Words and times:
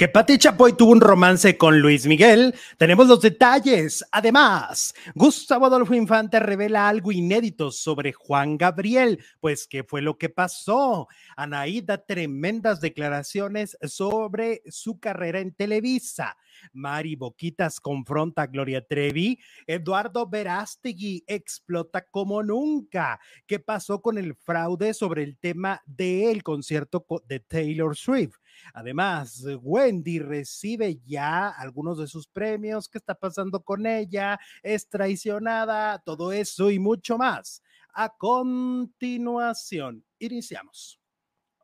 Que 0.00 0.08
Pati 0.08 0.38
Chapoy 0.38 0.72
tuvo 0.72 0.92
un 0.92 1.00
romance 1.02 1.58
con 1.58 1.78
Luis 1.78 2.06
Miguel, 2.06 2.54
tenemos 2.78 3.06
los 3.06 3.20
detalles. 3.20 4.02
Además, 4.10 4.94
Gustavo 5.14 5.66
Adolfo 5.66 5.92
Infante 5.92 6.40
revela 6.40 6.88
algo 6.88 7.12
inédito 7.12 7.70
sobre 7.70 8.14
Juan 8.14 8.56
Gabriel, 8.56 9.22
pues 9.40 9.66
¿qué 9.66 9.84
fue 9.84 10.00
lo 10.00 10.16
que 10.16 10.30
pasó? 10.30 11.06
Anaí 11.36 11.82
da 11.82 11.98
tremendas 11.98 12.80
declaraciones 12.80 13.76
sobre 13.82 14.62
su 14.70 14.98
carrera 14.98 15.40
en 15.40 15.52
Televisa. 15.52 16.34
Mari 16.72 17.16
Boquitas 17.16 17.78
confronta 17.78 18.42
a 18.42 18.46
Gloria 18.46 18.86
Trevi. 18.86 19.38
Eduardo 19.66 20.26
Verástegui 20.26 21.24
explota 21.26 22.06
como 22.10 22.42
nunca. 22.42 23.20
¿Qué 23.46 23.60
pasó 23.60 24.00
con 24.00 24.16
el 24.16 24.34
fraude 24.34 24.94
sobre 24.94 25.24
el 25.24 25.36
tema 25.36 25.82
del 25.84 26.42
concierto 26.42 27.04
de 27.26 27.40
Taylor 27.40 27.96
Swift? 27.96 28.38
Además, 28.74 29.44
Wendy 29.62 30.18
recibe 30.18 31.00
ya 31.04 31.48
algunos 31.48 31.98
de 31.98 32.06
sus 32.06 32.26
premios. 32.28 32.88
¿Qué 32.88 32.98
está 32.98 33.14
pasando 33.14 33.62
con 33.62 33.86
ella? 33.86 34.38
¿Es 34.62 34.88
traicionada? 34.88 35.98
Todo 35.98 36.32
eso 36.32 36.70
y 36.70 36.78
mucho 36.78 37.18
más. 37.18 37.62
A 37.92 38.08
continuación, 38.16 40.04
iniciamos. 40.18 41.00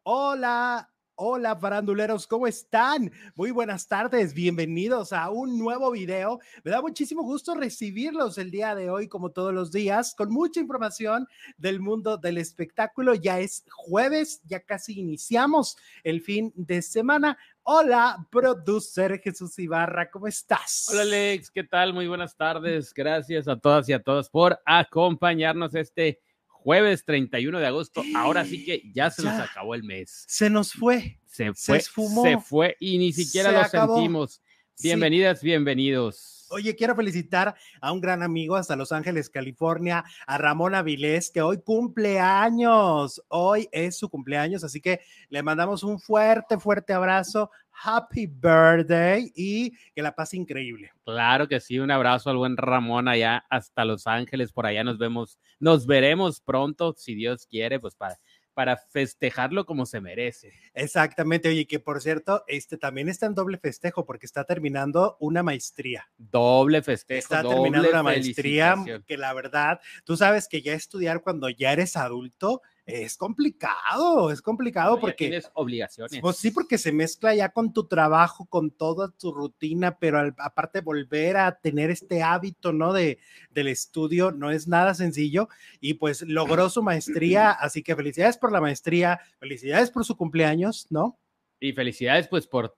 Hola, 0.02 0.90
Hola 1.18 1.56
faranduleros, 1.56 2.26
¿cómo 2.26 2.46
están? 2.46 3.10
Muy 3.36 3.50
buenas 3.50 3.88
tardes, 3.88 4.34
bienvenidos 4.34 5.14
a 5.14 5.30
un 5.30 5.58
nuevo 5.58 5.90
video. 5.90 6.40
Me 6.62 6.70
da 6.70 6.82
muchísimo 6.82 7.22
gusto 7.22 7.54
recibirlos 7.54 8.36
el 8.36 8.50
día 8.50 8.74
de 8.74 8.90
hoy, 8.90 9.08
como 9.08 9.30
todos 9.30 9.54
los 9.54 9.72
días, 9.72 10.14
con 10.14 10.30
mucha 10.30 10.60
información 10.60 11.26
del 11.56 11.80
mundo 11.80 12.18
del 12.18 12.36
espectáculo. 12.36 13.14
Ya 13.14 13.40
es 13.40 13.64
jueves, 13.70 14.42
ya 14.44 14.60
casi 14.60 15.00
iniciamos 15.00 15.78
el 16.04 16.20
fin 16.20 16.52
de 16.54 16.82
semana. 16.82 17.38
Hola, 17.62 18.28
producer 18.30 19.18
Jesús 19.18 19.58
Ibarra, 19.58 20.10
¿cómo 20.10 20.26
estás? 20.26 20.86
Hola 20.90 21.00
Alex, 21.00 21.50
¿qué 21.50 21.64
tal? 21.64 21.94
Muy 21.94 22.08
buenas 22.08 22.36
tardes. 22.36 22.92
Gracias 22.92 23.48
a 23.48 23.58
todas 23.58 23.88
y 23.88 23.94
a 23.94 24.02
todos 24.02 24.28
por 24.28 24.60
acompañarnos 24.66 25.74
este 25.76 26.20
jueves 26.66 27.04
31 27.04 27.60
de 27.60 27.66
agosto. 27.66 28.02
Ahora 28.16 28.44
sí 28.44 28.64
que 28.64 28.82
ya 28.92 29.08
se 29.08 29.22
nos 29.22 29.34
acabó 29.34 29.76
el 29.76 29.84
mes. 29.84 30.24
Se 30.26 30.50
nos 30.50 30.72
fue. 30.72 31.20
Se 31.24 31.54
fue. 31.54 31.80
Se, 31.80 31.90
se 32.22 32.38
fue 32.40 32.76
y 32.80 32.98
ni 32.98 33.12
siquiera 33.12 33.52
lo 33.52 33.68
sentimos. 33.68 34.42
Bienvenidas, 34.82 35.42
bienvenidos. 35.42 36.35
Oye, 36.50 36.76
quiero 36.76 36.94
felicitar 36.94 37.54
a 37.80 37.92
un 37.92 38.00
gran 38.00 38.22
amigo 38.22 38.56
hasta 38.56 38.76
Los 38.76 38.92
Ángeles, 38.92 39.30
California, 39.30 40.04
a 40.26 40.38
Ramón 40.38 40.74
Avilés, 40.74 41.30
que 41.30 41.42
hoy 41.42 41.60
cumple 41.60 42.20
años. 42.20 43.22
Hoy 43.28 43.68
es 43.72 43.98
su 43.98 44.08
cumpleaños, 44.08 44.62
así 44.62 44.80
que 44.80 45.00
le 45.28 45.42
mandamos 45.42 45.82
un 45.82 45.98
fuerte, 45.98 46.58
fuerte 46.58 46.92
abrazo 46.92 47.50
happy 47.82 48.26
birthday 48.26 49.30
y 49.34 49.72
que 49.94 50.02
la 50.02 50.14
pase 50.14 50.36
increíble. 50.36 50.92
Claro 51.04 51.46
que 51.48 51.60
sí, 51.60 51.78
un 51.78 51.90
abrazo 51.90 52.30
al 52.30 52.36
buen 52.36 52.56
Ramón 52.56 53.08
allá 53.08 53.44
hasta 53.50 53.84
Los 53.84 54.06
Ángeles, 54.06 54.52
por 54.52 54.66
allá 54.66 54.82
nos 54.84 54.98
vemos, 54.98 55.38
nos 55.60 55.86
veremos 55.86 56.40
pronto, 56.40 56.94
si 56.96 57.14
Dios 57.14 57.46
quiere, 57.46 57.78
pues 57.78 57.94
para, 57.94 58.18
para 58.56 58.78
festejarlo 58.78 59.66
como 59.66 59.84
se 59.84 60.00
merece. 60.00 60.50
Exactamente, 60.72 61.50
oye, 61.50 61.66
que 61.66 61.78
por 61.78 62.00
cierto, 62.00 62.42
este 62.48 62.78
también 62.78 63.10
está 63.10 63.26
en 63.26 63.34
doble 63.34 63.58
festejo 63.58 64.06
porque 64.06 64.24
está 64.24 64.44
terminando 64.44 65.18
una 65.20 65.42
maestría. 65.42 66.08
Doble 66.16 66.80
festejo. 66.80 67.18
Está 67.18 67.42
terminando 67.46 67.90
una 67.90 68.02
maestría 68.02 68.74
que 69.06 69.18
la 69.18 69.34
verdad, 69.34 69.80
tú 70.04 70.16
sabes 70.16 70.48
que 70.48 70.62
ya 70.62 70.72
estudiar 70.72 71.20
cuando 71.20 71.50
ya 71.50 71.70
eres 71.70 71.98
adulto 71.98 72.62
es 72.86 73.16
complicado, 73.16 74.30
es 74.30 74.40
complicado 74.40 75.00
porque 75.00 75.26
tienes 75.26 75.50
obligaciones. 75.54 76.20
Pues 76.20 76.36
sí, 76.36 76.52
porque 76.52 76.78
se 76.78 76.92
mezcla 76.92 77.34
ya 77.34 77.48
con 77.48 77.72
tu 77.72 77.88
trabajo, 77.88 78.46
con 78.46 78.70
toda 78.70 79.10
tu 79.10 79.32
rutina, 79.32 79.98
pero 79.98 80.32
aparte 80.38 80.80
volver 80.82 81.36
a 81.36 81.58
tener 81.58 81.90
este 81.90 82.22
hábito, 82.22 82.72
¿no? 82.72 82.92
De, 82.92 83.18
del 83.50 83.66
estudio 83.66 84.30
no 84.30 84.52
es 84.52 84.68
nada 84.68 84.94
sencillo 84.94 85.48
y 85.80 85.94
pues 85.94 86.22
logró 86.22 86.70
su 86.70 86.82
maestría, 86.82 87.50
así 87.60 87.82
que 87.82 87.96
felicidades 87.96 88.38
por 88.38 88.52
la 88.52 88.60
maestría, 88.60 89.20
felicidades 89.40 89.90
por 89.90 90.04
su 90.04 90.16
cumpleaños, 90.16 90.86
¿no? 90.90 91.18
Y 91.58 91.72
felicidades 91.72 92.28
pues 92.28 92.46
por 92.46 92.76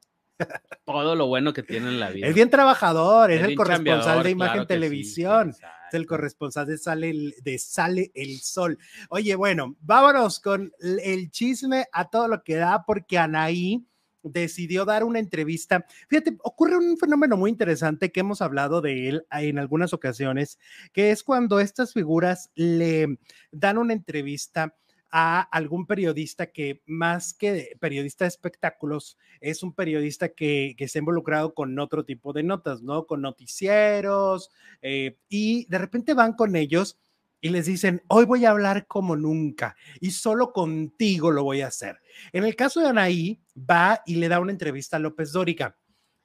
todo 0.85 1.15
lo 1.15 1.27
bueno 1.27 1.53
que 1.53 1.63
tiene 1.63 1.89
en 1.89 2.01
la 2.01 2.11
vida. 2.11 2.27
Es 2.27 2.35
bien 2.35 2.51
trabajador, 2.51 3.31
es, 3.31 3.43
el 3.43 3.55
corresponsal 3.55 4.23
de 4.23 4.31
imagen 4.31 4.67
televisión, 4.67 5.51
es 5.51 5.95
el 5.95 6.07
corresponsal 6.07 6.67
de 6.67 6.79
Sale, 6.79 7.11
el, 7.11 7.35
de 7.43 7.59
Sale 7.59 8.11
el 8.15 8.41
Sol. 8.41 8.79
Oye, 9.09 9.35
bueno, 9.35 9.77
vámonos 9.81 10.41
con 10.41 10.73
el 10.81 11.31
chisme 11.31 11.87
a 11.93 12.09
todo 12.09 12.29
lo 12.29 12.43
que 12.43 12.57
da, 12.57 12.85
porque 12.87 13.19
Anaí 13.19 13.85
decidió 14.23 14.85
dar 14.85 15.05
una 15.05 15.19
entrevista. 15.19 15.87
Fíjate, 16.09 16.37
ocurre 16.43 16.77
un 16.77 16.97
fenómeno 16.99 17.37
muy 17.37 17.51
interesante 17.51 18.13
que 18.13 18.21
hemos 18.21 18.43
hablado 18.43 18.81
de 18.81 19.09
él 19.09 19.27
en 19.31 19.59
algunas 19.59 19.93
ocasiones, 19.93 20.59
que 20.93 21.11
es 21.11 21.23
cuando 21.23 21.61
estas 21.61 21.93
figuras 21.93 22.51
le 22.55 23.19
dan 23.51 23.79
una 23.79 23.93
entrevista 23.93 24.75
a 25.11 25.41
algún 25.41 25.87
periodista 25.87 26.47
que 26.47 26.83
más 26.87 27.35
que 27.35 27.77
periodista 27.81 28.25
de 28.25 28.29
espectáculos, 28.29 29.17
es 29.41 29.63
un 29.63 29.73
periodista 29.73 30.29
que, 30.31 30.75
que 30.77 30.85
está 30.85 30.99
involucrado 30.99 31.55
con 31.55 31.79
otro 31.79 32.05
tipo 32.05 32.33
de 32.33 32.43
notas, 32.43 32.83
¿no? 32.83 33.07
Con 33.07 33.23
noticieros, 33.23 34.51
eh, 34.83 35.19
y 35.29 35.67
de 35.67 35.79
repente 35.79 36.15
van 36.15 36.35
con 36.35 36.57
ellos 36.57 36.99
y 37.41 37.51
les 37.51 37.67
dicen, 37.67 38.03
hoy 38.09 38.25
voy 38.25 38.45
a 38.45 38.51
hablar 38.51 38.87
como 38.87 39.17
nunca 39.17 39.77
y 40.01 40.11
solo 40.11 40.53
contigo 40.53 41.31
lo 41.31 41.45
voy 41.45 41.61
a 41.61 41.69
hacer. 41.69 42.01
En 42.33 42.45
el 42.45 42.57
caso 42.57 42.81
de 42.81 42.89
Anaí, 42.89 43.41
va 43.57 44.03
y 44.07 44.17
le 44.17 44.29
da 44.29 44.41
una 44.41 44.53
entrevista 44.53 44.97
a 44.97 45.01
López 45.01 45.33
Dóriga. 45.33 45.77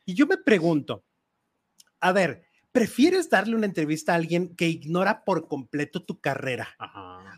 Y 0.06 0.16
yo 0.16 0.26
me 0.26 0.38
pregunto, 0.38 1.06
a 2.00 2.12
ver, 2.12 2.46
¿prefieres 2.74 3.30
darle 3.30 3.56
una 3.56 3.68
entrevista 3.68 4.12
a 4.12 4.16
alguien 4.16 4.56
que 4.56 4.68
ignora 4.68 5.24
por 5.24 5.48
completo 5.48 6.04
tu 6.04 6.20
carrera? 6.20 6.76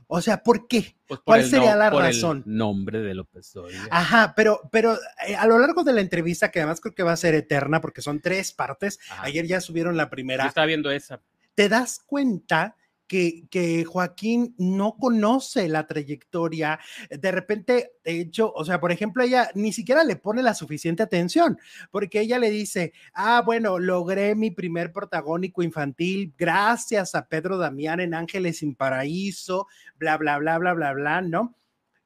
O 0.07 0.21
sea, 0.21 0.41
¿por 0.41 0.67
qué? 0.67 0.95
Pues 1.05 1.19
¿Cuál 1.23 1.43
sería 1.43 1.75
la 1.75 1.91
razón? 1.91 2.43
El 2.47 2.57
nombre 2.57 3.01
de 3.01 3.13
López 3.13 3.51
Dóriga. 3.53 3.87
Ajá, 3.91 4.33
pero, 4.35 4.61
pero 4.71 4.97
eh, 5.27 5.35
a 5.35 5.45
lo 5.45 5.59
largo 5.59 5.83
de 5.83 5.93
la 5.93 6.01
entrevista, 6.01 6.49
que 6.49 6.59
además 6.59 6.79
creo 6.79 6.95
que 6.95 7.03
va 7.03 7.11
a 7.11 7.17
ser 7.17 7.35
eterna 7.35 7.81
porque 7.81 8.01
son 8.01 8.21
tres 8.21 8.53
partes, 8.53 8.99
ayer 9.19 9.45
ya 9.45 9.61
subieron 9.61 9.97
la 9.97 10.09
primera. 10.09 10.45
Yo 10.45 10.47
estaba 10.47 10.65
viendo 10.65 10.89
esa. 10.89 11.21
Te 11.53 11.69
das 11.69 11.99
cuenta 11.99 12.75
que, 13.07 13.85
Joaquín 13.85 14.55
no 14.57 14.97
conoce 14.97 15.67
la 15.67 15.87
trayectoria. 15.87 16.79
De 17.09 17.31
repente, 17.31 17.93
de 18.03 18.21
hecho, 18.21 18.51
o 18.53 18.65
sea, 18.65 18.79
por 18.79 18.91
ejemplo, 18.91 19.23
ella 19.23 19.49
ni 19.55 19.73
siquiera 19.73 20.03
le 20.03 20.15
pone 20.15 20.41
la 20.43 20.53
suficiente 20.53 21.03
atención, 21.03 21.59
porque 21.91 22.21
ella 22.21 22.39
le 22.39 22.49
dice, 22.49 22.93
ah, 23.13 23.41
bueno, 23.45 23.79
logré 23.79 24.35
mi 24.35 24.51
primer 24.51 24.91
protagónico 24.91 25.63
infantil 25.63 26.33
gracias 26.37 27.15
a 27.15 27.27
Pedro 27.27 27.57
Damián 27.57 27.99
en 27.99 28.13
Ángeles 28.13 28.59
sin 28.59 28.75
Paraíso, 28.75 29.67
bla, 29.97 30.17
bla, 30.17 30.37
bla, 30.37 30.57
bla, 30.57 30.73
bla, 30.73 30.93
bla, 30.93 31.21
¿no? 31.21 31.55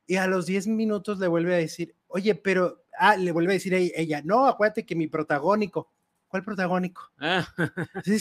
Y 0.05 0.15
a 0.15 0.27
los 0.27 0.45
10 0.47 0.67
minutos 0.67 1.19
le 1.19 1.27
vuelve 1.27 1.53
a 1.53 1.57
decir, 1.57 1.95
oye, 2.07 2.35
pero, 2.35 2.83
ah, 2.97 3.15
le 3.15 3.31
vuelve 3.31 3.53
a 3.53 3.55
decir 3.55 3.73
ella, 3.73 4.21
no, 4.23 4.47
acuérdate 4.47 4.85
que 4.85 4.95
mi 4.95 5.07
protagónico, 5.07 5.91
¿cuál 6.27 6.43
protagónico? 6.43 7.11
Ah. 7.19 7.47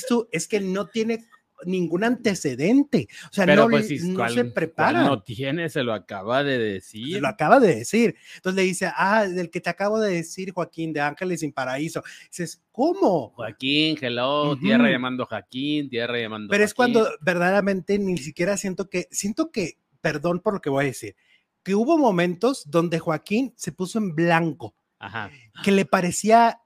tú, 0.09 0.29
es 0.31 0.47
que 0.47 0.61
no 0.61 0.87
tiene 0.87 1.25
ningún 1.65 2.05
antecedente. 2.05 3.09
O 3.31 3.33
sea, 3.33 3.47
no, 3.47 3.69
pues, 3.69 4.03
no 4.05 4.29
se 4.29 4.45
prepara. 4.45 5.03
No 5.03 5.23
tiene, 5.23 5.69
se 5.69 5.83
lo 5.83 5.93
acaba 5.93 6.45
de 6.45 6.59
decir. 6.59 7.15
Se 7.15 7.21
lo 7.21 7.29
acaba 7.29 7.61
de 7.61 7.77
decir. 7.77 8.17
Entonces 8.37 8.57
le 8.57 8.63
dice, 8.63 8.91
ah, 8.95 9.27
del 9.27 9.51
que 9.51 9.61
te 9.61 9.71
acabo 9.71 10.01
de 10.01 10.13
decir, 10.13 10.53
Joaquín, 10.53 10.93
de 10.93 11.01
Ángeles 11.01 11.41
sin 11.41 11.53
Paraíso. 11.53 12.03
Dices, 12.31 12.63
¿cómo? 12.71 13.31
Joaquín, 13.31 13.97
hello, 14.01 14.57
tierra 14.57 14.91
llamando 14.91 15.27
Joaquín, 15.27 15.89
tierra 15.89 16.19
llamando. 16.19 16.51
Pero 16.51 16.65
es 16.65 16.75
cuando 16.75 17.09
verdaderamente 17.21 17.99
ni 17.99 18.19
siquiera 18.19 18.57
siento 18.57 18.89
que, 18.89 19.09
siento 19.11 19.51
que, 19.51 19.79
perdón 20.01 20.41
por 20.41 20.55
lo 20.55 20.61
que 20.61 20.71
voy 20.71 20.85
a 20.85 20.89
decir, 20.89 21.17
que 21.63 21.75
hubo 21.75 21.99
momentos 21.99 22.65
donde 22.71 22.99
Joaquín 22.99 23.53
se 23.57 23.73
puso 23.73 23.99
en 23.99 24.15
blanco. 24.15 24.75
Ajá. 25.01 25.31
Que 25.63 25.71
le 25.71 25.85
parecía 25.85 26.61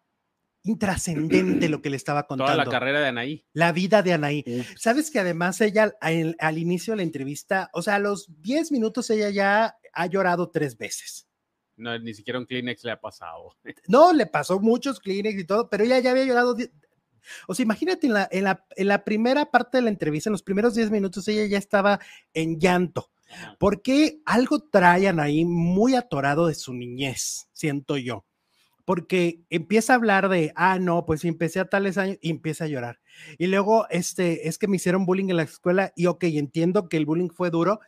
intrascendente 0.64 1.68
lo 1.68 1.82
que 1.82 1.90
le 1.90 1.96
estaba 1.96 2.26
contando. 2.26 2.52
Toda 2.52 2.64
la 2.64 2.70
carrera 2.70 3.00
de 3.00 3.08
Anaí. 3.08 3.44
La 3.52 3.72
vida 3.72 4.02
de 4.02 4.12
Anaí. 4.12 4.44
Sabes 4.76 5.10
que 5.10 5.18
además 5.18 5.60
ella 5.60 5.94
al, 6.00 6.58
inicio 6.58 6.92
de 6.92 6.98
la 6.98 7.02
entrevista, 7.02 7.70
o 7.72 7.82
sea, 7.82 7.96
a 7.96 7.98
los 7.98 8.28
10 8.42 8.72
minutos 8.72 9.10
ella 9.10 9.30
ya 9.30 9.76
ha 9.92 10.06
llorado 10.06 10.50
tres 10.50 10.76
veces. 10.76 11.26
No, 11.76 11.98
ni 11.98 12.14
siquiera 12.14 12.38
un 12.38 12.46
Kleenex 12.46 12.84
le 12.84 12.92
ha 12.92 13.00
pasado. 13.00 13.56
No, 13.88 14.12
le 14.12 14.26
pasó 14.26 14.60
muchos 14.60 15.00
Kleenex 15.00 15.40
y 15.40 15.44
todo, 15.44 15.68
pero 15.68 15.84
ella 15.84 15.98
ya 15.98 16.12
había 16.12 16.24
llorado. 16.24 16.56
O 17.48 17.54
sea, 17.54 17.62
imagínate 17.62 18.06
en 18.06 18.14
la, 18.14 18.28
en 18.30 18.44
la, 18.44 18.64
en 18.76 18.88
la 18.88 19.04
primera 19.04 19.50
parte 19.50 19.78
de 19.78 19.82
la 19.82 19.90
entrevista, 19.90 20.28
en 20.28 20.32
los 20.32 20.42
primeros 20.42 20.74
10 20.74 20.90
minutos, 20.90 21.26
ella 21.28 21.46
ya 21.46 21.58
estaba 21.58 21.98
en 22.34 22.60
llanto. 22.60 23.10
Porque 23.58 24.20
algo 24.26 24.60
traen 24.60 25.18
ahí 25.18 25.44
muy 25.46 25.94
atorado 25.94 26.46
de 26.46 26.54
su 26.54 26.74
niñez, 26.74 27.48
siento 27.52 27.96
yo 27.96 28.26
porque 28.84 29.42
empieza 29.50 29.92
a 29.92 29.96
hablar 29.96 30.28
de, 30.28 30.52
ah, 30.56 30.78
no, 30.78 31.06
pues 31.06 31.24
empecé 31.24 31.60
a 31.60 31.66
tales 31.68 31.98
años 31.98 32.18
y 32.20 32.30
empieza 32.30 32.64
a 32.64 32.68
llorar. 32.68 33.00
Y 33.38 33.46
luego, 33.46 33.86
este, 33.90 34.48
es 34.48 34.58
que 34.58 34.68
me 34.68 34.76
hicieron 34.76 35.06
bullying 35.06 35.30
en 35.30 35.36
la 35.36 35.42
escuela 35.44 35.92
y, 35.96 36.06
ok, 36.06 36.24
entiendo 36.24 36.88
que 36.88 36.96
el 36.96 37.06
bullying 37.06 37.30
fue 37.30 37.50
duro, 37.50 37.80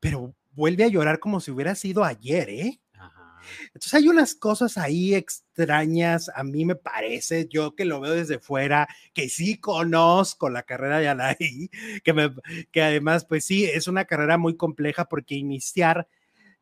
pero 0.00 0.34
vuelve 0.52 0.84
a 0.84 0.88
llorar 0.88 1.18
como 1.20 1.40
si 1.40 1.50
hubiera 1.50 1.74
sido 1.74 2.04
ayer, 2.04 2.48
¿eh? 2.50 2.80
Entonces 3.66 3.94
hay 3.94 4.08
unas 4.08 4.34
cosas 4.34 4.78
ahí 4.78 5.14
extrañas, 5.14 6.30
a 6.34 6.44
mí 6.44 6.64
me 6.64 6.76
parece, 6.76 7.46
yo 7.48 7.74
que 7.74 7.84
lo 7.84 8.00
veo 8.00 8.12
desde 8.12 8.38
fuera, 8.38 8.88
que 9.12 9.28
sí 9.28 9.58
conozco 9.58 10.48
la 10.48 10.62
carrera 10.62 10.98
de 10.98 11.08
Anaí, 11.08 11.70
que, 12.04 12.12
me, 12.12 12.34
que 12.70 12.82
además, 12.82 13.24
pues 13.24 13.44
sí, 13.44 13.64
es 13.64 13.88
una 13.88 14.04
carrera 14.04 14.38
muy 14.38 14.56
compleja 14.56 15.06
porque 15.06 15.34
iniciar 15.34 16.08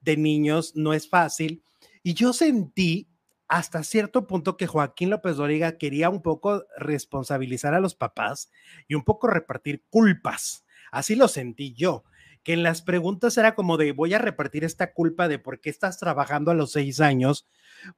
de 0.01 0.17
niños 0.17 0.75
no 0.75 0.93
es 0.93 1.09
fácil. 1.09 1.63
Y 2.03 2.15
yo 2.15 2.33
sentí 2.33 3.09
hasta 3.53 3.85
cierto 3.85 4.27
punto 4.27 4.57
que 4.57 4.67
Joaquín 4.67 5.11
López 5.11 5.37
Dóriga 5.37 5.77
quería 5.77 6.09
un 6.09 6.23
poco 6.23 6.65
responsabilizar 6.79 7.75
a 7.75 7.81
los 7.81 7.95
papás 7.95 8.51
y 8.89 8.95
un 8.95 9.05
poco 9.05 9.27
repartir 9.27 9.85
culpas. 9.91 10.65
Así 10.91 11.17
lo 11.17 11.29
sentí 11.29 11.75
yo, 11.75 12.03
que 12.45 12.55
en 12.55 12.63
las 12.63 12.81
preguntas 12.81 13.37
era 13.37 13.55
como 13.55 13.77
de 13.77 13.93
voy 13.93 14.15
a 14.15 14.19
repartir 14.19 14.65
esta 14.65 14.95
culpa 14.95 15.29
de 15.29 15.39
por 15.39 15.61
qué 15.61 15.69
estás 15.69 15.99
trabajando 15.99 16.51
a 16.51 16.55
los 16.55 16.73
seis 16.73 16.99
años, 16.99 17.47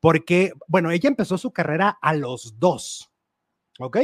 porque, 0.00 0.54
bueno, 0.66 0.90
ella 0.90 1.08
empezó 1.08 1.38
su 1.38 1.52
carrera 1.52 1.98
a 2.02 2.14
los 2.14 2.58
dos, 2.58 3.12
¿ok? 3.78 3.98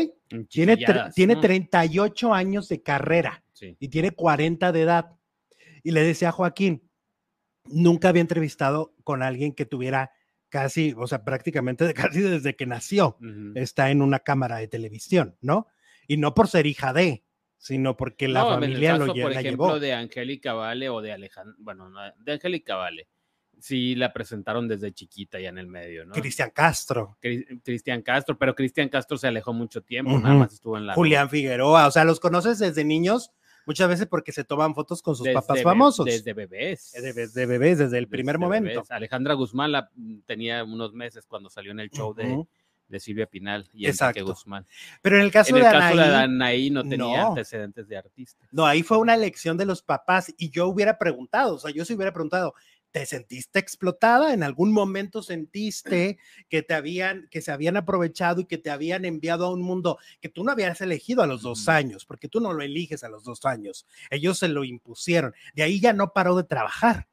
Tiene, 0.49 0.79
tiene 1.17 1.35
38 1.35 2.33
años 2.33 2.69
de 2.69 2.81
carrera 2.81 3.43
y 3.61 3.89
tiene 3.89 4.13
40 4.13 4.71
de 4.71 4.83
edad. 4.83 5.17
Y 5.83 5.91
le 5.91 6.05
decía 6.05 6.29
a 6.29 6.33
Joaquín, 6.33 6.89
nunca 7.65 8.11
había 8.11 8.23
entrevistado 8.23 8.95
con 9.03 9.25
alguien 9.25 9.53
que 9.53 9.67
tuviera 9.67 10.13
casi, 10.51 10.95
o 10.97 11.07
sea, 11.07 11.25
prácticamente 11.25 11.93
casi 11.95 12.21
desde 12.21 12.55
que 12.57 12.67
nació, 12.67 13.17
está 13.55 13.91
en 13.91 14.03
una 14.03 14.19
cámara 14.19 14.59
de 14.59 14.69
televisión, 14.69 15.37
¿no? 15.41 15.69
Y 16.07 16.19
no 16.19 16.35
por 16.35 16.49
ser 16.49 16.67
hija 16.67 16.93
de, 16.93 17.25
sino 17.57 17.97
porque 17.97 18.29
la 18.29 18.45
familia 18.45 18.99
lo 18.99 19.15
llevó. 19.15 19.29
Por 19.29 19.39
ejemplo, 19.39 19.81
de 19.81 19.95
Angélica 19.95 20.53
Vale 20.53 20.89
o 20.91 21.01
de 21.01 21.13
Alejandro, 21.13 21.55
bueno, 21.59 21.91
de 22.19 22.33
Angélica 22.33 22.77
Vale. 22.77 23.09
Sí, 23.61 23.95
la 23.95 24.11
presentaron 24.13 24.67
desde 24.67 24.91
chiquita 24.93 25.39
ya 25.39 25.51
en 25.51 25.59
el 25.59 25.67
medio, 25.67 26.07
¿no? 26.07 26.15
Cristian 26.15 26.51
Castro. 26.51 27.19
Cristian 27.63 28.01
Castro, 28.01 28.39
pero 28.39 28.55
Cristian 28.55 28.89
Castro 28.89 29.19
se 29.19 29.29
alejó 29.29 29.53
mucho 29.53 29.83
tiempo, 29.83 30.19
nada 30.19 30.35
más 30.35 30.55
estuvo 30.55 30.79
en 30.79 30.87
la. 30.87 30.95
Julián 30.95 31.29
Figueroa, 31.29 31.87
o 31.87 31.91
sea, 31.91 32.05
los 32.05 32.21
conoces 32.21 32.59
desde 32.59 32.85
niños, 32.85 33.33
Muchas 33.67 33.89
veces 33.89 34.07
porque 34.07 34.33
se 34.33 34.45
toman 34.45 34.75
fotos 34.75 35.03
con 35.03 35.15
sus 35.17 35.29
papás 35.29 35.63
famosos. 35.63 36.07
Desde 36.07 36.33
bebés. 36.33 36.93
Desde 36.93 37.47
bebés, 37.47 37.79
desde 37.79 37.99
el 37.99 38.09
primer 38.09 38.39
momento. 38.39 38.83
Alejandra 38.89 39.35
Guzmán 39.35 39.73
la, 39.73 39.91
mm, 39.95 40.21
tenía 40.27 40.65
unos 40.65 40.93
meses 40.93 41.27
cuando 41.27 41.51
salió 41.51 41.73
en 41.73 41.81
el 41.81 41.91
show 41.91 42.15
de, 42.15 42.45
de 42.91 43.01
Silvia 43.01 43.27
Pinal 43.27 43.69
y 43.73 43.87
Enrique 43.87 44.23
Guzmán. 44.23 44.67
Pero 45.01 45.17
en 45.17 45.23
el 45.23 45.31
caso, 45.31 45.55
de, 45.55 45.67
Anaí, 45.67 46.71
no 46.71 46.83
tenía 46.87 47.29
antecedentes 47.29 47.89
de 47.89 47.97
artista. 47.97 48.47
No, 48.51 48.67
ahí 48.67 48.83
fue 48.83 48.99
una 48.99 49.15
elección 49.15 49.57
de 49.57 49.65
los 49.65 49.83
papás 49.83 50.35
y 50.37 50.51
yo 50.51 50.67
hubiera 50.67 50.99
preguntado, 50.99 51.55
o 51.55 51.59
sea, 51.59 51.71
yo 51.71 51.85
sí 51.85 51.95
hubiera 51.95 52.13
preguntado, 52.13 52.55
¿Te 52.93 53.07
sentiste 53.07 53.59
explotada? 53.59 54.35
¿En 54.35 54.43
algún 54.43 54.73
momento 54.73 55.23
sentiste 55.23 56.19
que 56.49 56.63
te 56.63 56.75
habían, 56.75 57.29
que 57.31 57.41
se 57.41 57.53
habían 57.53 57.77
aprovechado 57.77 58.41
y 58.41 58.47
que 58.47 58.59
te 58.59 58.71
habían 58.71 59.05
enviado 59.05 59.47
a 59.47 59.53
un 59.53 59.63
mundo 59.63 59.99
que 60.21 60.29
tú 60.29 60.43
no 60.43 60.51
habías 60.51 60.81
elegido 60.81 61.23
a 61.23 61.27
los 61.27 61.43
dos 61.43 61.69
años, 61.69 62.05
porque 62.05 62.29
tú 62.29 62.41
no 62.41 62.53
lo 62.53 62.63
eliges 62.63 63.05
a 63.05 63.09
los 63.09 63.23
dos 63.23 63.45
años? 63.45 63.87
Ellos 64.11 64.39
se 64.39 64.49
lo 64.49 64.65
impusieron. 64.65 65.35
De 65.55 65.63
ahí 65.63 65.81
ya 65.81 65.93
no 65.93 66.13
paró 66.13 66.37
de 66.37 66.45
trabajar. 66.45 67.09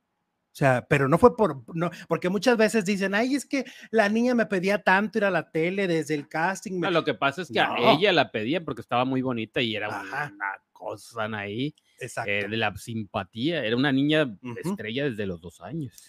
O 0.52 0.58
sea, 0.58 0.88
pero 0.90 1.08
no 1.08 1.20
fue 1.20 1.38
por, 1.38 1.62
no, 1.76 1.92
porque 2.08 2.30
muchas 2.30 2.58
veces 2.58 2.84
dicen, 2.84 3.14
ay, 3.14 3.36
es 3.36 3.46
que 3.46 3.64
la 3.92 4.10
niña 4.10 4.34
me 4.34 4.48
pedía 4.48 4.82
tanto 4.82 5.20
ir 5.20 5.26
a 5.26 5.30
la 5.30 5.52
tele 5.52 5.88
desde 5.88 6.16
el 6.16 6.28
casting. 6.28 6.82
lo 6.82 7.04
que 7.04 7.14
pasa 7.14 7.44
es 7.44 7.52
que 7.52 7.60
a 7.60 7.92
ella 7.92 8.12
la 8.12 8.32
pedían 8.32 8.66
porque 8.66 8.82
estaba 8.82 9.06
muy 9.06 9.22
bonita 9.22 9.62
y 9.62 9.76
era 9.76 9.90
una, 9.90 10.34
cosa 10.72 11.26
ahí 11.34 11.76
eh, 12.00 12.48
de 12.50 12.58
la 12.58 12.76
simpatía. 12.78 13.64
Era 13.64 13.76
una 13.76 13.92
niña 13.92 14.38
estrella 14.64 15.06
desde 15.06 15.26
los 15.26 15.42
dos 15.42 15.62
años. 15.62 16.04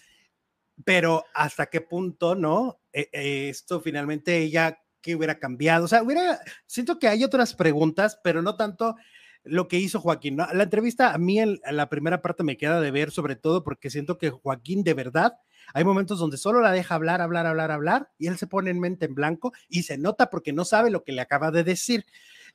Pero 0.84 1.24
hasta 1.34 1.66
qué 1.66 1.80
punto, 1.80 2.34
¿no? 2.34 2.80
E, 2.92 3.08
e, 3.12 3.48
esto 3.48 3.80
finalmente 3.80 4.38
ella, 4.38 4.80
¿qué 5.00 5.16
hubiera 5.16 5.38
cambiado? 5.38 5.86
O 5.86 5.88
sea, 5.88 6.02
hubiera, 6.02 6.38
siento 6.66 6.98
que 6.98 7.08
hay 7.08 7.24
otras 7.24 7.54
preguntas, 7.54 8.20
pero 8.22 8.42
no 8.42 8.56
tanto 8.56 8.96
lo 9.44 9.68
que 9.68 9.78
hizo 9.78 10.00
Joaquín. 10.00 10.36
La 10.36 10.62
entrevista 10.62 11.12
a 11.12 11.18
mí 11.18 11.40
en, 11.40 11.60
la 11.70 11.88
primera 11.88 12.22
parte 12.22 12.44
me 12.44 12.56
queda 12.56 12.80
de 12.80 12.90
ver, 12.90 13.10
sobre 13.10 13.36
todo 13.36 13.64
porque 13.64 13.90
siento 13.90 14.18
que 14.18 14.30
Joaquín 14.30 14.84
de 14.84 14.94
verdad, 14.94 15.34
hay 15.74 15.84
momentos 15.84 16.18
donde 16.18 16.36
solo 16.36 16.60
la 16.60 16.72
deja 16.72 16.94
hablar, 16.94 17.20
hablar, 17.20 17.46
hablar, 17.46 17.70
hablar, 17.70 18.10
y 18.18 18.26
él 18.26 18.38
se 18.38 18.46
pone 18.46 18.70
en 18.70 18.80
mente 18.80 19.06
en 19.06 19.14
blanco 19.14 19.52
y 19.68 19.82
se 19.82 19.98
nota 19.98 20.30
porque 20.30 20.52
no 20.52 20.64
sabe 20.64 20.90
lo 20.90 21.04
que 21.04 21.12
le 21.12 21.20
acaba 21.20 21.50
de 21.50 21.64
decir. 21.64 22.04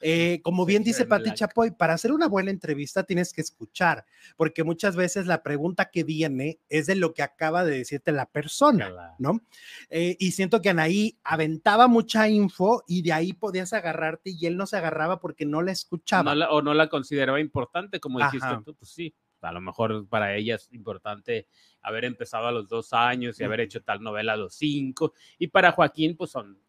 Eh, 0.01 0.41
como 0.43 0.65
bien 0.65 0.83
dice 0.83 1.05
Pati 1.05 1.33
Chapoy, 1.33 1.71
para 1.71 1.93
hacer 1.93 2.11
una 2.11 2.27
buena 2.27 2.51
entrevista 2.51 3.03
tienes 3.03 3.31
que 3.31 3.41
escuchar, 3.41 4.05
porque 4.35 4.63
muchas 4.63 4.95
veces 4.95 5.27
la 5.27 5.43
pregunta 5.43 5.89
que 5.91 6.03
viene 6.03 6.59
es 6.67 6.87
de 6.87 6.95
lo 6.95 7.13
que 7.13 7.23
acaba 7.23 7.63
de 7.63 7.77
decirte 7.77 8.11
la 8.11 8.25
persona, 8.25 9.15
¿no? 9.19 9.41
Eh, 9.89 10.17
y 10.19 10.31
siento 10.31 10.61
que 10.61 10.69
Anaí 10.69 11.19
aventaba 11.23 11.87
mucha 11.87 12.27
info 12.27 12.83
y 12.87 13.01
de 13.01 13.13
ahí 13.13 13.33
podías 13.33 13.71
agarrarte 13.73 14.31
y 14.31 14.45
él 14.45 14.57
no 14.57 14.65
se 14.65 14.77
agarraba 14.77 15.19
porque 15.19 15.45
no 15.45 15.61
la 15.61 15.71
escuchaba. 15.71 16.33
o 16.49 16.61
no 16.61 16.73
la 16.73 16.89
consideraba 16.89 17.39
importante, 17.39 17.99
como 17.99 18.19
dijiste 18.19 18.47
tú, 18.65 18.75
pues 18.75 18.91
sí 18.91 19.13
a 19.49 19.51
lo 19.51 19.61
mejor 19.61 20.07
para 20.07 20.35
ella 20.35 20.55
es 20.55 20.69
importante 20.71 21.47
haber 21.81 22.05
empezado 22.05 22.47
a 22.47 22.51
los 22.51 22.69
dos 22.69 22.93
años 22.93 23.39
y 23.39 23.43
haber 23.43 23.61
hecho 23.61 23.83
tal 23.83 24.01
novela 24.01 24.33
a 24.33 24.37
los 24.37 24.55
cinco, 24.55 25.13
y 25.37 25.47
para 25.47 25.71
Joaquín, 25.71 26.15
pues 26.15 26.31
son 26.31 26.59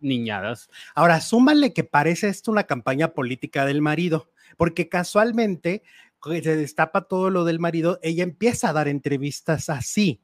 niñadas. 0.00 0.70
Ahora, 0.94 1.20
súmale 1.20 1.72
que 1.72 1.84
parece 1.84 2.28
esto 2.28 2.52
una 2.52 2.64
campaña 2.64 3.08
política 3.08 3.66
del 3.66 3.82
marido, 3.82 4.30
porque 4.56 4.88
casualmente 4.88 5.82
se 6.22 6.56
destapa 6.56 7.02
todo 7.02 7.30
lo 7.30 7.44
del 7.44 7.58
marido, 7.58 7.98
ella 8.02 8.24
empieza 8.24 8.70
a 8.70 8.72
dar 8.72 8.88
entrevistas 8.88 9.68
así. 9.68 10.20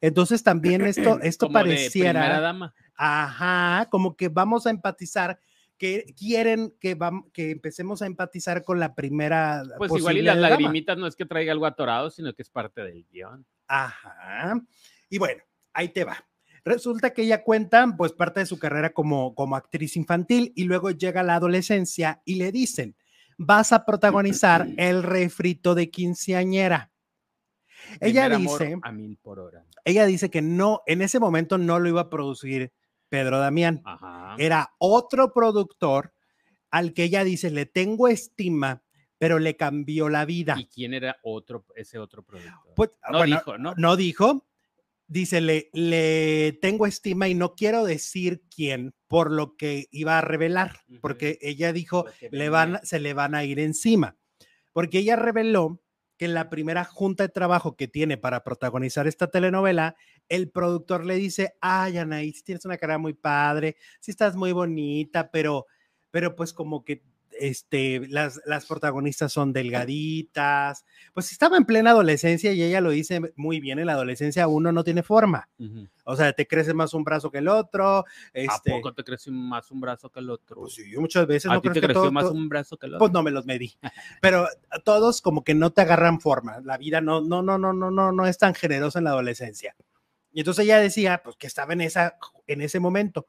Entonces 0.00 0.42
también 0.42 0.82
esto, 0.82 1.20
esto 1.22 1.50
pareciera... 1.50 2.40
dama. 2.40 2.74
Ajá, 2.96 3.88
como 3.90 4.16
que 4.16 4.28
vamos 4.28 4.66
a 4.66 4.70
empatizar 4.70 5.38
que 5.78 6.14
quieren 6.16 6.74
que, 6.80 6.98
que 7.32 7.50
empecemos 7.50 8.02
a 8.02 8.06
empatizar 8.06 8.64
con 8.64 8.80
la 8.80 8.94
primera. 8.94 9.62
Pues 9.78 9.92
igual 9.96 10.16
y 10.16 10.22
las 10.22 10.36
lagrimitas 10.36 10.96
no 10.96 11.06
es 11.06 11.16
que 11.16 11.26
traiga 11.26 11.52
algo 11.52 11.66
atorado, 11.66 12.10
sino 12.10 12.32
que 12.34 12.42
es 12.42 12.50
parte 12.50 12.82
del 12.82 13.04
guion. 13.10 13.46
Ajá. 13.66 14.60
Y 15.10 15.18
bueno, 15.18 15.42
ahí 15.72 15.88
te 15.90 16.04
va. 16.04 16.26
Resulta 16.64 17.12
que 17.12 17.22
ella 17.22 17.44
cuenta 17.44 17.86
pues 17.96 18.12
parte 18.12 18.40
de 18.40 18.46
su 18.46 18.58
carrera 18.58 18.92
como, 18.92 19.34
como 19.34 19.54
actriz 19.54 19.96
infantil 19.96 20.52
y 20.56 20.64
luego 20.64 20.90
llega 20.90 21.22
la 21.22 21.36
adolescencia 21.36 22.22
y 22.24 22.36
le 22.36 22.50
dicen, 22.50 22.96
vas 23.38 23.72
a 23.72 23.84
protagonizar 23.84 24.66
el 24.76 25.02
refrito 25.02 25.74
de 25.74 25.90
quinceañera. 25.90 26.90
Ella 28.00 28.28
dice, 28.30 28.76
a 28.82 28.90
mil 28.90 29.16
por 29.18 29.38
hora. 29.38 29.64
ella 29.84 30.06
dice 30.06 30.28
que 30.28 30.42
no, 30.42 30.82
en 30.86 31.02
ese 31.02 31.20
momento 31.20 31.56
no 31.56 31.78
lo 31.78 31.88
iba 31.88 32.00
a 32.00 32.10
producir 32.10 32.72
Pedro 33.08 33.38
Damián. 33.38 33.82
Era 34.38 34.74
otro 34.78 35.32
productor 35.32 36.12
al 36.70 36.92
que 36.92 37.04
ella 37.04 37.24
dice, 37.24 37.50
le 37.50 37.66
tengo 37.66 38.08
estima, 38.08 38.82
pero 39.18 39.38
le 39.38 39.56
cambió 39.56 40.08
la 40.08 40.24
vida. 40.24 40.56
¿Y 40.58 40.66
quién 40.66 40.94
era 40.94 41.16
otro, 41.22 41.64
ese 41.74 41.98
otro 41.98 42.22
productor? 42.22 42.74
Pues, 42.74 42.90
no 43.10 43.22
dijo, 43.24 43.58
¿no? 43.58 43.74
No 43.76 43.96
dijo, 43.96 44.46
dice, 45.06 45.40
le, 45.40 45.70
le 45.72 46.58
tengo 46.60 46.86
estima 46.86 47.28
y 47.28 47.34
no 47.34 47.54
quiero 47.54 47.84
decir 47.84 48.42
quién 48.54 48.94
por 49.06 49.30
lo 49.30 49.56
que 49.56 49.86
iba 49.90 50.18
a 50.18 50.22
revelar, 50.22 50.80
porque 51.00 51.38
ella 51.40 51.72
dijo, 51.72 52.06
le 52.30 52.48
van, 52.48 52.80
se 52.82 52.98
le 52.98 53.14
van 53.14 53.34
a 53.34 53.44
ir 53.44 53.60
encima, 53.60 54.16
porque 54.72 54.98
ella 54.98 55.16
reveló 55.16 55.80
que 56.16 56.24
en 56.24 56.34
la 56.34 56.48
primera 56.50 56.84
junta 56.84 57.24
de 57.24 57.28
trabajo 57.28 57.76
que 57.76 57.88
tiene 57.88 58.16
para 58.16 58.42
protagonizar 58.42 59.06
esta 59.06 59.28
telenovela, 59.28 59.96
el 60.28 60.50
productor 60.50 61.04
le 61.04 61.16
dice, 61.16 61.54
ay, 61.60 61.98
Anaís, 61.98 62.44
tienes 62.44 62.64
una 62.64 62.78
cara 62.78 62.98
muy 62.98 63.14
padre, 63.14 63.76
sí 64.00 64.10
estás 64.10 64.36
muy 64.36 64.52
bonita, 64.52 65.30
pero, 65.30 65.66
pero 66.10 66.34
pues 66.36 66.52
como 66.52 66.84
que 66.84 67.02
este, 67.38 68.06
las, 68.08 68.40
las 68.46 68.66
protagonistas 68.66 69.32
son 69.32 69.52
delgaditas, 69.52 70.84
pues 71.12 71.32
estaba 71.32 71.56
en 71.56 71.64
plena 71.64 71.90
adolescencia 71.90 72.52
y 72.52 72.62
ella 72.62 72.80
lo 72.80 72.90
dice 72.90 73.32
muy 73.36 73.60
bien, 73.60 73.78
en 73.78 73.86
la 73.86 73.92
adolescencia 73.92 74.48
uno 74.48 74.72
no 74.72 74.84
tiene 74.84 75.02
forma, 75.02 75.48
o 76.04 76.16
sea, 76.16 76.32
te 76.32 76.46
crece 76.46 76.74
más 76.74 76.94
un 76.94 77.04
brazo 77.04 77.30
que 77.30 77.38
el 77.38 77.48
otro. 77.48 78.04
Este, 78.32 78.72
¿A 78.72 78.76
poco 78.76 78.94
te 78.94 79.04
crece 79.04 79.30
más 79.30 79.70
un 79.70 79.80
brazo 79.80 80.10
que 80.10 80.20
el 80.20 80.30
otro? 80.30 80.62
Pues 80.62 80.74
sí, 80.74 80.90
yo 80.90 81.00
muchas 81.00 81.26
veces 81.26 81.50
¿A 81.50 81.54
no 81.54 81.60
ti 81.60 81.70
te 81.70 81.80
creció 81.80 82.10
más 82.12 82.26
un 82.26 82.48
brazo 82.48 82.76
que 82.76 82.86
el 82.86 82.94
otro? 82.94 83.00
Pues 83.00 83.12
no 83.12 83.22
me 83.22 83.30
los 83.30 83.46
medí, 83.46 83.76
pero 84.20 84.46
todos 84.84 85.22
como 85.22 85.44
que 85.44 85.54
no 85.54 85.70
te 85.70 85.82
agarran 85.82 86.20
forma, 86.20 86.60
la 86.60 86.78
vida 86.78 87.00
no, 87.00 87.20
no, 87.20 87.42
no, 87.42 87.58
no, 87.58 87.72
no, 87.72 87.90
no, 87.90 88.12
no 88.12 88.26
es 88.26 88.38
tan 88.38 88.54
generosa 88.54 88.98
en 88.98 89.04
la 89.04 89.10
adolescencia. 89.10 89.76
Y 90.32 90.40
entonces 90.40 90.64
ella 90.64 90.78
decía, 90.78 91.22
pues 91.24 91.36
que 91.36 91.46
estaba 91.46 91.72
en, 91.72 91.80
esa, 91.80 92.18
en 92.46 92.60
ese 92.60 92.78
momento. 92.78 93.26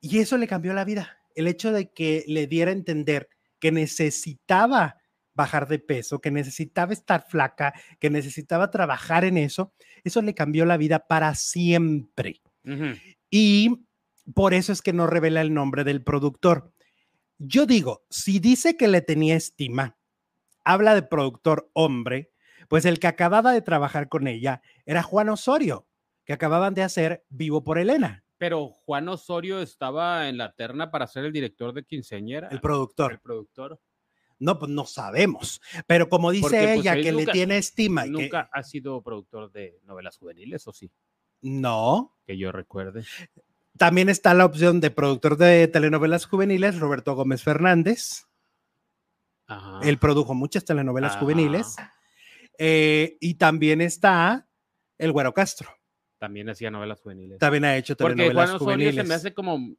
Y 0.00 0.18
eso 0.18 0.36
le 0.36 0.48
cambió 0.48 0.72
la 0.74 0.84
vida 0.84 1.18
el 1.38 1.46
hecho 1.46 1.72
de 1.72 1.90
que 1.92 2.24
le 2.26 2.46
diera 2.46 2.70
a 2.70 2.74
entender 2.74 3.28
que 3.60 3.72
necesitaba 3.72 4.96
bajar 5.34 5.68
de 5.68 5.78
peso, 5.78 6.20
que 6.20 6.30
necesitaba 6.30 6.92
estar 6.92 7.24
flaca, 7.28 7.72
que 8.00 8.10
necesitaba 8.10 8.70
trabajar 8.70 9.24
en 9.24 9.36
eso, 9.38 9.72
eso 10.02 10.20
le 10.20 10.34
cambió 10.34 10.64
la 10.66 10.76
vida 10.76 11.06
para 11.06 11.34
siempre. 11.36 12.42
Y 13.30 13.86
por 14.34 14.52
eso 14.52 14.72
es 14.72 14.82
que 14.82 14.92
no 14.92 15.06
revela 15.06 15.40
el 15.40 15.54
nombre 15.54 15.84
del 15.84 16.02
productor. 16.02 16.72
Yo 17.38 17.66
digo, 17.66 18.04
si 18.10 18.40
dice 18.40 18.76
que 18.76 18.88
le 18.88 19.00
tenía 19.00 19.36
estima, 19.36 19.96
habla 20.64 20.94
de 20.94 21.02
productor 21.02 21.70
hombre, 21.72 22.32
pues 22.68 22.84
el 22.84 22.98
que 22.98 23.06
acababa 23.06 23.52
de 23.52 23.62
trabajar 23.62 24.08
con 24.08 24.26
ella 24.26 24.60
era 24.84 25.04
Juan 25.04 25.28
Osorio 25.28 25.86
que 26.24 26.34
acababan 26.34 26.74
de 26.74 26.82
hacer 26.82 27.24
Vivo 27.30 27.64
por 27.64 27.78
Elena. 27.78 28.22
Pero 28.38 28.68
Juan 28.68 29.08
Osorio 29.08 29.60
estaba 29.60 30.28
en 30.28 30.38
la 30.38 30.52
terna 30.54 30.90
para 30.90 31.06
ser 31.06 31.24
el 31.24 31.32
director 31.32 31.72
de 31.72 31.84
Quinceañera. 31.84 32.48
El 32.48 32.60
productor. 32.60 33.12
El 33.12 33.18
productor. 33.20 33.80
No, 34.38 34.56
pues 34.58 34.70
no 34.70 34.86
sabemos. 34.86 35.60
Pero 35.88 36.08
como 36.08 36.30
dice 36.30 36.42
Porque, 36.42 36.58
pues, 36.74 36.78
ella, 36.78 36.94
que 36.94 37.10
nunca- 37.12 37.24
le 37.26 37.32
tiene 37.32 37.58
estima. 37.58 38.06
y 38.06 38.12
que- 38.12 38.22
Nunca 38.22 38.48
ha 38.52 38.62
sido 38.62 39.02
productor 39.02 39.50
de 39.50 39.80
novelas 39.84 40.16
juveniles, 40.18 40.66
¿o 40.68 40.72
sí? 40.72 40.90
No. 41.42 42.16
Que 42.24 42.38
yo 42.38 42.52
recuerde. 42.52 43.04
También 43.76 44.08
está 44.08 44.34
la 44.34 44.44
opción 44.44 44.80
de 44.80 44.90
productor 44.92 45.36
de 45.36 45.66
telenovelas 45.68 46.26
juveniles, 46.26 46.78
Roberto 46.78 47.14
Gómez 47.16 47.42
Fernández. 47.42 48.26
Ajá. 49.46 49.80
Él 49.82 49.98
produjo 49.98 50.34
muchas 50.34 50.64
telenovelas 50.64 51.12
Ajá. 51.12 51.20
juveniles. 51.20 51.76
Eh, 52.58 53.16
y 53.20 53.34
también 53.34 53.80
está 53.80 54.48
el 54.98 55.12
Güero 55.12 55.32
Castro. 55.32 55.70
También 56.18 56.50
hacía 56.50 56.70
novelas 56.70 57.00
juveniles. 57.00 57.38
También 57.38 57.64
ha 57.64 57.76
hecho 57.76 57.96
Porque 57.96 58.14
telenovelas 58.16 58.50
Juan 58.50 58.56
Osorio 58.56 58.74
juveniles. 58.76 58.94
se 59.04 59.08
me 59.08 59.14
hace 59.14 59.34
como, 59.34 59.76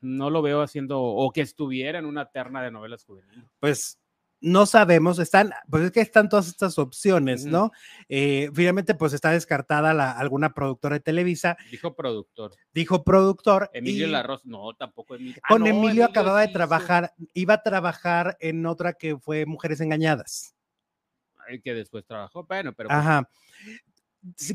no 0.00 0.30
lo 0.30 0.40
veo 0.42 0.62
haciendo, 0.62 1.00
o 1.02 1.30
que 1.32 1.40
estuviera 1.40 1.98
en 1.98 2.06
una 2.06 2.26
terna 2.30 2.62
de 2.62 2.70
novelas 2.70 3.04
juveniles. 3.04 3.44
Pues 3.58 3.98
no 4.42 4.64
sabemos, 4.66 5.18
están, 5.18 5.50
pues 5.68 5.82
es 5.82 5.90
que 5.90 6.00
están 6.00 6.28
todas 6.28 6.46
estas 6.48 6.78
opciones. 6.78 7.44
¿no? 7.44 7.72
Eh, 8.08 8.50
finalmente, 8.54 8.94
pues 8.94 9.12
está 9.12 9.32
descartada 9.32 9.92
la, 9.92 10.12
alguna 10.12 10.54
productora 10.54 10.94
de 10.94 11.00
Televisa, 11.00 11.58
Dijo 11.70 11.94
productor. 11.94 12.52
dijo 12.72 13.02
productor. 13.04 13.68
Emilio 13.74 14.06
y 14.06 14.10
Larroz, 14.10 14.46
no, 14.46 14.72
tampoco 14.74 15.16
Emilio. 15.16 15.40
Ah, 15.42 15.48
Con 15.48 15.62
no, 15.62 15.66
Emilio, 15.66 16.04
acababa 16.06 16.40
de 16.40 16.46
hizo- 16.46 16.54
trabajar, 16.54 17.12
iba 17.34 17.54
a 17.54 17.62
trabajar 17.62 18.36
en 18.40 18.64
otra 18.64 18.92
que 18.94 19.18
fue 19.18 19.44
Mujeres 19.44 19.80
Engañadas. 19.80 20.54
El 21.48 21.60
que 21.62 21.74
después 21.74 22.06
trabajó, 22.06 22.44
bueno, 22.44 22.72
pero 22.72 22.88
pues, 22.88 22.98
Ajá. 22.98 23.28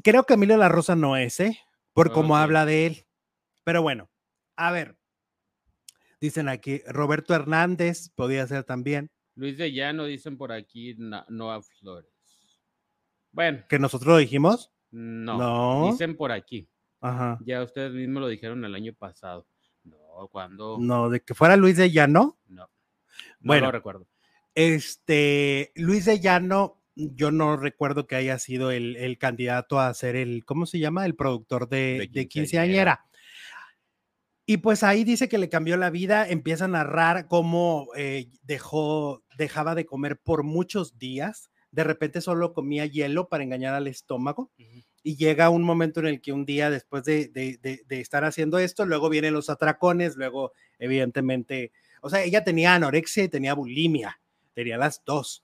Creo 0.04 0.24
que 0.26 0.36
Emilio 0.36 0.58
La 0.58 0.70
Rosa 0.70 0.96
no 0.96 1.18
es, 1.18 1.40
¿eh? 1.40 1.58
Por 1.94 2.12
cómo 2.12 2.38
habla 2.38 2.66
de 2.66 2.86
él. 2.88 3.06
Pero 3.64 3.82
bueno, 3.82 4.10
a 4.56 4.72
ver. 4.72 4.98
Dicen 6.22 6.50
aquí, 6.50 6.82
Roberto 6.88 7.34
Hernández 7.36 8.10
podía 8.16 8.46
ser 8.48 8.64
también, 8.64 9.12
Luis 9.36 9.58
de 9.58 9.72
Llano 9.74 10.06
dicen 10.06 10.38
por 10.38 10.52
aquí, 10.54 10.96
Na- 10.98 11.26
Noah 11.30 11.62
Flores. 11.62 12.10
Bueno, 13.32 13.66
que 13.68 13.80
nosotros 13.80 14.08
lo 14.08 14.18
dijimos. 14.18 14.72
no, 14.92 15.38
No. 15.38 15.92
dicen 15.92 16.16
por 16.16 16.32
aquí. 16.32 16.70
Ajá. 17.02 17.38
Ya 17.46 17.62
ustedes 17.62 17.92
mismos 17.92 18.22
lo 18.22 18.28
dijeron 18.30 18.64
el 18.64 18.74
año 18.74 18.94
pasado. 18.94 19.46
No, 19.84 20.30
cuando 20.32 20.78
No, 20.80 21.10
de 21.10 21.20
que 21.20 21.34
fuera 21.36 21.58
Luis 21.58 21.76
de 21.78 21.92
Llano. 21.92 22.40
no. 22.48 22.62
No 22.64 22.70
Bueno. 23.42 23.66
lo 23.68 23.72
recuerdo. 23.74 24.08
Este, 24.56 25.72
Luis 25.76 26.06
de 26.06 26.20
Llano, 26.22 26.82
yo 26.96 27.32
no 27.32 27.58
recuerdo 27.58 28.08
que 28.08 28.16
haya 28.16 28.40
sido 28.40 28.72
el, 28.72 28.96
el 28.98 29.18
candidato 29.18 29.80
a 29.80 29.94
ser 29.94 30.16
el, 30.16 30.46
¿cómo 30.46 30.66
se 30.66 30.80
llama? 30.80 31.06
El 31.06 31.16
productor 31.16 31.68
de, 31.70 31.98
De 32.12 32.28
quinceañera. 32.28 33.06
Y 34.48 34.58
pues 34.58 34.84
ahí 34.84 35.04
dice 35.04 35.28
que 35.28 35.40
le 35.40 35.50
cambió 35.50 35.76
la 35.76 35.90
vida, 35.90 36.28
empieza 36.30 36.66
a 36.66 36.68
narrar 36.68 37.28
cómo 37.28 37.88
eh, 37.98 38.28
dejó, 38.44 39.24
dejaba 39.38 39.74
de 39.74 39.86
comer 39.88 40.20
por 40.20 40.44
muchos 40.44 41.00
días, 41.00 41.50
de 41.72 41.84
repente 41.84 42.22
solo 42.22 42.54
comía 42.54 42.86
hielo 42.86 43.28
para 43.28 43.44
engañar 43.44 43.74
al 43.74 43.88
estómago 43.88 44.52
y 45.04 45.16
llega 45.18 45.50
un 45.50 45.64
momento 45.64 46.00
en 46.00 46.06
el 46.08 46.22
que 46.22 46.32
un 46.32 46.46
día 46.46 46.70
después 46.70 47.04
de, 47.04 47.28
de- 47.28 47.58
de- 47.62 47.82
de 47.88 48.00
estar 48.00 48.24
haciendo 48.24 48.60
esto, 48.60 48.86
luego 48.86 49.10
vienen 49.10 49.34
los 49.34 49.50
atracones, 49.50 50.16
luego 50.16 50.52
evidentemente, 50.80 51.72
o 52.02 52.10
sea, 52.10 52.24
ella 52.24 52.44
tenía 52.44 52.76
anorexia 52.76 53.24
y 53.24 53.30
tenía 53.30 53.56
bulimia, 53.56 54.22
tenía 54.54 54.78
las 54.78 55.02
dos. 55.06 55.44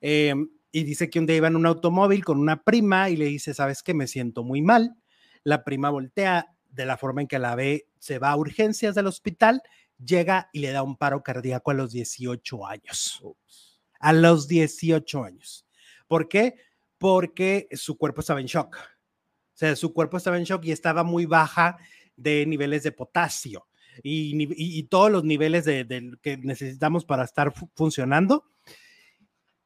Eh, 0.00 0.34
y 0.72 0.84
dice 0.84 1.10
que 1.10 1.18
un 1.18 1.26
día 1.26 1.36
iba 1.36 1.48
en 1.48 1.56
un 1.56 1.66
automóvil 1.66 2.24
con 2.24 2.38
una 2.38 2.62
prima 2.62 3.10
y 3.10 3.16
le 3.16 3.26
dice, 3.26 3.54
¿sabes 3.54 3.82
qué? 3.82 3.94
Me 3.94 4.06
siento 4.06 4.44
muy 4.44 4.62
mal. 4.62 4.96
La 5.44 5.64
prima 5.64 5.90
voltea 5.90 6.54
de 6.68 6.84
la 6.86 6.96
forma 6.96 7.20
en 7.22 7.26
que 7.28 7.38
la 7.38 7.54
ve, 7.56 7.88
se 7.98 8.18
va 8.18 8.30
a 8.30 8.36
urgencias 8.36 8.94
del 8.94 9.06
hospital, 9.08 9.62
llega 9.98 10.48
y 10.52 10.60
le 10.60 10.70
da 10.70 10.82
un 10.82 10.96
paro 10.96 11.22
cardíaco 11.22 11.70
a 11.70 11.74
los 11.74 11.92
18 11.92 12.66
años 12.66 13.18
Ups. 13.22 13.80
a 13.98 14.12
los 14.12 14.46
18 14.48 15.24
años. 15.24 15.66
¿Por 16.06 16.28
qué? 16.28 16.54
Porque 16.98 17.68
su 17.72 17.96
cuerpo 17.98 18.20
estaba 18.20 18.40
en 18.40 18.46
shock. 18.46 18.76
O 18.76 19.56
sea, 19.60 19.74
su 19.76 19.92
cuerpo 19.92 20.16
estaba 20.16 20.38
en 20.38 20.44
shock 20.44 20.64
y 20.64 20.72
estaba 20.72 21.02
muy 21.02 21.26
baja 21.26 21.76
de 22.16 22.46
niveles 22.46 22.82
de 22.82 22.92
potasio 22.92 23.66
y, 24.02 24.34
ni- 24.34 24.44
y- 24.44 24.78
y 24.78 24.82
todos 24.84 25.10
los 25.10 25.24
niveles 25.24 25.64
de, 25.64 25.84
de 25.84 26.16
que 26.22 26.36
necesitamos 26.38 27.04
para 27.04 27.24
estar 27.24 27.52
fu- 27.52 27.68
funcionando. 27.74 28.44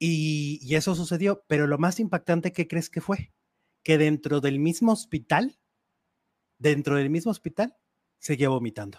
Y, 0.06 0.58
y 0.62 0.75
eso 0.75 0.94
sucedió. 0.94 1.44
Pero 1.46 1.66
lo 1.66 1.78
más 1.78 1.99
impactante, 2.00 2.52
¿qué 2.52 2.68
crees 2.68 2.90
que 2.90 3.00
fue? 3.00 3.32
Que 3.82 3.96
dentro 3.99 4.40
del 4.40 4.58
mismo 4.58 4.92
hospital, 4.92 5.58
dentro 6.58 6.96
del 6.96 7.11
mismo 7.11 7.30
hospital, 7.30 7.76
seguía 8.18 8.49
vomitando. 8.49 8.99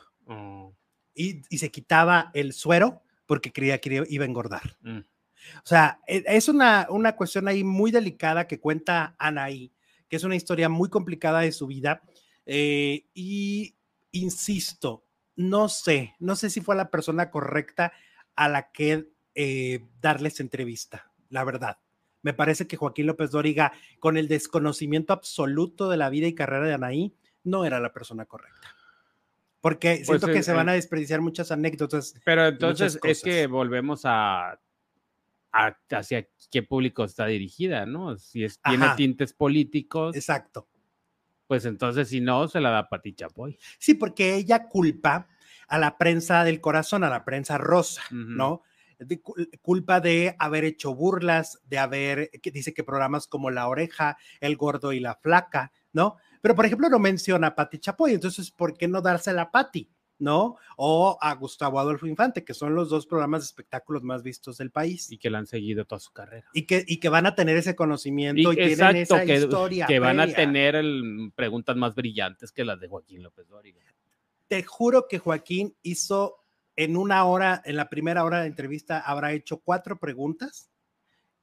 Y, 1.14 1.42
y 1.50 1.58
se 1.60 1.70
quitaba 1.72 2.32
el 2.34 2.54
suero 2.54 3.04
porque 3.26 3.52
creía 3.54 3.80
que 3.80 4.04
iba 4.10 4.24
a 4.24 4.28
engordar. 4.28 4.78
mm. 4.82 5.00
O 5.64 5.68
sea, 5.68 6.00
e- 6.08 6.24
es 6.26 6.50
una, 6.50 6.88
una 6.90 7.16
cuestión 7.16 7.48
ahí 7.48 7.64
muy 7.64 7.92
delicada 7.92 8.48
que 8.48 8.60
cuenta 8.60 9.16
Anaí, 9.20 9.72
que 10.10 10.16
es 10.16 10.24
una 10.24 10.36
historia 10.36 10.70
muy 10.70 10.90
complicada 10.90 11.42
de 11.42 11.52
su 11.52 11.68
vida. 11.68 12.02
eh, 12.48 13.06
y 13.14 13.76
insisto, 14.12 15.06
no 15.36 15.68
sé, 15.70 16.16
no 16.20 16.36
sé 16.36 16.50
si 16.50 16.62
fue 16.62 16.76
la 16.76 16.90
persona 16.90 17.30
correcta 17.30 17.92
a 18.36 18.48
la 18.50 18.72
que 18.72 19.12
eh, 19.36 19.86
darles 20.02 20.40
entrevista, 20.40 21.12
la 21.30 21.44
verdad. 21.44 21.78
Me 22.22 22.34
parece 22.34 22.66
que 22.66 22.78
Joaquín 22.78 23.06
López 23.06 23.30
Dóriga, 23.32 23.72
con 24.00 24.18
el 24.18 24.28
desconocimiento 24.28 25.14
absoluto 25.14 25.90
de 25.90 25.98
la 25.98 26.10
vida 26.10 26.26
y 26.26 26.34
carrera 26.34 26.66
de 26.66 26.74
Anaí, 26.74 27.14
no 27.44 27.66
era 27.66 27.80
la 27.80 27.94
persona 27.94 28.26
correcta. 28.26 28.76
Porque 29.62 29.96
Pues, 29.98 30.08
siento 30.08 30.28
que 30.28 30.40
eh, 30.40 30.44
se 30.44 30.54
van 30.54 30.70
a 30.70 30.74
desperdiciar 30.74 31.22
muchas 31.22 31.52
anécdotas. 31.52 32.16
Pero 32.24 32.48
entonces 32.48 33.00
es 33.04 33.22
que 33.22 33.48
volvemos 33.48 34.02
a, 34.06 34.60
a 35.52 35.78
hacia 35.92 36.28
qué 36.52 36.64
público 36.64 37.04
está 37.04 37.26
dirigida, 37.26 37.86
¿no? 37.86 38.18
Si 38.18 38.44
es, 38.44 38.60
tiene 38.62 38.86
Ajá. 38.86 38.96
tintes 38.96 39.34
políticos, 39.34 40.16
Exacto. 40.16 40.68
pues 41.48 41.66
entonces 41.66 42.10
si 42.10 42.22
no, 42.22 42.48
se 42.48 42.60
la 42.60 42.70
da 42.70 42.90
Pati 42.90 43.14
Chapoy. 43.14 43.58
Sí, 43.80 43.94
porque 43.96 44.36
ella 44.36 44.68
culpa 44.68 45.28
a 45.68 45.78
la 45.78 45.98
prensa 45.98 46.44
del 46.44 46.62
corazón, 46.62 47.04
a 47.04 47.10
la 47.10 47.26
prensa 47.26 47.58
rosa. 47.58 48.02
¿no? 48.12 48.64
De 49.00 49.22
cul- 49.22 49.50
culpa 49.62 50.00
de 50.00 50.36
haber 50.40 50.64
hecho 50.66 50.94
burlas, 50.96 51.60
de 51.66 51.78
haber, 51.78 52.30
que 52.42 52.52
dice 52.52 52.74
que 52.74 52.84
programas 52.84 53.28
como 53.28 53.52
La 53.52 53.68
Oreja, 53.68 54.18
El 54.40 54.56
Gordo 54.58 54.94
y 54.94 55.00
La 55.00 55.16
Flaca, 55.16 55.72
¿no? 55.94 56.18
Pero, 56.42 56.56
por 56.56 56.66
ejemplo, 56.66 56.90
no 56.90 57.00
menciona 57.00 57.48
a 57.48 57.56
Pati 57.56 57.80
Chapoy, 57.80 58.14
entonces, 58.14 58.52
¿por 58.52 58.78
qué 58.78 58.88
no 58.88 59.02
dársela 59.02 59.44
a 59.44 59.52
Pati, 59.52 59.90
¿no? 60.20 60.58
O 60.78 61.18
a 61.20 61.34
Gustavo 61.36 61.80
Adolfo 61.80 62.06
Infante, 62.08 62.46
que 62.46 62.54
son 62.54 62.76
los 62.76 62.90
dos 62.90 63.06
programas 63.08 63.42
de 63.42 63.46
espectáculos 63.48 64.04
más 64.04 64.24
vistos 64.24 64.58
del 64.58 64.72
país 64.72 65.12
Y 65.12 65.18
que 65.18 65.30
la 65.30 65.40
han 65.40 65.48
seguido 65.48 65.86
toda 65.86 66.00
su 66.00 66.12
carrera. 66.14 66.48
y 66.54 66.64
que, 66.68 66.86
y 66.88 67.00
que 67.00 67.10
van 67.10 67.26
a 67.26 67.36
tener 67.36 67.58
ese 67.58 67.76
conocimiento 67.76 68.54
y, 68.54 68.62
Y- 68.62 68.76
tienen 68.76 68.96
esa 68.98 69.26
que, 69.26 69.36
historia. 69.36 69.88
que 69.88 70.00
van 70.00 70.20
a 70.20 70.28
tener 70.28 70.76
el- 70.76 71.32
preguntas 71.36 71.76
más 71.76 71.96
brillantes 71.96 72.52
que 72.52 72.64
las 72.64 72.80
de 72.80 72.88
Joaquín 72.88 73.24
López 73.24 73.48
Dóriga. 73.50 73.82
te 74.48 74.62
juro 74.64 75.08
que 75.10 75.18
Joaquín 75.18 75.76
hizo 75.82 76.45
en 76.76 76.98
una 76.98 77.26
hora, 77.26 77.62
en 77.66 77.78
la 77.78 77.90
primera 77.90 78.24
hora 78.24 78.42
de 78.42 78.48
entrevista, 78.48 79.00
habrá 79.00 79.34
hecho 79.34 79.60
cuatro 79.60 80.00
preguntas 80.00 80.70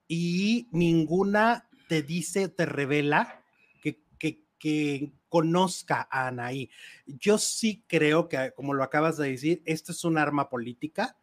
y 0.07 0.69
ninguna 0.73 1.69
te 1.89 2.03
dice, 2.03 2.49
te 2.49 2.67
revela 2.67 3.43
que, 3.83 4.01
que, 4.19 4.45
que 4.59 5.13
conozca 5.29 6.07
a 6.11 6.29
Anaí. 6.29 6.71
Yo 7.07 7.39
sí 7.39 7.85
creo 7.87 8.29
que, 8.29 8.53
como 8.55 8.75
lo 8.75 8.83
acabas 8.83 9.17
de 9.17 9.31
decir, 9.31 9.63
esto 9.65 9.93
es 9.93 10.05
un 10.05 10.19
arma 10.19 10.51
política 10.51 11.17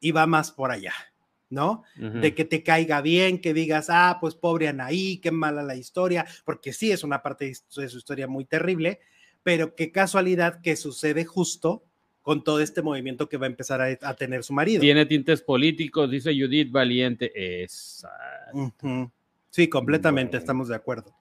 y 0.00 0.12
va 0.12 0.26
más 0.26 0.50
por 0.50 0.70
allá, 0.70 0.94
¿no? 1.50 1.82
De 1.96 2.34
que 2.34 2.44
te 2.46 2.62
caiga 2.62 3.02
bien, 3.02 3.40
que 3.40 3.52
digas, 3.52 3.88
ah, 3.90 4.16
pues 4.20 4.34
pobre 4.34 4.68
Anaí, 4.68 5.18
qué 5.18 5.30
mala 5.30 5.62
la 5.62 5.76
historia, 5.76 6.26
porque 6.44 6.72
sí 6.72 6.90
es 6.90 7.04
una 7.04 7.22
parte 7.22 7.46
de 7.46 7.54
su 7.88 7.98
historia 7.98 8.26
muy 8.26 8.46
terrible, 8.46 9.00
pero 9.42 9.74
qué 9.74 9.92
casualidad 9.92 10.60
que 10.62 10.76
sucede 10.76 11.24
justo 11.24 11.84
con 12.22 12.44
todo 12.44 12.60
este 12.60 12.82
movimiento 12.82 13.28
que 13.28 13.36
va 13.36 13.46
a 13.46 13.50
empezar 13.50 13.80
a, 13.80 13.86
a 14.00 14.14
tener 14.14 14.44
su 14.44 14.52
marido. 14.52 14.80
Tiene 14.80 15.04
tintes 15.06 15.42
políticos, 15.42 16.10
dice 16.10 16.32
Judith 16.32 16.70
Valiente. 16.70 17.62
Exacto. 17.62 18.56
Ujú. 18.56 19.10
Sí, 19.50 19.68
completamente 19.68 20.30
Bueno. 20.30 20.40
estamos 20.40 20.68
de 20.68 20.76
acuerdo. 20.76 21.12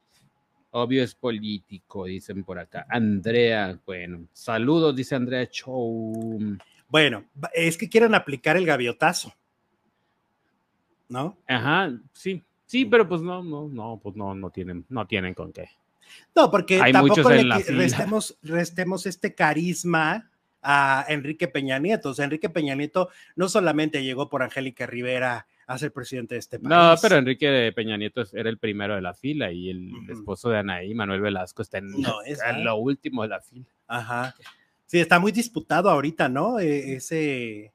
Obvio 0.74 1.04
es 1.04 1.14
político, 1.14 2.06
dicen 2.06 2.46
por 2.46 2.58
acá. 2.58 2.86
Andrea, 2.88 3.78
bueno, 3.86 4.26
saludos, 4.32 4.96
dice 4.96 5.16
Andrea 5.16 5.46
Chow. 5.50 6.40
Bueno, 6.88 7.26
es 7.54 7.78
que 7.78 7.90
quieren 7.90 8.16
aplicar 8.16 8.56
el 8.56 8.66
gaviotazo, 8.66 9.34
¿no? 11.10 11.38
Ajá, 11.46 11.92
sí, 12.14 12.42
sí, 12.66 12.86
pero 12.86 13.06
pues 13.06 13.22
no, 13.22 13.44
no, 13.44 13.68
no, 13.68 14.00
pues 14.02 14.16
no, 14.16 14.34
no 14.34 14.50
tienen, 14.50 14.86
no 14.88 15.06
tienen 15.06 15.34
con 15.34 15.52
qué. 15.52 15.68
No, 16.34 16.50
porque 16.50 16.82
Hay 16.82 16.94
tampoco 16.94 17.18
muchos 17.22 17.32
le 17.34 17.44
la 17.44 17.58
restemos, 17.58 18.38
restemos 18.42 19.06
este 19.06 19.36
carisma 19.36 20.31
a 20.62 21.06
Enrique 21.10 21.48
Peña 21.48 21.80
Nieto. 21.80 22.10
O 22.10 22.14
sea, 22.14 22.26
Enrique 22.26 22.50
Peña 22.50 22.76
Nieto 22.76 23.10
no 23.36 23.50
solamente 23.50 24.04
llegó 24.04 24.30
por 24.30 24.44
Angélica 24.44 24.86
Rivera 24.86 25.48
a 25.68 25.78
ser 25.78 25.92
presidente 25.92 26.36
de 26.36 26.40
este 26.40 26.60
país. 26.60 26.70
No, 26.70 26.96
pero 27.02 27.18
Enrique 27.18 27.72
Peña 27.76 27.98
Nieto 27.98 28.24
era 28.34 28.50
el 28.50 28.58
primero 28.58 28.96
de 28.96 29.02
la 29.02 29.14
fila 29.14 29.52
y 29.52 29.70
el 29.70 29.92
esposo 30.10 30.50
de 30.50 30.60
Anaí, 30.60 30.94
Manuel 30.94 31.22
Velasco, 31.22 31.62
está 31.62 31.78
en, 31.78 31.92
lo 32.64 32.76
último 32.76 33.24
de 33.24 33.30
la 33.30 33.42
fila. 33.42 33.66
Ajá. 33.88 34.36
Sí, 34.86 35.00
está 35.00 35.20
muy 35.20 35.32
disputado 35.32 35.90
ahorita, 35.90 36.28
¿no? 36.28 36.60
E, 36.60 36.96
ese, 36.96 37.74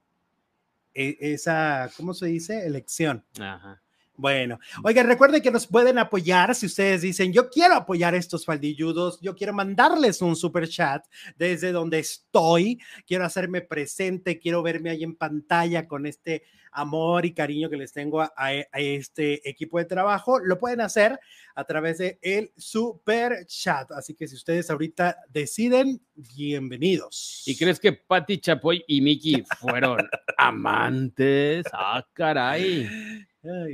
e, 0.93 1.17
esa, 1.21 1.91
¿cómo 1.97 2.13
se 2.13 2.27
dice? 2.27 2.67
Elección. 2.67 3.25
Ajá. 3.41 3.81
Bueno, 4.17 4.59
oigan, 4.83 5.07
recuerden 5.07 5.43
que 5.43 5.51
nos 5.51 5.67
pueden 5.67 5.99
apoyar 5.99 6.55
si 6.55 6.67
ustedes 6.67 7.03
dicen, 7.03 7.33
yo 7.33 7.51
quiero 7.51 7.75
apoyar 7.75 8.15
a 8.15 8.17
estos 8.17 8.47
faldilludos, 8.47 9.21
yo 9.21 9.35
quiero 9.35 9.53
mandarles 9.53 10.23
un 10.23 10.37
super 10.37 10.67
chat 10.69 11.05
desde 11.37 11.71
donde 11.71 11.99
estoy, 11.99 12.81
quiero 13.07 13.25
hacerme 13.25 13.61
presente, 13.61 14.39
quiero 14.39 14.63
verme 14.63 14.91
ahí 14.91 15.03
en 15.03 15.17
pantalla 15.17 15.87
con 15.87 16.07
este 16.07 16.45
amor 16.77 17.25
y 17.25 17.33
cariño 17.33 17.71
que 17.71 17.77
les 17.77 17.93
tengo 17.93 18.21
a, 18.21 18.53
este 18.75 19.49
equipo 19.49 19.79
de 19.79 19.87
trabajo, 19.87 20.39
lo 20.39 20.59
pueden 20.59 20.83
hacer 20.83 21.19
a 21.55 21.65
través 21.65 21.99
de 21.99 22.19
el 22.21 22.53
super 22.57 23.47
chat. 23.47 23.91
Así 23.93 24.15
que 24.15 24.29
si 24.29 24.35
ustedes 24.37 24.71
ahorita 24.71 25.17
deciden, 25.29 26.01
bienvenidos. 26.15 27.43
¿Y 27.47 27.57
crees 27.57 27.81
que 27.81 27.93
Patti 27.93 28.39
Chapoy 28.39 28.85
y 28.87 29.01
Miki 29.01 29.43
fueron 29.59 29.99
amantes? 30.39 31.65
Ah, 31.73 32.07
caray. 32.13 32.87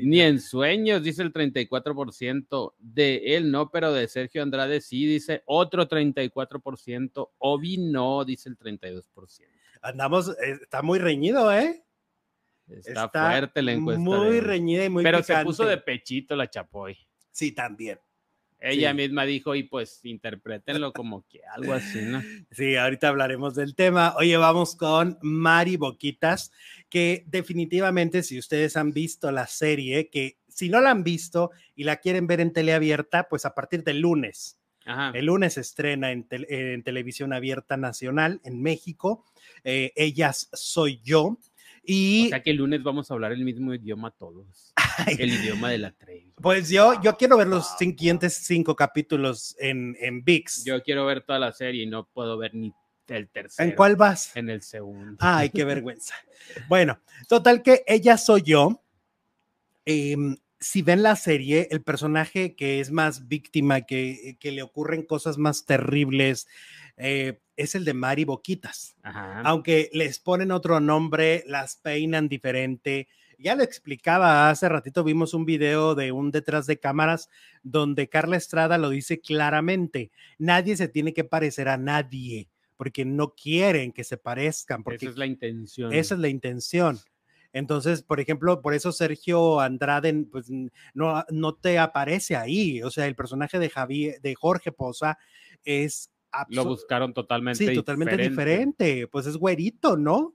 Ni 0.03 0.21
en 0.21 0.41
sueños, 0.41 1.03
dice 1.03 1.23
el 1.23 1.33
34%. 1.33 2.75
De 2.79 3.37
él 3.37 3.51
no, 3.51 3.71
pero 3.71 3.93
de 3.93 4.09
Sergio 4.09 4.43
Andrade 4.43 4.81
sí, 4.81 5.07
dice 5.07 5.43
otro 5.47 5.89
34%. 5.89 7.31
Obi 7.39 7.79
no, 7.79 8.25
dice 8.25 8.49
el 8.49 8.59
32%. 8.59 9.05
Andamos, 9.83 10.29
eh, 10.29 10.59
está 10.63 10.83
muy 10.83 10.99
reñido, 10.99 11.53
¿eh? 11.53 11.85
Está, 12.69 13.09
fuerte 13.11 13.63
la 13.63 13.73
encuesta. 13.73 14.01
Muy 14.01 14.41
reñida 14.41 14.85
y 14.85 14.89
muy 14.89 15.03
Pero 15.03 15.23
se 15.23 15.37
puso 15.45 15.67
de 15.67 15.79
pechito 15.79 16.37
la 16.37 16.49
Chapoy. 16.49 16.97
Sí, 17.31 17.53
también. 17.53 17.99
Ella 18.63 18.95
misma 18.95 19.25
dijo, 19.25 19.55
y 19.55 19.65
pues 19.65 20.01
interpretenlo 20.05 20.93
como 20.93 21.27
que 21.27 21.41
algo 21.45 21.73
así, 21.73 22.01
¿no? 22.03 22.23
Sí, 22.51 22.77
ahorita 22.77 23.09
hablaremos 23.09 23.55
del 23.55 23.75
tema. 23.75 24.15
Oye, 24.17 24.37
vamos 24.37 24.77
con 24.77 25.19
Mari 25.21 25.77
Boquitas, 25.77 26.53
que 26.89 27.25
definitivamente, 27.27 28.23
si 28.23 28.39
ustedes 28.39 28.77
han 28.77 28.93
visto 28.93 29.33
la 29.33 29.47
serie, 29.47 30.09
que 30.11 30.39
si 30.49 30.69
no 30.69 30.81
la 30.81 30.91
han 30.91 31.03
visto 31.03 31.51
y 31.75 31.85
la 31.85 31.97
quieren 31.97 32.27
ver 32.27 32.41
en 32.41 32.53
teleabierta, 32.53 33.29
pues 33.29 33.45
a 33.45 33.55
partir 33.55 33.83
del 33.83 34.01
lunes. 34.01 34.59
El 35.15 35.27
lunes 35.27 35.59
estrena 35.59 36.11
en, 36.11 36.27
televisión 36.83 37.33
abierta 37.33 37.77
nacional 37.77 38.41
en 38.45 38.61
México. 38.61 39.25
Eh, 39.63 39.93
ellas 39.95 40.49
soy 40.53 41.01
yo. 41.05 41.39
Y... 41.83 42.27
O 42.27 42.29
sea 42.31 42.43
que 42.43 42.51
el 42.51 42.57
lunes 42.57 42.83
vamos 42.83 43.11
a 43.11 43.15
hablar 43.15 43.33
el 43.33 43.45
mismo 43.45 43.75
idioma 43.75 44.11
todos. 44.13 44.73
el 45.19 45.33
idioma 45.33 45.71
de 45.71 45.79
la 45.79 45.93
Trevi. 45.93 46.33
Pues 46.41 46.69
yo, 46.69 47.01
yo 47.03 47.17
quiero 47.17 47.37
ver 47.37 47.49
los 47.49 47.77
siguientes 47.77 48.35
cinco 48.35 48.77
capítulos 48.77 49.57
en, 49.59 49.97
en 50.01 50.23
VIX. 50.23 50.65
Yo 50.65 50.83
quiero 50.83 51.07
ver 51.07 51.23
toda 51.23 51.39
la 51.39 51.53
serie 51.53 51.83
y 51.83 51.87
no 51.87 52.07
puedo 52.07 52.39
ver 52.39 52.55
ni 52.55 52.73
el 53.09 53.29
tercero. 53.29 53.69
¿En 53.69 53.77
cuál 53.77 53.97
vas? 53.97 54.37
En 54.37 54.51
el 54.51 54.63
segundo. 54.63 55.17
Ay, 55.21 55.51
qué 55.51 55.65
vergüenza. 55.65 56.15
bueno, 56.69 57.01
total 57.29 57.63
que 57.63 57.83
ella 57.87 58.17
soy 58.17 58.43
yo. 58.43 58.83
Em, 59.85 60.37
si 60.61 60.83
ven 60.83 61.03
la 61.03 61.17
serie, 61.17 61.69
el 61.71 61.83
personaje 61.83 62.55
que 62.55 62.81
es 62.81 62.93
más 62.93 63.27
víctima, 63.27 63.81
que, 63.81 64.37
que 64.39 64.53
le 64.53 64.63
ocurren 64.63 65.03
cosas 65.03 65.37
más 65.37 65.67
terribles, 65.67 66.47
eh, 66.97 67.41
es 67.57 67.75
el 67.75 67.85
de 67.85 67.95
Mari 67.95 68.25
Boquitas. 68.25 68.97
Aunque 69.03 69.91
les 69.93 70.19
ponen 70.19 70.51
otro 70.51 70.81
nombre, 70.81 71.45
las 71.47 71.77
peinan 71.77 72.29
diferente. 72.29 73.09
Ya 73.39 73.55
lo 73.55 73.63
explicaba 73.63 74.51
hace 74.51 74.69
ratito, 74.69 75.03
vimos 75.03 75.35
un 75.35 75.45
video 75.45 75.95
de 75.95 76.13
un 76.13 76.31
detrás 76.31 76.67
de 76.67 76.79
cámaras 76.79 77.29
donde 77.63 78.09
Carla 78.09 78.37
Estrada 78.37 78.79
lo 78.79 78.91
dice 78.91 79.21
claramente. 79.21 80.11
Nadie 80.39 80.77
se 80.77 80.89
tiene 80.89 81.13
que 81.13 81.25
parecer 81.25 81.69
a 81.69 81.77
nadie 81.77 82.49
porque 82.77 83.05
no 83.05 83.35
quieren 83.35 83.93
que 83.93 84.05
se 84.05 84.17
parezcan. 84.17 84.83
Porque 84.83 85.07
esa 85.07 85.11
es 85.11 85.19
la 85.19 85.27
intención. 85.27 85.93
Esa 85.93 86.15
es 86.15 86.21
la 86.21 86.29
intención. 86.29 86.99
Entonces, 87.53 88.03
por 88.03 88.19
ejemplo, 88.19 88.63
por 88.63 88.75
eso 88.75 88.93
Sergio 88.93 89.61
Andrade 89.61 90.25
pues, 90.31 90.47
no, 90.95 91.25
no 91.31 91.55
te 91.55 91.79
aparece 91.79 92.35
ahí. 92.35 92.83
O 92.83 92.91
sea, 92.91 93.07
el 93.07 93.15
personaje 93.15 93.59
de 93.59 93.69
Javier, 93.69 94.21
de 94.23 94.35
Jorge 94.35 94.73
Poza 94.73 95.19
es 95.65 96.11
lo 96.49 96.65
buscaron 96.65 97.13
totalmente 97.15 97.67
Sí, 97.67 97.75
totalmente 97.75 98.17
diferente. 98.17 99.07
Pues 99.09 99.27
es 99.27 99.37
güerito, 99.37 99.97
¿no? 99.97 100.35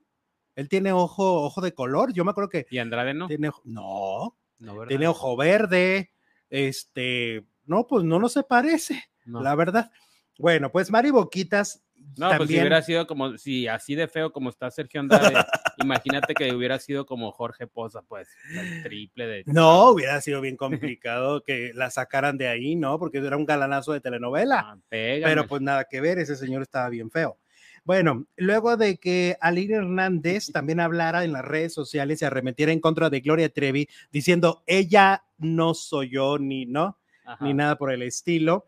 Él 0.54 0.68
tiene 0.68 0.92
ojo, 0.92 1.42
ojo 1.44 1.60
de 1.60 1.72
color. 1.72 2.12
Yo 2.12 2.24
me 2.24 2.32
acuerdo 2.32 2.50
que. 2.50 2.66
¿Y 2.70 2.78
Andrade 2.78 3.14
no? 3.14 3.28
Tiene, 3.28 3.50
no. 3.64 4.36
no 4.58 4.86
tiene 4.86 5.06
ojo 5.06 5.36
verde. 5.36 6.12
Este. 6.50 7.46
No, 7.64 7.86
pues 7.86 8.04
no, 8.04 8.18
no 8.18 8.28
se 8.28 8.42
parece, 8.42 9.04
la 9.24 9.54
verdad. 9.54 9.90
Bueno, 10.38 10.72
pues 10.72 10.90
Mari 10.90 11.10
Boquitas 11.10 11.84
no, 12.16 12.36
pues 12.36 12.48
si 12.48 12.58
hubiera 12.58 12.82
sido 12.82 13.06
como, 13.06 13.36
si 13.38 13.68
así 13.68 13.94
de 13.94 14.08
feo 14.08 14.32
como 14.32 14.50
está 14.50 14.70
Sergio 14.70 15.00
Andrade, 15.00 15.34
imagínate 15.82 16.34
que 16.34 16.52
hubiera 16.52 16.78
sido 16.78 17.06
como 17.06 17.32
Jorge 17.32 17.66
Poza, 17.66 18.02
pues, 18.02 18.28
el 18.50 18.82
triple 18.82 19.26
de... 19.26 19.42
No, 19.46 19.90
hubiera 19.90 20.20
sido 20.20 20.40
bien 20.40 20.56
complicado 20.56 21.42
que 21.42 21.72
la 21.74 21.90
sacaran 21.90 22.38
de 22.38 22.48
ahí, 22.48 22.76
¿no? 22.76 22.98
Porque 22.98 23.18
era 23.18 23.36
un 23.36 23.46
galanazo 23.46 23.92
de 23.92 24.00
telenovela. 24.00 24.60
Ah, 24.60 24.78
pero 24.88 25.46
pues 25.46 25.62
nada 25.62 25.84
que 25.84 26.00
ver, 26.00 26.18
ese 26.18 26.36
señor 26.36 26.62
estaba 26.62 26.88
bien 26.88 27.10
feo. 27.10 27.38
Bueno, 27.84 28.26
luego 28.36 28.76
de 28.76 28.98
que 28.98 29.36
Aline 29.40 29.76
Hernández 29.76 30.50
también 30.52 30.80
hablara 30.80 31.24
en 31.24 31.32
las 31.32 31.44
redes 31.44 31.72
sociales 31.72 32.20
y 32.20 32.24
arremetiera 32.24 32.72
en 32.72 32.80
contra 32.80 33.10
de 33.10 33.20
Gloria 33.20 33.48
Trevi, 33.48 33.88
diciendo, 34.12 34.62
ella 34.66 35.24
no 35.38 35.74
soy 35.74 36.10
yo, 36.10 36.38
ni 36.38 36.66
no, 36.66 36.98
ni 37.40 37.54
nada 37.54 37.76
por 37.76 37.92
el 37.92 38.02
estilo 38.02 38.66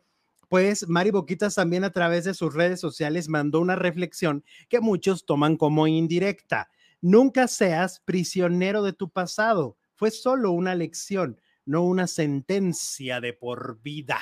pues 0.51 0.89
Mari 0.89 1.13
Boquitas 1.13 1.55
también 1.55 1.85
a 1.85 1.93
través 1.93 2.25
de 2.25 2.35
sus 2.35 2.53
redes 2.53 2.81
sociales 2.81 3.29
mandó 3.29 3.61
una 3.61 3.77
reflexión 3.77 4.45
que 4.69 4.81
muchos 4.81 5.25
toman 5.25 5.57
como 5.57 5.87
indirecta. 5.87 6.69
Nunca 7.01 7.47
seas 7.47 8.01
prisionero 8.01 8.83
de 8.83 8.93
tu 8.93 9.11
pasado. 9.11 9.79
Fue 9.95 10.11
solo 10.11 10.51
una 10.51 10.75
lección, 10.75 11.41
no 11.65 11.85
una 11.85 12.09
sentencia 12.09 13.21
de 13.21 13.33
por 13.33 13.81
vida, 13.81 14.19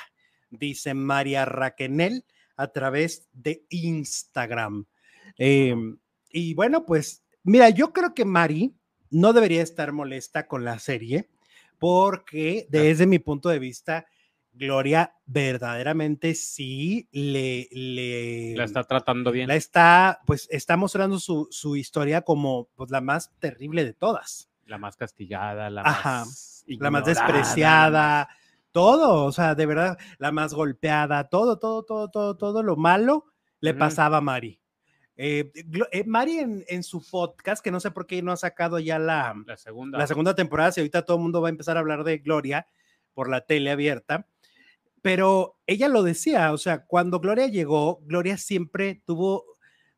dice 0.51 0.93
María 0.93 1.47
Raquenel 1.47 2.27
a 2.57 2.73
través 2.73 3.31
de 3.33 3.65
Instagram. 3.71 4.85
Em, 5.39 5.99
y 6.29 6.53
bueno, 6.53 6.85
pues 6.85 7.25
mira, 7.43 7.71
yo 7.71 7.95
creo 7.95 8.13
que 8.13 8.27
Mari 8.27 8.75
no 9.09 9.33
debería 9.33 9.63
estar 9.63 9.93
molesta 9.93 10.47
con 10.47 10.63
la 10.63 10.79
serie 10.79 11.31
porque 11.79 12.67
desde 12.69 13.07
mi 13.07 13.19
punto 13.19 13.49
de 13.49 13.61
vista, 13.61 14.05
Gloria 14.59 15.15
verdaderamente 15.25 16.35
sí 16.35 17.09
le, 17.13 17.69
le... 17.71 18.55
La 18.57 18.65
está 18.65 18.85
tratando 18.85 19.31
bien. 19.31 19.49
La 19.49 19.55
está, 19.55 20.21
pues 20.27 20.49
está 20.51 20.77
mostrando 20.77 21.19
su, 21.19 21.49
su 21.51 21.77
historia 21.77 22.23
como 22.23 22.69
pues, 22.75 22.91
la 22.91 23.01
más 23.01 23.33
terrible 23.39 23.85
de 23.85 23.95
todas. 23.95 24.51
La 24.67 24.79
más 24.79 24.97
castigada, 24.97 25.71
la 25.71 25.83
más... 25.83 26.65
La 26.67 26.91
más 26.91 27.07
despreciada, 27.07 28.29
todo, 28.73 29.25
o 29.25 29.33
sea, 29.33 29.55
de 29.55 29.65
verdad, 29.65 29.99
la 30.19 30.33
más 30.33 30.53
golpeada, 30.53 31.29
todo, 31.31 31.59
todo, 31.59 31.83
todo, 31.83 32.11
todo, 32.11 32.37
todo 32.37 32.63
lo 32.63 32.77
malo 32.77 33.25
le 33.61 33.73
pasaba 33.73 34.19
a 34.19 34.21
Mari. 34.21 34.61
Eh, 35.17 35.51
eh, 35.91 36.05
Mari 36.05 36.39
en, 36.39 36.65
en, 36.69 36.83
su 36.83 37.03
podcast, 37.09 37.65
que 37.65 37.71
no 37.71 37.81
sé 37.81 37.91
por 37.91 38.07
qué 38.07 38.23
no 38.23 38.31
ha 38.33 38.37
sacado 38.37 38.79
ya 38.79 38.99
la, 38.99 39.35
la, 39.47 39.57
segunda. 39.57 39.99
la 39.99 40.07
segunda 40.07 40.35
temporada, 40.35 40.71
si 40.71 40.81
ahorita 40.81 41.07
todo 41.07 41.17
el 41.17 41.23
mundo 41.25 41.41
va 41.41 41.49
a 41.49 41.51
empezar 41.51 41.77
a 41.77 41.81
hablar 41.81 42.05
de 42.05 42.19
Gloria 42.19 42.69
por 43.15 43.29
la 43.29 43.41
tele 43.41 43.73
abierta, 43.73 44.29
pero 45.03 45.59
ella 45.67 45.89
lo 45.89 46.03
decía, 46.03 46.53
o 46.53 46.59
sea, 46.59 46.85
cuando 46.87 47.21
Gloria 47.21 47.47
llegó, 47.47 48.01
Gloria 48.05 48.37
siempre 48.37 49.03
tuvo, 49.07 49.45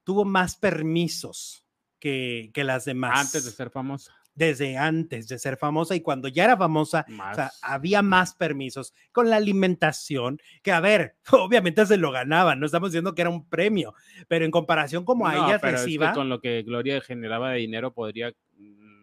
tuvo 0.04 0.24
más 0.24 0.56
permisos 0.56 1.66
que, 1.98 2.50
que 2.52 2.64
las 2.64 2.84
demás. 2.84 3.18
Antes 3.18 3.44
de 3.44 3.50
ser 3.50 3.70
famosa. 3.70 4.14
Desde 4.32 4.78
antes 4.78 5.28
de 5.28 5.38
ser 5.38 5.56
famosa 5.56 5.94
y 5.96 6.00
cuando 6.00 6.28
ya 6.28 6.44
era 6.44 6.56
famosa, 6.56 7.04
o 7.08 7.34
sea, 7.34 7.50
había 7.62 8.00
más 8.00 8.34
permisos 8.34 8.94
con 9.12 9.28
la 9.28 9.36
alimentación, 9.36 10.38
que 10.62 10.72
a 10.72 10.80
ver, 10.80 11.16
obviamente 11.32 11.84
se 11.84 11.96
lo 11.96 12.10
ganaban, 12.10 12.58
no 12.60 12.66
estamos 12.66 12.90
diciendo 12.90 13.14
que 13.14 13.22
era 13.22 13.30
un 13.30 13.48
premio, 13.48 13.92
pero 14.28 14.44
en 14.44 14.50
comparación 14.50 15.04
como 15.04 15.26
a 15.26 15.34
ella 15.34 15.58
pero 15.60 15.76
reciba. 15.76 16.12
con 16.12 16.28
lo 16.28 16.40
que 16.40 16.62
Gloria 16.62 17.00
generaba 17.00 17.50
de 17.50 17.58
dinero 17.58 17.92
podría 17.92 18.32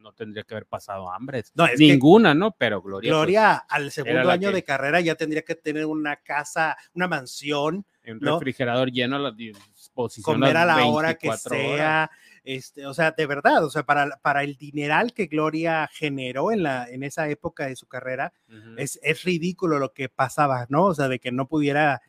no 0.07 0.13
tendría 0.13 0.43
que 0.43 0.53
haber 0.53 0.65
pasado 0.65 1.11
hambre. 1.11 1.43
No, 1.53 1.67
Ninguna, 1.77 2.33
¿no? 2.33 2.51
Pero 2.57 2.81
Gloria. 2.81 3.63
Pues, 3.67 3.81
al 3.81 3.91
segundo 3.91 4.31
año 4.31 4.51
de 4.51 4.63
carrera 4.63 5.01
ya 5.01 5.15
tendría 5.15 5.41
que 5.41 5.55
tener 5.55 5.85
una 5.85 6.15
casa, 6.17 6.77
una 6.93 7.07
mansión. 7.07 7.85
Un 8.05 8.21
refrigerador 8.21 8.89
lleno 8.89 9.17
a 9.17 9.19
la 9.19 9.31
disposición. 9.31 10.23
Comer 10.23 10.55
a 10.55 10.65
la 10.65 10.85
hora 10.85 11.15
que 11.15 11.31
sea. 11.33 12.09
Este, 12.43 12.85
o 12.85 12.93
sea, 12.93 13.11
de 13.11 13.25
verdad, 13.25 13.65
o 13.65 13.69
sea, 13.69 13.83
para, 13.83 14.17
para 14.21 14.43
el 14.43 14.55
dineral 14.55 15.11
que 15.11 15.25
Gloria 15.25 15.89
generó 15.91 16.53
en, 16.53 16.63
la, 16.63 16.87
en 16.89 17.03
esa 17.03 17.27
época 17.27 17.67
de 17.67 17.75
su 17.75 17.87
carrera, 17.87 18.31
es, 18.77 18.97
es, 19.03 19.23
ridículo 19.25 19.79
lo 19.79 19.91
que 19.91 20.07
pasaba, 20.07 20.65
¿no? 20.69 20.85
O 20.85 20.93
sea, 20.93 21.09
de 21.09 21.19
que 21.19 21.33
no 21.33 21.49
pudiera 21.49 22.01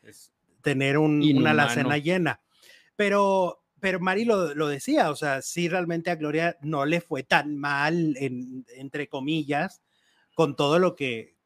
tener 0.62 0.98
un, 0.98 1.20
una 1.36 1.50
alacena 1.50 1.98
llena. 1.98 2.40
Pero 2.94 3.64
pero 3.80 4.00
Mari 4.00 4.24
lo, 4.24 4.54
lo, 4.54 4.68
decía, 4.68 5.10
o 5.10 5.16
sea, 5.16 5.42
sí 5.42 5.68
realmente 5.68 6.10
a 6.10 6.16
Gloria 6.16 6.56
no 6.62 6.84
le 6.86 7.00
fue 7.00 7.22
tan 7.22 7.56
mal, 7.56 8.16
en, 8.18 8.64
entre 8.76 9.08
comillas, 9.08 9.82
con 10.34 10.56
todo 10.56 10.78
lo 10.78 10.94
que 10.94 11.36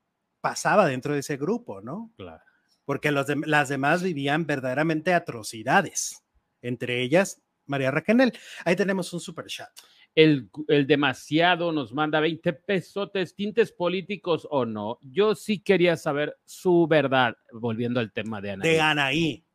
pasaba 0.40 0.86
dentro 0.86 1.14
de 1.14 1.20
ese 1.20 1.36
grupo, 1.36 1.80
¿no? 1.80 2.12
Claro. 2.16 2.42
Porque 2.84 3.12
los 3.12 3.26
las 3.46 3.68
demás 3.68 4.02
vivían 4.02 4.44
verdaderamente 4.46 5.14
atrocidades, 5.14 6.22
entre 6.60 7.00
ellas 7.02 7.40
María 7.66 7.90
Raquel. 7.90 8.32
Ahí 8.64 8.76
tenemos 8.76 9.12
un 9.12 9.20
super 9.20 9.46
chat. 9.46 9.70
El, 10.14 10.50
el, 10.68 10.86
demasiado 10.86 11.72
nos 11.72 11.92
manda 11.92 12.20
20 12.20 12.52
pesotes, 12.52 13.34
tintes 13.34 13.72
políticos 13.72 14.46
o 14.50 14.66
no. 14.66 14.98
Yo 15.00 15.34
sí 15.34 15.60
quería 15.60 15.96
saber 15.96 16.36
su 16.44 16.86
verdad, 16.86 17.36
volviendo 17.52 17.98
al 17.98 18.12
tema 18.12 18.40
de 18.40 18.50
Anaí. 18.50 18.70
De 18.70 18.80
Anaí. 18.80 19.46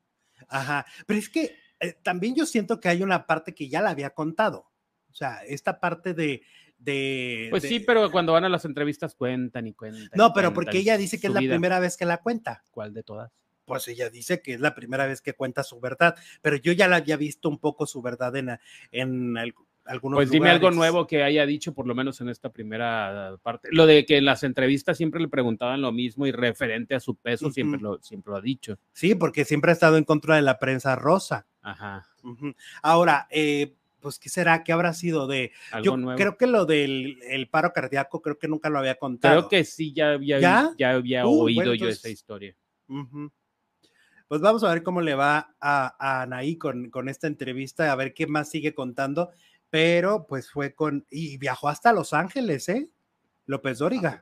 Ajá. 0.48 0.86
Pero 1.06 1.20
es 1.20 1.30
que 1.30 1.56
eh, 1.80 1.94
también 2.04 2.36
yo 2.36 2.46
siento 2.46 2.80
que 2.80 2.90
hay 2.90 3.04
una 3.04 3.26
parte 3.26 3.54
que 3.54 3.70
ya 3.70 3.82
la 3.82 3.92
había 3.92 4.12
contado. 4.12 4.70
O 5.12 5.14
sea, 5.14 5.44
esta 5.46 5.80
parte 5.80 6.14
de... 6.14 6.42
de 6.78 7.48
pues 7.50 7.64
sí, 7.64 7.80
pero 7.80 8.12
cuando 8.12 8.34
van 8.34 8.46
a 8.46 8.50
las 8.50 8.66
entrevistas 8.66 9.16
cuentan 9.16 9.68
y 9.68 9.74
cuentan. 9.74 10.10
No, 10.14 10.34
pero 10.34 10.54
porque 10.54 10.80
ella 10.80 10.98
dice 10.98 11.20
que 11.20 11.28
es 11.28 11.34
la 11.34 11.40
primera 11.40 11.80
vez 11.80 11.98
que 11.98 12.06
la 12.06 12.18
cuenta. 12.18 12.64
¿Cuál 12.72 12.94
de 12.94 13.04
todas? 13.04 13.32
Pues 13.66 13.88
ella 13.90 14.10
dice 14.10 14.42
que 14.42 14.54
es 14.54 14.62
la 14.62 14.74
primera 14.76 15.06
vez 15.08 15.22
que 15.22 15.34
cuenta 15.34 15.64
su 15.64 15.80
verdad, 15.80 16.16
pero 16.42 16.56
yo 16.56 16.72
ya 16.72 16.88
la 16.88 16.98
había 16.98 17.18
visto 17.18 17.50
un 17.50 17.58
poco 17.58 17.86
su 17.86 18.02
verdad 18.02 18.36
en, 18.38 18.58
en 18.92 19.38
el, 19.38 19.54
algunos 19.88 20.18
Pues 20.18 20.30
dime 20.30 20.50
algo 20.50 20.72
nuevo 20.72 21.08
que 21.08 21.24
haya 21.24 21.46
dicho, 21.46 21.74
por 21.74 21.88
lo 21.88 21.96
menos 21.96 22.22
en 22.22 22.30
esta 22.30 22.52
primera 22.52 23.38
parte. 23.42 23.70
Lo 23.72 23.86
de 23.86 24.06
que 24.06 24.18
en 24.18 24.26
las 24.26 24.44
entrevistas 24.44 24.98
siempre 24.98 25.20
le 25.20 25.28
preguntaban 25.28 25.82
lo 25.82 25.92
mismo 25.92 26.26
y 26.28 26.32
referente 26.32 26.96
a 26.96 27.00
su 27.00 27.16
peso, 27.16 27.52
siempre, 27.52 27.80
lo, 27.80 28.02
siempre 28.02 28.32
lo 28.32 28.38
ha 28.38 28.42
dicho. 28.42 28.78
Sí, 28.94 29.16
porque 29.16 29.46
siempre 29.46 29.72
ha 29.72 29.74
estado 29.74 29.98
en 29.98 30.04
contra 30.04 30.36
de 30.36 30.42
la 30.42 30.60
prensa 30.60 30.96
rosa. 30.96 31.48
Ajá. 31.68 32.08
Ahora, 32.82 33.28
eh, 33.30 33.76
pues, 34.00 34.20
¿qué 34.20 34.30
será? 34.30 34.64
¿Qué 34.64 34.72
habrá 34.72 34.94
sido 34.94 35.28
de...? 35.28 35.52
Yo 35.84 35.98
creo 36.16 36.38
que 36.38 36.48
lo 36.48 36.66
del 36.66 37.20
el 37.24 37.50
paro 37.50 37.74
cardíaco, 37.74 38.22
creo 38.22 38.40
que 38.40 38.48
nunca 38.48 38.70
lo 38.70 38.80
había 38.80 38.96
contado. 38.96 39.36
Creo 39.36 39.50
que 39.50 39.66
sí, 39.66 39.92
ya 39.92 40.12
había, 40.12 40.40
¿Ya? 40.40 40.72
había 40.92 41.28
uh, 41.28 41.42
oído 41.42 41.74
yo 41.74 41.90
esa 41.90 42.08
historia. 42.08 42.56
Pues 44.30 44.40
vamos 44.40 44.64
a 44.64 44.70
ver 44.70 44.82
cómo 44.82 45.02
le 45.02 45.14
va 45.14 45.56
a, 45.60 46.22
Anaí 46.22 46.58
con, 46.58 46.90
con 46.90 47.10
esta 47.10 47.28
entrevista, 47.28 47.92
a 47.92 47.96
ver 47.96 48.14
qué 48.14 48.28
más 48.28 48.50
sigue 48.50 48.74
contando, 48.74 49.32
pero 49.70 50.26
pues 50.26 50.50
fue 50.50 50.74
con... 50.74 51.06
Y 51.10 51.38
viajó 51.38 51.68
hasta 51.68 51.92
Los 51.92 52.14
Ángeles, 52.14 52.70
¿eh? 52.70 52.90
López 53.46 53.80
Dóriga. 53.80 54.22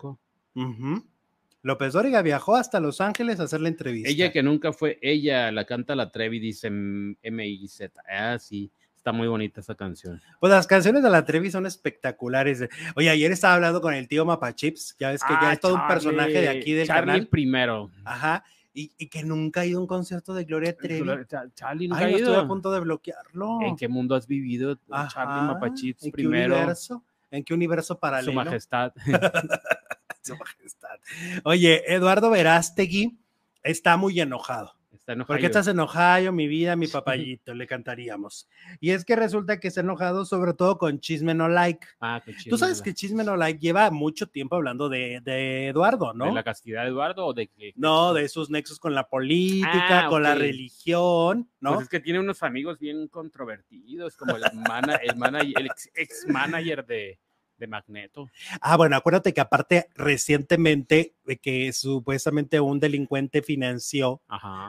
López 1.66 1.94
Dóriga 1.94 2.22
viajó 2.22 2.56
hasta 2.56 2.80
Los 2.80 3.02
Ángeles 3.02 3.40
a 3.40 3.44
hacer 3.46 3.60
la 3.60 3.70
entrevista. 3.70 4.08
Ella 4.08 4.32
que 4.32 4.44
nunca 4.44 4.72
fue, 4.72 5.00
ella 5.02 5.52
la 5.52 5.66
canta 5.66 5.96
la 5.96 6.12
Trevi, 6.12 6.38
dice 6.38 6.68
M-I-Z. 6.68 8.04
Ah, 8.08 8.38
sí, 8.38 8.72
está 8.96 9.12
muy 9.12 9.28
bonita 9.28 9.62
esa 9.62 9.74
canción. 9.74 10.22
Pues 10.40 10.52
las 10.52 10.68
canciones 10.68 11.02
de 11.02 11.10
la 11.10 11.26
Trevi 11.26 11.50
son 11.50 11.66
espectaculares. 11.66 12.70
Oye, 12.96 13.10
ayer 13.10 13.32
estaba 13.32 13.56
hablando 13.56 13.82
con 13.82 13.96
el 13.96 14.08
tío 14.08 14.26
Mapachips, 14.26 14.96
ya 15.00 15.10
ves 15.10 15.24
que 15.24 15.34
ya 15.34 15.50
ah, 15.50 15.54
es 15.54 15.60
todo 15.60 15.74
un 15.74 15.88
personaje 15.88 16.40
de 16.40 16.50
aquí 16.50 16.74
del 16.74 16.86
Charlie 16.86 17.26
primero. 17.26 17.90
Ajá. 18.04 18.44
Y, 18.72 18.90
que 19.08 19.24
nunca 19.24 19.62
ha 19.62 19.66
ido 19.66 19.80
a 19.80 19.82
un 19.82 19.88
concierto 19.88 20.36
de 20.36 20.44
Gloria 20.44 20.78
Trevi. 20.78 21.10
Charlie 21.56 21.88
nunca 21.88 22.06
ha 22.06 22.10
ido. 22.12 22.20
Estoy 22.20 22.36
a 22.36 22.48
punto 22.48 22.72
de 22.72 22.82
bloquearlo. 22.82 23.62
¿En 23.64 23.76
qué 23.76 23.88
mundo 23.88 24.14
has 24.14 24.28
vivido, 24.28 24.78
Charlie 25.12 25.48
Mapachips 25.48 26.12
primero? 26.12 26.54
Qué 26.54 26.60
universo? 26.60 27.04
¿En 27.32 27.44
qué 27.44 27.56
universo 27.56 27.98
paralelo? 27.98 28.34
Su 28.34 28.36
majestad. 28.36 28.94
Su 30.34 30.36
majestad. 30.38 31.00
Oye, 31.44 31.84
Eduardo 31.94 32.30
Verástegui 32.30 33.18
está 33.64 33.98
muy 33.98 34.20
enojado. 34.20 34.76
Está 34.92 35.16
¿Por 35.24 35.40
qué 35.40 35.46
estás 35.46 35.68
enojado, 35.68 36.32
mi 36.32 36.48
vida, 36.48 36.76
mi 36.76 36.88
papayito? 36.88 37.54
Le 37.54 37.68
cantaríamos. 37.68 38.48
Y 38.80 38.90
es 38.90 39.06
que 39.06 39.16
resulta 39.16 39.60
que 39.60 39.68
está 39.68 39.82
enojado 39.82 40.26
sobre 40.26 40.54
todo 40.54 40.80
con 40.80 41.00
Chisme 41.00 41.36
No 41.36 41.48
Like. 41.48 41.86
Ah, 42.00 42.24
Tú 42.50 42.58
sabes 42.58 42.82
que 42.82 42.94
Chisme 42.94 43.24
No 43.24 43.36
Like 43.36 43.60
lleva 43.60 43.92
mucho 43.92 44.28
tiempo 44.28 44.56
hablando 44.56 44.90
de, 44.90 45.22
Eduardo, 45.68 46.14
¿no? 46.14 46.26
¿De 46.26 46.32
la 46.32 46.44
castidad 46.44 46.84
de 46.84 46.90
Eduardo 46.90 47.26
o 47.26 47.34
de 47.34 47.48
qué? 47.48 47.74
No, 47.76 48.14
de 48.14 48.28
sus 48.30 48.50
nexos 48.50 48.80
con 48.80 48.96
la 48.96 49.08
política, 49.08 50.06
ah, 50.06 50.10
con 50.10 50.24
la 50.24 50.34
religión, 50.34 51.52
¿no? 51.60 51.74
Pues 51.74 51.84
es 51.84 51.90
que 51.90 52.00
tiene 52.00 52.20
unos 52.20 52.42
amigos 52.42 52.80
bien 52.80 53.08
controvertidos, 53.08 54.18
como 54.18 54.38
el, 54.38 54.44
el, 55.04 55.54
el 55.56 55.70
ex 55.94 56.26
manager 56.28 56.86
de, 56.86 57.20
de 57.58 57.68
Magneto. 57.68 58.30
Ah, 58.62 58.78
bueno, 58.78 58.96
acuérdate 58.96 59.34
que 59.34 59.42
aparte 59.42 59.90
recientemente 59.96 61.16
de 61.26 61.38
que 61.38 61.72
supuestamente 61.74 62.60
un 62.60 62.80
delincuente 62.80 63.42
financió 63.42 64.22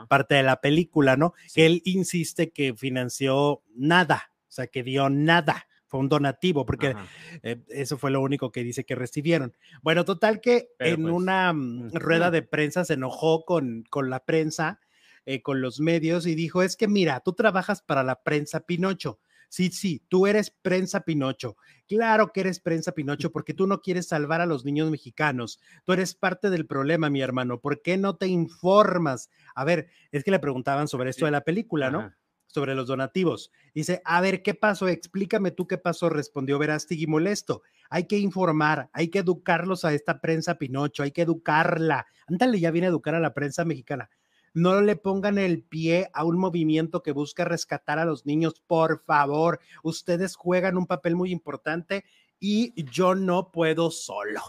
parte 0.07 0.35
de 0.35 0.43
la 0.43 0.61
película, 0.61 1.17
¿no? 1.17 1.33
Él 1.55 1.81
insiste 1.85 2.51
que 2.51 2.73
financió 2.75 3.63
nada, 3.75 4.31
o 4.47 4.51
sea, 4.51 4.67
que 4.67 4.83
dio 4.83 5.09
nada. 5.09 5.67
Fue 5.89 6.01
un 6.01 6.09
donativo, 6.09 6.65
porque 6.65 6.95
eh, 7.43 7.63
eso 7.69 7.97
fue 7.97 8.11
lo 8.11 8.19
único 8.19 8.51
que 8.51 8.61
dice 8.61 8.83
que 8.83 8.93
recibieron. 8.93 9.53
Bueno, 9.81 10.03
total 10.03 10.41
que 10.41 10.67
en 10.79 11.03
pues, 11.03 11.13
una 11.13 11.53
mm, 11.53 11.91
rueda 11.93 12.29
de 12.29 12.41
prensa 12.41 12.83
se 12.83 12.95
enojó 12.95 13.45
con, 13.45 13.85
con 13.89 14.09
la 14.09 14.25
prensa, 14.25 14.81
eh, 15.25 15.41
con 15.41 15.61
los 15.61 15.79
medios, 15.79 16.27
y 16.27 16.35
dijo, 16.35 16.61
es 16.61 16.75
que 16.75 16.89
mira, 16.89 17.21
tú 17.21 17.31
trabajas 17.31 17.81
para 17.81 18.03
la 18.03 18.21
prensa 18.21 18.65
Pinocho 18.65 19.19
Sí, 19.49 19.69
sí, 19.69 20.03
tú 20.09 20.27
eres 20.27 20.51
prensa 20.61 21.01
Pinocho. 21.01 21.55
Claro 21.87 22.31
que 22.33 22.41
eres 22.41 22.59
prensa 22.59 22.91
Pinocho 22.91 23.31
porque 23.31 23.53
tú 23.53 23.65
no 23.65 23.81
quieres 23.81 24.07
salvar 24.07 24.41
a 24.41 24.45
los 24.45 24.65
niños 24.65 24.91
mexicanos. 24.91 25.59
Tú 25.85 25.93
eres 25.93 26.15
parte 26.15 26.49
del 26.49 26.67
problema, 26.67 27.09
mi 27.09 27.21
hermano. 27.21 27.59
¿Por 27.59 27.81
qué 27.81 27.97
no 27.97 28.17
te 28.17 28.27
informas? 28.27 29.29
A 29.55 29.63
ver, 29.63 29.87
es 30.11 30.23
que 30.23 30.31
le 30.31 30.39
preguntaban 30.39 30.87
sobre 30.87 31.11
esto 31.11 31.25
de 31.25 31.31
la 31.31 31.41
película, 31.41 31.89
¿no? 31.89 32.11
Sobre 32.47 32.75
los 32.75 32.87
donativos. 32.87 33.51
Dice, 33.73 34.01
a 34.05 34.19
ver, 34.19 34.41
¿qué 34.41 34.53
pasó? 34.53 34.87
Explícame 34.87 35.51
tú 35.51 35.67
qué 35.67 35.77
pasó. 35.77 36.09
Respondió 36.09 36.59
Verástegui 36.59 37.07
molesto. 37.07 37.61
Hay 37.89 38.05
que 38.07 38.17
informar, 38.17 38.89
hay 38.91 39.09
que 39.09 39.19
educarlos 39.19 39.85
a 39.85 39.93
esta 39.93 40.19
prensa 40.19 40.55
Pinocho, 40.55 41.03
hay 41.03 41.11
que 41.11 41.21
educarla. 41.21 42.05
Ándale, 42.27 42.59
ya 42.59 42.71
viene 42.71 42.87
a 42.87 42.89
educar 42.89 43.15
a 43.15 43.19
la 43.21 43.33
prensa 43.33 43.63
mexicana 43.63 44.09
no 44.53 44.81
le 44.81 44.95
pongan 44.95 45.37
el 45.37 45.61
pie 45.63 46.09
a 46.13 46.23
un 46.23 46.37
movimiento 46.37 47.03
que 47.03 47.11
busca 47.11 47.45
rescatar 47.45 47.99
a 47.99 48.05
los 48.05 48.25
niños, 48.25 48.61
por 48.65 49.03
favor. 49.03 49.59
Ustedes 49.83 50.35
juegan 50.35 50.77
un 50.77 50.87
papel 50.87 51.15
muy 51.15 51.31
importante 51.31 52.05
y 52.39 52.83
yo 52.85 53.15
no 53.15 53.51
puedo 53.51 53.91
solo. 53.91 54.41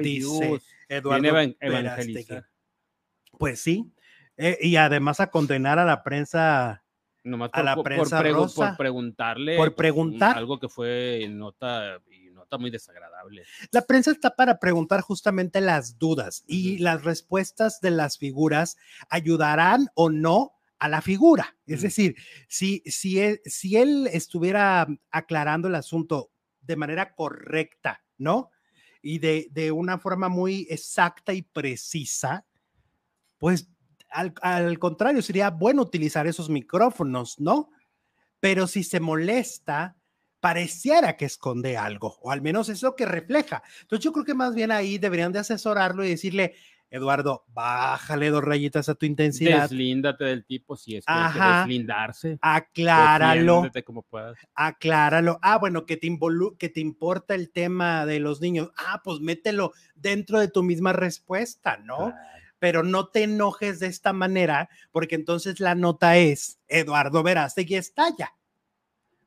dice 0.00 0.60
Eduardo 0.88 1.54
Pues 3.38 3.60
sí, 3.60 3.92
eh, 4.36 4.58
y 4.60 4.76
además 4.76 5.20
a 5.20 5.30
condenar 5.30 5.78
a 5.78 5.84
la 5.84 6.02
prensa 6.02 6.84
a 7.52 7.62
la 7.62 7.82
prensa 7.82 8.22
por, 8.22 8.76
preguntarle 8.76 9.56
por 9.56 9.74
preguntar 9.74 10.38
algo 10.38 10.58
que 10.58 10.68
fue 10.68 11.26
nota 11.28 12.00
muy 12.56 12.70
desagradable. 12.70 13.42
La 13.70 13.82
prensa 13.82 14.12
está 14.12 14.34
para 14.34 14.58
preguntar 14.58 15.02
justamente 15.02 15.60
las 15.60 15.98
dudas 15.98 16.44
y 16.46 16.78
las 16.78 17.04
respuestas 17.04 17.80
de 17.80 17.90
las 17.90 18.16
figuras 18.16 18.76
ayudarán 19.10 19.88
o 19.94 20.08
no 20.08 20.52
a 20.78 20.88
la 20.88 21.02
figura. 21.02 21.56
Es 21.66 21.82
decir, 21.82 22.16
si, 22.48 22.82
si, 22.86 23.20
él, 23.20 23.40
si 23.44 23.76
él 23.76 24.08
estuviera 24.12 24.86
aclarando 25.10 25.68
el 25.68 25.74
asunto 25.74 26.30
de 26.60 26.76
manera 26.76 27.14
correcta, 27.14 28.04
¿no? 28.16 28.50
Y 29.02 29.18
de, 29.18 29.48
de 29.50 29.72
una 29.72 29.98
forma 29.98 30.28
muy 30.28 30.66
exacta 30.70 31.32
y 31.32 31.42
precisa, 31.42 32.46
pues 33.38 33.68
al, 34.10 34.34
al, 34.42 34.78
contrario, 34.78 35.22
sería 35.22 35.50
bueno 35.50 35.82
utilizar 35.82 36.26
esos 36.26 36.48
micrófonos, 36.48 37.38
¿no? 37.38 37.70
Pero 38.40 38.66
si 38.66 38.84
se 38.84 39.00
molesta 39.00 39.97
pareciera 40.48 41.14
que 41.18 41.26
esconde 41.26 41.76
algo, 41.76 42.16
o 42.22 42.30
al 42.30 42.40
menos 42.40 42.70
es 42.70 42.82
lo 42.82 42.96
que 42.96 43.04
refleja. 43.04 43.62
Entonces 43.82 44.02
yo 44.02 44.12
creo 44.14 44.24
que 44.24 44.32
más 44.32 44.54
bien 44.54 44.72
ahí 44.72 44.96
deberían 44.96 45.30
de 45.30 45.40
asesorarlo 45.40 46.02
y 46.06 46.08
decirle, 46.08 46.54
Eduardo, 46.88 47.44
bájale 47.48 48.30
dos 48.30 48.42
rayitas 48.42 48.88
a 48.88 48.94
tu 48.94 49.04
intensidad. 49.04 49.68
Deslíndate 49.68 50.24
del 50.24 50.46
tipo 50.46 50.74
si 50.74 50.96
es 50.96 51.04
que 51.04 51.12
hay 51.12 51.32
que 51.34 51.38
deslindarse. 51.38 52.38
Acláralo. 52.40 53.70
Como 53.84 54.00
puedas. 54.04 54.38
Acláralo. 54.54 55.38
Ah, 55.42 55.58
bueno, 55.58 55.84
que 55.84 55.98
te, 55.98 56.08
que 56.58 56.68
te 56.70 56.80
importa 56.80 57.34
el 57.34 57.50
tema 57.50 58.06
de 58.06 58.18
los 58.18 58.40
niños. 58.40 58.70
Ah, 58.78 59.02
pues 59.04 59.20
mételo 59.20 59.72
dentro 59.96 60.40
de 60.40 60.48
tu 60.48 60.62
misma 60.62 60.94
respuesta, 60.94 61.76
¿no? 61.76 62.14
Pero 62.58 62.82
no 62.82 63.08
te 63.08 63.24
enojes 63.24 63.80
de 63.80 63.88
esta 63.88 64.14
manera, 64.14 64.70
porque 64.92 65.14
entonces 65.14 65.60
la 65.60 65.74
nota 65.74 66.16
es, 66.16 66.58
Eduardo 66.68 67.22
Verástegui 67.22 67.74
estalla. 67.74 68.32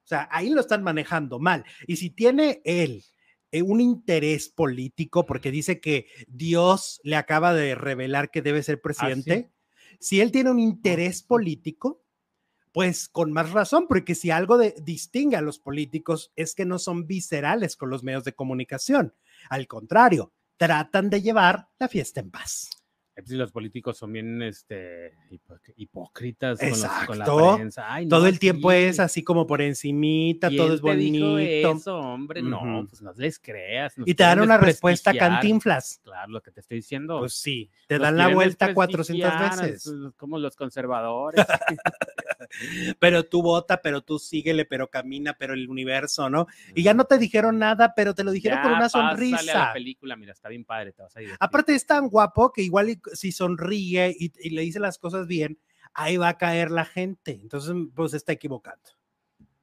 O 0.04 0.08
sea, 0.08 0.28
ahí 0.32 0.50
lo 0.50 0.62
están 0.62 0.84
manejando 0.84 1.40
mal. 1.40 1.64
Y 1.88 1.98
si 1.98 2.10
tiene 2.10 2.62
él 2.66 3.04
eh, 3.52 3.62
un 3.62 3.82
interés 3.82 4.50
político, 4.50 5.26
porque 5.26 5.52
dice 5.52 5.80
que 5.80 6.08
Dios 6.28 7.02
le 7.04 7.16
acaba 7.16 7.54
de 7.54 7.76
revelar 7.76 8.32
que 8.32 8.42
debe 8.42 8.64
ser 8.64 8.78
¿Ah, 8.78 8.82
presidente, 8.84 9.52
si 10.00 10.22
él 10.22 10.32
tiene 10.32 10.52
un 10.52 10.60
interés 10.60 11.22
político, 11.22 12.04
pues 12.72 13.10
con 13.10 13.34
más 13.34 13.52
razón, 13.52 13.86
porque 13.88 14.16
si 14.16 14.32
algo 14.32 14.58
distingue 14.58 15.36
a 15.36 15.42
los 15.42 15.60
políticos 15.60 16.32
es 16.36 16.56
que 16.56 16.66
no 16.66 16.80
son 16.80 17.06
viscerales 17.06 17.76
con 17.76 17.90
los 17.90 18.04
medios 18.04 18.24
de 18.24 18.34
comunicación. 18.34 19.14
Al 19.50 19.68
contrario, 19.68 20.34
tratan 20.58 21.10
de 21.10 21.22
llevar 21.22 21.68
la 21.80 21.88
fiesta 21.88 22.22
en 22.22 22.32
paz. 22.32 22.70
Si 23.26 23.36
los 23.36 23.52
políticos 23.52 23.98
son 23.98 24.14
bien 24.14 24.42
este, 24.42 25.18
hipócritas 25.76 26.60
con, 27.08 27.20
la 27.20 27.56
prensa. 27.56 27.88
todo 28.10 28.28
el 28.28 28.40
tiempo 28.40 28.72
es 28.72 29.00
así 29.00 29.24
como 29.24 29.48
por 29.48 29.62
encimita, 29.62 30.50
todo 30.50 30.74
es 30.74 30.82
bonito. 30.82 31.38
eso, 31.38 31.98
hombre? 31.98 32.42
No, 32.42 32.86
pues 32.88 33.02
no 33.02 33.14
les 33.14 33.40
creas. 33.40 33.94
Y 34.06 34.14
te 34.14 34.24
dan 34.24 34.42
una 34.42 34.58
respuesta 34.58 35.14
cantinflas. 35.14 36.00
Claro, 36.04 36.32
lo 36.32 36.42
que 36.42 36.52
te 36.52 36.62
estoy 36.62 36.78
diciendo. 36.78 37.20
Pues 37.20 37.34
sí, 37.34 37.70
te 37.88 38.00
dan 38.00 38.18
la 38.18 38.28
vuelta 38.30 38.74
400 38.74 39.32
veces. 39.40 39.94
Como 40.18 40.40
los 40.40 40.56
conservadores. 40.56 41.46
pero 43.00 43.24
tú 43.26 43.42
vota, 43.42 43.82
pero 43.82 44.02
tú 44.02 44.20
síguele, 44.20 44.66
pero 44.66 44.90
camina, 44.90 45.36
pero 45.38 45.54
el 45.54 45.70
universo, 45.70 46.30
¿no? 46.30 46.48
Y 46.76 46.84
ya 46.84 46.94
no 46.94 47.06
te 47.06 47.18
dijeron 47.18 47.60
nada, 47.60 47.94
pero 47.96 48.14
te 48.14 48.24
lo 48.24 48.32
dijeron 48.32 48.62
con 48.62 48.74
una 48.74 48.90
sonrisa. 48.90 49.64
A 49.64 49.68
la 49.68 49.74
película, 49.74 50.16
mira, 50.16 50.34
está 50.34 50.50
bien 50.50 50.66
padre, 50.66 50.92
te 50.92 51.02
vas 51.02 51.16
a 51.16 51.22
ir. 51.22 51.32
Aparte 51.40 51.76
es 51.76 51.86
tan 51.86 52.08
guapo 52.08 52.52
que 52.52 52.62
igual 52.62 53.00
si 53.14 53.32
sonríe 53.32 54.16
y, 54.18 54.50
le 54.50 54.62
dice 54.62 54.80
las 54.80 54.98
cosas 54.98 55.28
bien, 55.28 55.60
ahí 55.94 56.18
va 56.18 56.30
a 56.30 56.38
caer 56.38 56.72
la 56.72 56.86
gente. 56.86 57.40
Entonces, 57.42 57.74
pues 57.96 58.12
se 58.12 58.18
está 58.18 58.32
equivocando. 58.32 58.90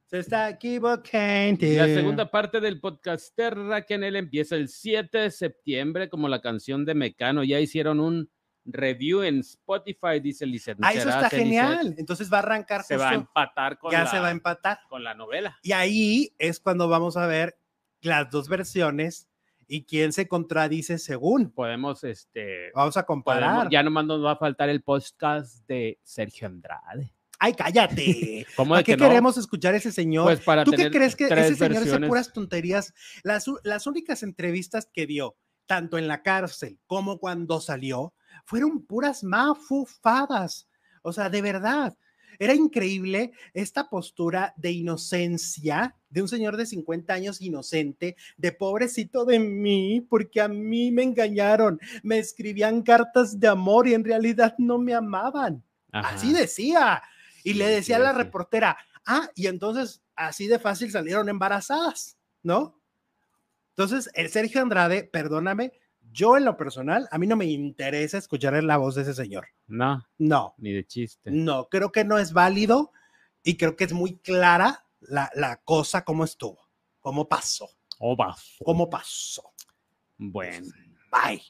Se 0.07 0.19
está 0.21 0.49
equivocando. 0.49 1.67
La 1.67 1.87
segunda 1.87 2.31
parte 2.31 2.61
del 2.61 2.81
podcast 2.81 3.35
Terra 3.35 3.85
él 3.89 4.17
empieza 4.17 4.57
el 4.57 4.69
7 4.69 5.19
de 5.19 5.31
septiembre, 5.31 6.09
como 6.09 6.29
la 6.29 6.41
canción 6.41 6.85
de 6.85 6.95
Mecano. 6.95 7.45
Ya 7.45 7.61
hicieron 7.61 8.01
un 8.01 8.31
review 8.65 9.23
en 9.23 9.41
Spotify, 9.41 10.21
dice 10.23 10.47
Lizeth. 10.47 10.79
Ah, 10.83 10.93
eso 10.93 11.09
está 11.09 11.29
genial. 11.31 11.95
Entonces 11.99 12.33
va 12.33 12.39
a 12.39 12.41
arrancar. 12.41 12.85
Se 12.85 12.97
va 12.97 13.11
a 13.11 13.15
empatar 13.15 13.79
con 13.79 13.93
ya 13.93 14.07
se 14.07 14.19
va 14.19 14.29
a 14.29 14.31
empatar 14.31 14.79
con 14.89 15.05
la 15.05 15.15
novela. 15.15 15.59
Y 15.63 15.73
ahí 15.73 16.35
es 16.39 16.61
cuando 16.61 16.89
vamos 16.89 17.17
a 17.17 17.27
ver 17.27 17.59
las 18.01 18.31
dos 18.31 18.49
versiones 18.49 19.29
y 19.69 19.85
quién 19.85 20.13
se 20.13 20.27
contradice 20.27 20.99
según. 20.99 21.51
Podemos, 21.51 22.03
este. 22.03 22.73
Vamos 22.75 22.97
a 22.97 23.05
comparar. 23.05 23.69
ya 23.71 23.83
nomás 23.83 24.07
nos 24.07 24.25
va 24.25 24.33
a 24.33 24.37
faltar 24.37 24.71
el 24.71 24.83
podcast 24.83 25.67
de 25.69 26.01
Sergio 26.03 26.49
Andrade. 26.49 27.13
Ay, 27.39 27.53
cállate. 27.53 28.47
¿Cómo 28.57 28.71
¿Para 28.71 28.83
qué 28.83 28.97
queremos 28.97 29.37
escuchar 29.37 29.75
a 29.75 29.77
ese 29.77 29.93
señor? 29.93 30.25
Pues 30.25 30.41
para 30.41 30.65
¿Tú 30.65 30.73
qué 30.73 30.91
crees 30.91 31.15
que 31.15 31.27
ese 31.27 31.55
señor 31.55 31.83
hace 31.85 32.01
puras 32.01 32.33
tonterías? 32.33 32.95
Las, 33.23 33.47
las 33.63 33.87
únicas 33.87 34.23
entrevistas 34.23 34.89
que 34.93 35.07
dio, 35.07 35.37
tanto 35.67 35.99
en 35.99 36.09
la 36.09 36.23
cárcel 36.23 36.81
como 36.87 37.19
cuando 37.19 37.61
salió, 37.61 38.15
fueron 38.45 38.85
puras 38.85 39.23
mafufadas. 39.23 40.69
O 41.03 41.13
sea, 41.13 41.31
de 41.31 41.43
verdad. 41.43 41.97
Era 42.39 42.55
increíble 42.55 43.33
esta 43.53 43.89
postura 43.89 44.55
de 44.57 44.73
inocencia 44.73 45.97
de 46.11 46.23
un 46.23 46.29
señor 46.29 46.57
de 46.57 46.67
50 46.67 47.13
años 47.13 47.41
inocente, 47.41 48.17
de 48.37 48.53
pobrecito 48.53 49.25
de 49.25 49.39
mí, 49.39 50.07
porque 50.09 50.41
a 50.41 50.49
mí 50.49 50.91
me 50.91 51.03
engañaron, 51.03 51.81
me 52.03 52.19
escribían 52.19 52.83
cartas 52.83 53.39
de 53.39 53.49
amor 53.49 53.89
y 53.89 53.95
en 53.95 54.05
realidad 54.05 54.55
no 54.59 54.79
me 54.79 54.95
amaban. 54.95 55.63
Así 55.93 56.33
decía. 56.33 57.03
Y 57.45 57.55
le 57.55 57.67
decía 57.67 57.97
a 57.97 58.01
la 58.01 58.13
reportera, 58.13 58.77
ah, 59.07 59.31
y 59.35 59.47
entonces 59.47 60.03
así 60.15 60.47
de 60.47 60.59
fácil 60.59 60.91
salieron 60.91 61.29
embarazadas, 61.29 62.19
¿no? 62.43 62.79
Entonces, 63.71 64.11
el 64.15 64.29
Sergio 64.29 64.61
Andrade, 64.61 65.05
perdóname, 65.05 65.73
yo 66.13 66.37
en 66.37 66.45
lo 66.45 66.57
personal, 66.57 67.09
a 67.11 67.19
mí 67.19 67.27
no 67.27 67.37
me 67.37 67.47
interesa 67.47 68.19
escuchar 68.19 68.63
la 68.63 68.77
voz 68.77 68.95
de 68.95 69.03
ese 69.03 69.15
señor. 69.15 69.49
No. 69.67 70.07
No. 70.19 70.55
Ni 70.59 70.73
de 70.73 70.87
chiste. 70.87 71.31
No, 71.31 71.69
creo 71.69 71.93
que 71.93 72.05
no 72.05 72.19
es 72.19 72.33
válido 72.33 72.93
y 73.43 73.57
creo 73.57 73.77
que 73.77 73.85
es 73.85 73.93
muy 73.93 74.19
clara 74.19 74.85
la, 75.01 75.31
la 75.35 75.57
cosa 75.59 76.05
cómo 76.05 76.25
estuvo, 76.25 76.59
cómo 77.01 77.29
pasó. 77.29 77.69
O 77.99 78.17
pasó. 78.17 78.65
¿Cómo 78.65 78.89
pasó? 78.89 79.53
Bueno. 80.17 80.69
Bye. 81.11 81.43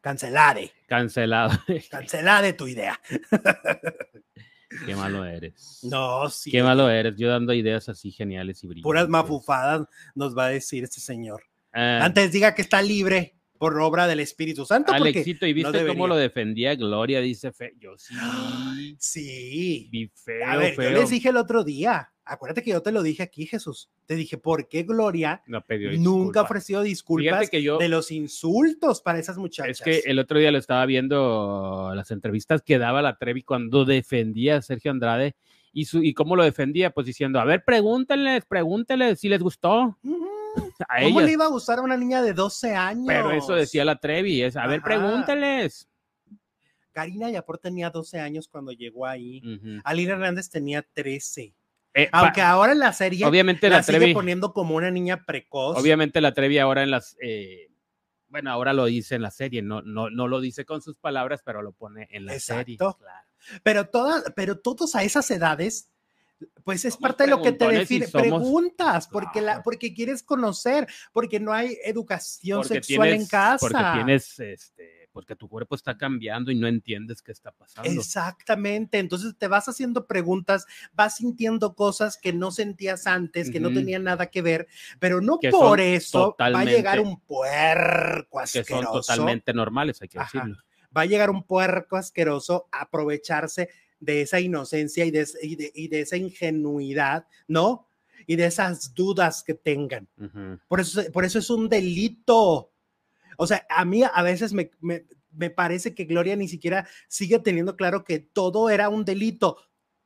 Cancelade. 0.00 0.72
Cancelado. 0.86 1.58
Cancelade 1.90 2.52
tu 2.52 2.66
idea. 2.66 3.00
Qué 4.86 4.94
malo 4.94 5.24
eres. 5.24 5.80
No, 5.82 6.28
sí. 6.28 6.50
Qué 6.50 6.62
malo 6.62 6.88
eres. 6.90 7.16
Yo 7.16 7.28
dando 7.28 7.52
ideas 7.54 7.88
así 7.88 8.10
geniales 8.12 8.62
y 8.62 8.66
brillantes. 8.66 8.84
Puras 8.84 9.08
mafufadas 9.08 9.86
nos 10.14 10.36
va 10.36 10.46
a 10.46 10.48
decir 10.50 10.84
este 10.84 11.00
señor. 11.00 11.42
Ah. 11.72 12.00
Antes 12.02 12.32
diga 12.32 12.54
que 12.54 12.62
está 12.62 12.82
libre 12.82 13.37
por 13.58 13.78
obra 13.80 14.06
del 14.06 14.20
Espíritu 14.20 14.64
Santo. 14.64 14.92
Alexito, 14.92 15.46
¿y 15.46 15.52
viste 15.52 15.86
cómo 15.86 16.06
lo 16.06 16.16
defendía 16.16 16.74
Gloria? 16.74 17.20
Dice 17.20 17.52
Fe. 17.52 17.74
Yo 17.78 17.98
sí. 17.98 18.14
Sí. 18.98 19.88
Vi 19.90 20.10
feo, 20.14 20.46
A 20.46 20.56
ver, 20.56 20.74
yo 20.76 20.90
les 20.90 21.10
dije 21.10 21.28
el 21.28 21.36
otro 21.36 21.64
día. 21.64 22.12
Acuérdate 22.24 22.62
que 22.62 22.70
yo 22.70 22.82
te 22.82 22.92
lo 22.92 23.02
dije 23.02 23.22
aquí, 23.22 23.46
Jesús. 23.46 23.90
Te 24.04 24.14
dije, 24.14 24.36
¿por 24.36 24.68
qué 24.68 24.82
Gloria 24.82 25.42
nunca 25.98 26.42
ofreció 26.42 26.82
disculpas 26.82 27.50
de 27.50 27.88
los 27.88 28.10
insultos 28.10 29.00
para 29.00 29.18
esas 29.18 29.38
muchachas? 29.38 29.80
Es 29.80 29.82
que 29.82 30.10
el 30.10 30.18
otro 30.18 30.38
día 30.38 30.52
lo 30.52 30.58
estaba 30.58 30.84
viendo 30.84 31.90
las 31.94 32.10
entrevistas 32.10 32.60
que 32.62 32.78
daba 32.78 33.00
la 33.00 33.16
Trevi 33.16 33.42
cuando 33.42 33.86
defendía 33.86 34.58
a 34.58 34.62
Sergio 34.62 34.90
Andrade 34.90 35.36
y, 35.72 35.86
su, 35.86 36.02
y 36.02 36.12
cómo 36.12 36.36
lo 36.36 36.44
defendía, 36.44 36.90
pues 36.90 37.06
diciendo, 37.06 37.40
a 37.40 37.44
ver, 37.44 37.64
pregúntenles, 37.64 38.44
pregúntenles 38.44 39.20
si 39.20 39.28
les 39.30 39.40
gustó. 39.40 39.98
¿Cómo 41.02 41.20
le 41.20 41.32
iba 41.32 41.44
a 41.44 41.48
gustar 41.48 41.78
a 41.78 41.82
una 41.82 41.96
niña 41.96 42.22
de 42.22 42.32
12 42.32 42.74
años? 42.74 43.06
Pero 43.06 43.32
eso 43.32 43.54
decía 43.54 43.84
la 43.84 43.96
Trevi, 43.96 44.42
es, 44.42 44.56
a 44.56 44.66
ver, 44.66 44.82
pregúntenles. 44.82 45.88
Karina 46.92 47.30
Yapor 47.30 47.58
tenía 47.58 47.90
12 47.90 48.18
años 48.18 48.48
cuando 48.48 48.72
llegó 48.72 49.06
ahí. 49.06 49.42
Alina 49.84 50.14
Hernández 50.14 50.50
tenía 50.50 50.82
13. 50.82 51.54
Eh, 51.94 52.08
Aunque 52.12 52.42
ahora 52.42 52.72
en 52.72 52.80
la 52.80 52.92
serie 52.92 53.24
obviamente 53.24 53.68
la, 53.68 53.82
sigue 53.82 54.12
poniendo 54.12 54.52
como 54.52 54.76
una 54.76 54.90
niña 54.90 55.24
precoz. 55.24 55.76
Obviamente 55.78 56.20
la 56.20 56.34
Trevi 56.34 56.58
ahora 56.58 56.82
en 56.82 56.90
las 56.90 57.16
eh, 57.20 57.68
bueno, 58.28 58.50
ahora 58.50 58.72
lo 58.72 58.84
dice 58.84 59.14
en 59.14 59.22
la 59.22 59.30
serie, 59.30 59.62
no, 59.62 59.82
no, 59.82 60.10
no 60.10 60.28
lo 60.28 60.40
dice 60.40 60.64
con 60.64 60.82
sus 60.82 60.98
palabras, 60.98 61.42
pero 61.44 61.62
lo 61.62 61.72
pone 61.72 62.08
en 62.10 62.26
la 62.26 62.38
serie. 62.38 62.76
Claro. 62.76 62.98
Pero, 63.62 63.88
todas, 63.88 64.24
pero 64.36 64.58
todos 64.58 64.94
a 64.94 65.02
esas 65.02 65.30
edades 65.30 65.90
pues 66.64 66.84
es 66.84 66.96
parte 66.96 67.24
de 67.24 67.30
lo 67.30 67.42
que 67.42 67.52
te 67.52 67.68
define. 67.68 68.08
Preguntas, 68.08 69.08
porque, 69.08 69.40
la, 69.40 69.62
porque 69.62 69.94
quieres 69.94 70.22
conocer, 70.22 70.86
porque 71.12 71.40
no 71.40 71.52
hay 71.52 71.78
educación 71.84 72.64
sexual 72.64 73.08
en 73.08 73.26
casa. 73.26 73.58
Porque 73.58 73.84
tienes, 73.94 74.38
este, 74.38 75.08
porque 75.12 75.34
tu 75.34 75.48
cuerpo 75.48 75.74
está 75.74 75.96
cambiando 75.96 76.50
y 76.50 76.54
no 76.54 76.68
entiendes 76.68 77.22
qué 77.22 77.32
está 77.32 77.50
pasando. 77.50 77.90
Exactamente, 77.90 78.98
entonces 78.98 79.36
te 79.36 79.48
vas 79.48 79.68
haciendo 79.68 80.06
preguntas, 80.06 80.66
vas 80.92 81.16
sintiendo 81.16 81.74
cosas 81.74 82.16
que 82.16 82.32
no 82.32 82.50
sentías 82.50 83.06
antes, 83.06 83.50
que 83.50 83.60
no 83.60 83.72
tenían 83.72 84.04
nada 84.04 84.26
que 84.26 84.42
ver, 84.42 84.68
pero 84.98 85.20
no 85.20 85.38
por 85.50 85.80
eso 85.80 86.36
va 86.40 86.60
a 86.60 86.64
llegar 86.64 87.00
un 87.00 87.20
puerco 87.20 88.40
asqueroso. 88.40 88.76
Que 88.76 88.84
son 88.84 88.92
totalmente 88.92 89.52
normales, 89.52 90.00
hay 90.02 90.08
que 90.08 90.18
decirlo. 90.18 90.56
Va 90.96 91.02
a 91.02 91.06
llegar 91.06 91.30
un 91.30 91.42
puerco 91.42 91.96
asqueroso 91.96 92.68
a 92.72 92.82
aprovecharse 92.82 93.68
de 94.00 94.22
esa 94.22 94.40
inocencia 94.40 95.04
y 95.04 95.10
de, 95.10 95.26
y 95.74 95.88
de, 95.88 96.00
esa 96.00 96.16
ingenuidad, 96.16 97.26
¿no? 97.46 97.88
Y 98.26 98.36
de 98.36 98.46
esas 98.46 98.94
dudas 98.94 99.42
que 99.42 99.54
tengan. 99.54 100.08
por, 100.68 100.80
eso, 100.80 101.02
por 101.12 101.24
eso 101.24 101.38
es 101.38 101.50
un 101.50 101.68
delito. 101.68 102.72
O 103.36 103.46
sea, 103.46 103.66
a 103.70 103.84
mí 103.84 104.02
a 104.02 104.22
veces 104.22 104.52
me, 104.52 104.70
me, 104.80 105.50
parece 105.50 105.94
que 105.94 106.04
Gloria 106.04 106.36
ni 106.36 106.48
siquiera 106.48 106.86
sigue 107.08 107.38
teniendo 107.38 107.76
claro 107.76 108.04
que 108.04 108.18
todo 108.18 108.70
era 108.70 108.88
un 108.88 109.04
delito. 109.04 109.56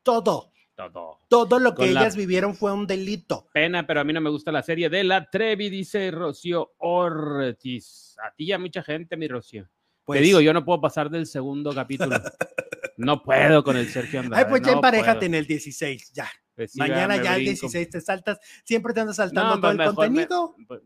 Todo. 0.02 0.52
Todo. 0.74 1.20
Todo 1.28 1.58
lo 1.58 1.74
que 1.74 1.90
ellas 1.90 2.16
vivieron 2.16 2.54
fue 2.54 2.72
un 2.72 2.86
delito. 2.86 3.48
Pena, 3.52 3.86
pero 3.86 4.00
a 4.00 4.04
mí 4.04 4.12
no 4.12 4.20
me 4.20 4.30
gusta 4.30 4.50
la 4.50 4.62
serie 4.62 4.88
de 4.88 5.04
la 5.04 5.28
Trevi, 5.28 5.70
dice 5.70 6.10
Rocío 6.10 6.72
Ortiz. 6.78 8.16
A 8.22 8.34
ti 8.34 8.44
y 8.44 8.52
a 8.52 8.58
mucha 8.58 8.82
gente, 8.82 9.16
mi 9.16 9.28
Rocío. 9.28 9.68
Pues, 10.04 10.20
Te 10.20 10.24
digo, 10.24 10.40
yo 10.40 10.52
no 10.52 10.64
puedo 10.64 10.80
pasar 10.80 11.10
del 11.10 11.26
segundo 11.26 11.72
capítulo. 11.72 12.16
No 13.02 13.22
puedo 13.22 13.64
con 13.64 13.76
el 13.76 13.88
Sergio 13.88 14.20
Andrade. 14.20 14.44
Ay, 14.44 14.48
pues 14.48 14.62
ya 14.62 14.72
emparejate 14.72 15.26
en 15.26 15.34
el 15.34 15.46
16, 15.46 16.12
ya. 16.12 16.30
Pues 16.54 16.76
Mañana 16.76 17.16
ya 17.16 17.36
el 17.36 17.44
16 17.44 17.90
te 17.90 18.00
saltas, 18.00 18.38
siempre 18.64 18.92
te 18.92 19.00
andas 19.00 19.16
saltando 19.16 19.60
todo 19.60 19.70
el 19.70 19.94
contenido. 19.94 20.54
Pues, 20.68 20.82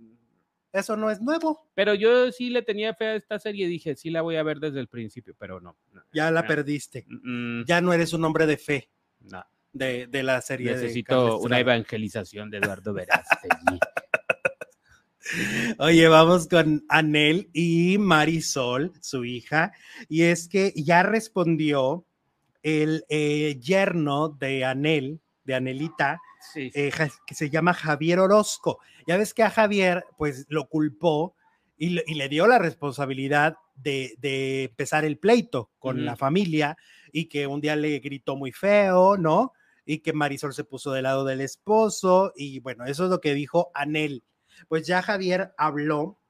Eso 0.72 0.96
no 0.96 1.10
es 1.10 1.20
nuevo. 1.20 1.68
Pero 1.74 1.94
yo 1.94 2.30
sí 2.32 2.50
le 2.50 2.62
tenía 2.62 2.94
fe 2.94 3.06
a 3.06 3.14
esta 3.16 3.38
serie, 3.38 3.68
dije, 3.68 3.96
sí 3.96 4.10
la 4.10 4.22
voy 4.22 4.36
a 4.36 4.42
ver 4.42 4.60
desde 4.60 4.80
el 4.80 4.88
principio, 4.88 5.34
pero 5.38 5.60
no. 5.60 5.76
ya 6.12 6.30
la 6.30 6.46
perdiste. 6.46 7.04
Mm. 7.08 7.64
Ya 7.64 7.80
no 7.80 7.92
eres 7.92 8.12
un 8.12 8.24
hombre 8.24 8.46
de 8.46 8.56
fe. 8.56 8.90
No. 9.20 9.44
De, 9.72 10.06
de 10.06 10.22
la 10.22 10.40
serie. 10.40 10.72
Necesito 10.72 11.38
una 11.38 11.60
evangelización 11.60 12.50
de 12.50 12.58
Eduardo 12.58 12.94
Verástegui. 12.94 13.78
Oye, 15.78 16.08
vamos 16.08 16.48
con 16.48 16.84
Anel 16.88 17.50
y 17.52 17.98
Marisol, 17.98 18.92
su 19.00 19.24
hija, 19.24 19.72
y 20.08 20.22
es 20.22 20.48
que 20.48 20.72
ya 20.76 21.02
respondió 21.02 22.04
el 22.62 23.04
eh, 23.08 23.58
yerno 23.60 24.28
de 24.28 24.64
Anel, 24.64 25.20
de 25.44 25.54
Anelita, 25.54 26.20
eh, 26.54 26.92
que 27.26 27.34
se 27.34 27.50
llama 27.50 27.74
Javier 27.74 28.18
Orozco. 28.18 28.78
Ya 29.06 29.16
ves 29.16 29.34
que 29.34 29.42
a 29.42 29.50
Javier, 29.50 30.04
pues 30.16 30.46
lo 30.48 30.68
culpó 30.68 31.34
y, 31.76 31.90
le 31.90 32.28
dio 32.28 32.46
la 32.46 32.58
responsabilidad 32.58 33.56
de, 33.74 34.64
empezar 34.64 35.04
el 35.04 35.18
pleito 35.18 35.70
con 35.78 36.04
la 36.04 36.16
familia 36.16 36.76
y 37.12 37.26
que 37.26 37.46
un 37.46 37.60
día 37.60 37.76
le 37.76 37.98
gritó 37.98 38.36
muy 38.36 38.52
feo, 38.52 39.16
¿no? 39.16 39.52
Y 39.84 39.98
que 39.98 40.12
Marisol 40.12 40.54
se 40.54 40.64
puso 40.64 40.92
del 40.92 41.04
lado 41.04 41.24
del 41.24 41.40
esposo 41.40 42.32
y 42.34 42.60
bueno, 42.60 42.84
eso 42.86 43.04
es 43.04 43.10
lo 43.10 43.20
que 43.20 43.34
dijo 43.34 43.70
Anel 43.74 44.24
pues 44.68 44.86
ya 44.86 45.02
Javier 45.02 45.54
habló 45.58 46.20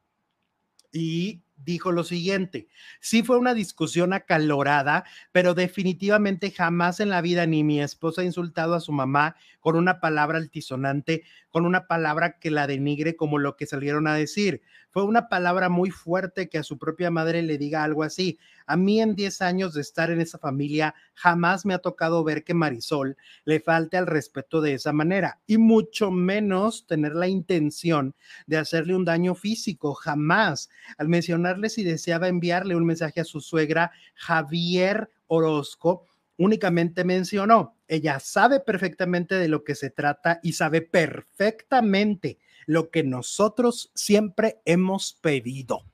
y 0.93 1.43
dijo 1.57 1.91
lo 1.91 2.05
siguiente, 2.05 2.69
sí 3.01 3.23
fue 3.23 3.39
una 3.39 3.55
discusión 3.55 4.13
acalorada, 4.13 5.05
pero 5.33 5.55
definitivamente 5.55 6.51
jamás 6.51 7.01
en 7.01 7.09
la 7.09 7.23
vida 7.23 7.47
ni 7.47 7.65
mi 7.65 7.81
esposa 7.81 8.23
ha 8.23 8.25
insultado 8.25 8.75
a 8.75 8.81
su 8.81 8.93
mamá 8.93 9.37
con 9.61 9.77
una 9.77 10.01
palabra 10.01 10.39
altisonante, 10.39 11.25
con 11.51 11.65
una 11.65 11.87
palabra 11.87 12.39
que 12.39 12.51
la 12.51 12.67
denigre 12.67 13.17
como 13.17 13.39
lo 13.39 13.57
que 13.57 13.67
salieron 13.67 14.07
a 14.07 14.15
decir. 14.15 14.63
Fue 14.97 15.05
una 15.05 15.29
palabra 15.29 15.69
muy 15.69 15.91
fuerte 15.91 16.49
que 16.49 16.57
a 16.57 16.63
su 16.63 16.79
propia 16.79 17.11
madre 17.11 17.43
le 17.43 17.59
diga 17.59 17.85
algo 17.85 18.03
así. 18.03 18.39
A 18.65 18.79
mí 18.79 19.03
en 19.03 19.15
10 19.15 19.43
años 19.43 19.75
de 19.75 19.83
estar 19.83 20.11
en 20.11 20.23
esa 20.23 20.39
familia, 20.39 20.95
jamás 21.13 21.67
me 21.67 21.75
ha 21.75 21.81
tocado 21.81 22.25
ver 22.25 22.45
que 22.45 22.55
Marisol 22.55 23.19
le 23.45 23.61
falte 23.61 23.99
al 23.99 24.07
respeto 24.07 24.63
de 24.63 24.73
esa 24.73 24.95
manera 24.95 25.39
y 25.47 25.59
mucho 25.59 26.11
menos 26.11 26.87
tener 26.87 27.15
la 27.15 27.29
intención 27.29 28.15
de 28.47 28.57
hacerle 28.57 28.97
un 28.97 29.05
daño 29.05 29.35
físico, 29.35 29.93
jamás. 29.93 30.71
Al 30.97 31.09
mencionarle 31.09 31.69
si 31.69 31.85
deseaba 31.85 32.29
enviarle 32.29 32.75
un 32.75 32.87
mensaje 32.87 33.21
a 33.21 33.25
su 33.25 33.43
suegra, 33.43 33.93
Javier 34.15 35.11
Orozco, 35.27 36.07
únicamente 36.39 37.05
mencionó, 37.05 37.77
ella 37.87 38.19
sabe 38.19 38.61
perfectamente 38.61 39.35
de 39.35 39.49
lo 39.49 39.63
que 39.63 39.75
se 39.75 39.91
trata 39.91 40.41
y 40.43 40.55
sabe 40.55 40.81
perfectamente 40.81 42.39
lo 42.67 42.91
que 42.91 43.03
nosotros 43.03 43.91
siempre 43.95 44.61
hemos 44.65 45.15
pedido. 45.15 45.85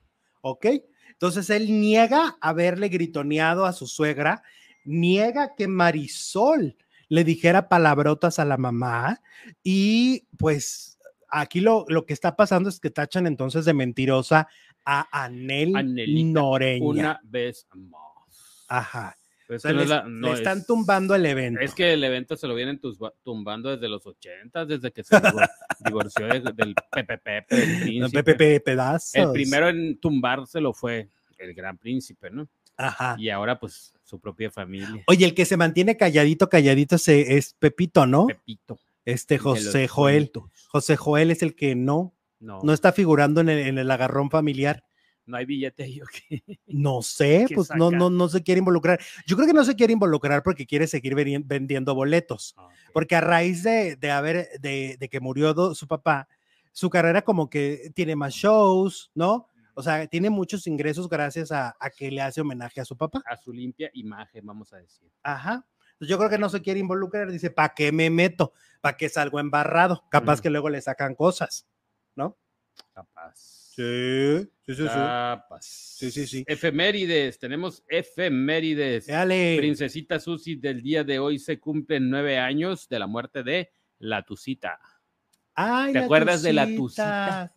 ¿Ok? 0.41 0.65
Entonces 1.11 1.49
él 1.49 1.79
niega 1.79 2.37
haberle 2.41 2.89
gritoneado 2.89 3.65
a 3.65 3.71
su 3.71 3.87
suegra, 3.87 4.43
niega 4.83 5.55
que 5.55 5.67
Marisol 5.67 6.75
le 7.07 7.23
dijera 7.23 7.69
palabrotas 7.69 8.39
a 8.39 8.45
la 8.45 8.57
mamá 8.57 9.21
y 9.63 10.27
pues 10.37 10.97
aquí 11.29 11.61
lo, 11.61 11.85
lo 11.87 12.05
que 12.05 12.13
está 12.13 12.35
pasando 12.35 12.69
es 12.69 12.79
que 12.79 12.89
tachan 12.89 13.27
entonces 13.27 13.65
de 13.65 13.73
mentirosa 13.73 14.47
a 14.83 15.23
Anel 15.23 15.71
Noreña. 16.33 16.85
Una 16.85 17.21
vez 17.23 17.67
más. 17.71 18.65
Ajá. 18.67 19.17
Pues 19.47 19.63
le, 19.65 20.33
están 20.33 20.65
tumbando 20.65 21.15
el 21.15 21.25
evento. 21.25 21.59
Es 21.59 21.73
que 21.73 21.93
el 21.93 22.03
evento 22.03 22.37
se 22.37 22.47
lo 22.47 22.55
vienen 22.55 22.79
tumbando 23.23 23.71
desde 23.71 23.89
los 23.89 24.05
80, 24.05 24.65
desde 24.65 24.91
que 24.91 25.03
se 25.03 25.15
divorció 25.85 26.27
del 26.27 26.73
PPP. 26.73 27.51
El 27.51 28.11
PPP 28.11 28.63
pedazos. 28.63 29.15
El 29.15 29.31
primero 29.31 29.67
en 29.69 29.99
tumbárselo 29.99 30.73
fue 30.73 31.09
el 31.37 31.53
gran 31.53 31.77
príncipe, 31.77 32.29
¿no? 32.29 32.47
Ajá. 32.77 33.15
Y 33.19 33.29
ahora, 33.29 33.59
pues, 33.59 33.93
su 34.03 34.19
propia 34.19 34.49
familia. 34.49 35.03
Oye, 35.07 35.25
el 35.25 35.35
que 35.35 35.45
se 35.45 35.57
mantiene 35.57 35.97
calladito, 35.97 36.49
calladito 36.49 36.95
es 36.95 37.55
Pepito, 37.59 38.05
¿no? 38.05 38.27
Pepito. 38.27 38.79
Este 39.05 39.37
José 39.37 39.87
Joel. 39.87 40.31
José 40.69 40.95
Joel 40.95 41.31
es 41.31 41.43
el 41.43 41.55
que 41.55 41.75
no, 41.75 42.13
no, 42.39 42.61
no 42.63 42.73
está 42.73 42.93
figurando 42.93 43.41
en 43.41 43.49
el, 43.49 43.67
en 43.67 43.77
el 43.77 43.91
agarrón 43.91 44.29
familiar 44.29 44.85
no 45.25 45.37
hay 45.37 45.45
billete 45.45 45.91
yo 45.93 46.05
no 46.67 47.01
sé 47.01 47.47
pues 47.53 47.69
no 47.75 47.91
no 47.91 48.09
no 48.09 48.29
se 48.29 48.43
quiere 48.43 48.59
involucrar. 48.59 48.99
Yo 49.25 49.35
creo 49.35 49.47
que 49.47 49.53
no 49.53 49.63
se 49.63 49.75
quiere 49.75 49.93
involucrar 49.93 50.43
porque 50.43 50.65
quiere 50.65 50.87
seguir 50.87 51.15
vendiendo 51.15 51.95
boletos 51.95 52.55
ah, 52.57 52.69
porque 52.93 53.15
a 53.15 53.21
raíz 53.21 53.63
de, 53.63 53.95
de 53.95 54.11
haber 54.11 54.49
de, 54.59 54.97
de, 54.99 55.09
que 55.09 55.19
murió 55.19 55.73
su 55.75 55.87
papá 55.87 56.27
su 56.71 56.89
carrera 56.89 57.21
como 57.21 57.49
que 57.49 57.91
tiene 57.95 58.15
más 58.15 58.33
shows 58.33 59.11
no 59.15 59.47
o 59.75 59.83
sea 59.83 60.07
tiene 60.07 60.29
muchos 60.29 60.67
ingresos 60.67 61.07
gracias 61.09 61.51
a, 61.51 61.75
a 61.79 61.89
que 61.89 62.11
le 62.11 62.21
hace 62.21 62.41
homenaje 62.41 62.81
a 62.81 62.85
su 62.85 62.97
papá. 62.97 63.21
A 63.25 63.37
su 63.37 63.53
limpia 63.53 63.89
imagen 63.93 64.45
vamos 64.45 64.73
a 64.73 64.77
decir. 64.77 65.09
Ajá. 65.23 65.65
Yo 65.99 66.17
creo 66.17 66.29
que 66.29 66.37
no 66.37 66.49
se 66.49 66.61
quiere 66.61 66.79
involucrar 66.79 67.31
dice 67.31 67.49
para 67.49 67.73
qué 67.73 67.91
me 67.91 68.09
meto 68.09 68.53
para 68.81 68.97
qué 68.97 69.07
salgo 69.07 69.39
embarrado 69.39 70.03
capaz 70.09 70.41
que 70.41 70.49
luego 70.49 70.69
le 70.69 70.81
sacan 70.81 71.15
cosas 71.15 71.65
no 72.15 72.37
capaz 72.91 73.62
Sí, 73.75 74.51
sí, 74.67 74.75
sí. 74.75 74.87
Sí, 75.61 76.11
sí, 76.11 76.27
sí. 76.27 76.43
Efemérides, 76.45 77.39
tenemos 77.39 77.83
efemérides. 77.87 79.07
Dale. 79.07 79.55
Princesita 79.57 80.19
Susi 80.19 80.57
del 80.57 80.83
día 80.83 81.03
de 81.03 81.17
hoy 81.17 81.39
se 81.39 81.59
cumplen 81.59 82.07
nueve 82.07 82.37
años 82.37 82.87
de 82.87 82.99
la 82.99 83.07
muerte 83.07 83.41
de 83.41 83.71
la 83.97 84.23
Tucita. 84.23 84.79
Ay, 85.55 85.93
¿Te 85.93 85.99
acuerdas 85.99 86.43
de 86.43 86.53
la 86.53 86.67
Tucita? 86.67 87.55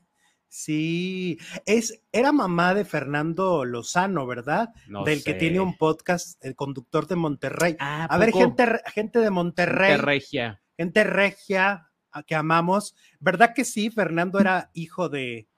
Sí, 0.48 1.38
es, 1.66 2.02
era 2.12 2.32
mamá 2.32 2.72
de 2.72 2.86
Fernando 2.86 3.66
Lozano, 3.66 4.26
¿verdad? 4.26 4.70
Del 5.04 5.22
que 5.22 5.34
tiene 5.34 5.60
un 5.60 5.76
podcast, 5.76 6.42
el 6.42 6.56
conductor 6.56 7.06
de 7.06 7.16
Monterrey. 7.16 7.76
Ah, 7.78 8.06
a 8.08 8.16
ver, 8.16 8.32
gente, 8.32 8.64
gente 8.86 9.18
de 9.18 9.28
Monterrey. 9.28 9.90
Gente 9.90 10.02
regia. 10.02 10.62
Gente 10.78 11.04
regia 11.04 11.90
que 12.26 12.34
amamos. 12.34 12.94
¿Verdad 13.20 13.52
que 13.54 13.66
sí? 13.66 13.90
Fernando 13.90 14.40
era 14.40 14.70
hijo 14.72 15.10
de, 15.10 15.48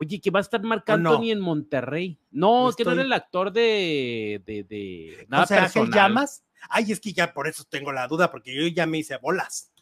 Oye, 0.00 0.20
que 0.20 0.30
va 0.30 0.38
a 0.38 0.42
estar 0.42 0.62
marcando 0.62 1.18
ni 1.18 1.32
en 1.32 1.40
Monterrey. 1.40 2.20
No, 2.30 2.70
que 2.76 2.84
no 2.84 2.92
era 2.92 3.02
el 3.02 3.12
actor 3.12 3.52
de, 3.52 4.40
de, 4.46 4.62
de 4.64 5.26
nada 5.28 5.44
o 5.44 5.46
sea, 5.46 5.68
Llamas. 5.86 6.44
Ay, 6.68 6.92
es 6.92 7.00
que 7.00 7.12
ya 7.12 7.32
por 7.32 7.48
eso 7.48 7.64
tengo 7.68 7.92
la 7.92 8.06
duda, 8.06 8.30
porque 8.30 8.54
yo 8.54 8.66
ya 8.68 8.86
me 8.86 8.98
hice 8.98 9.16
bolas. 9.16 9.72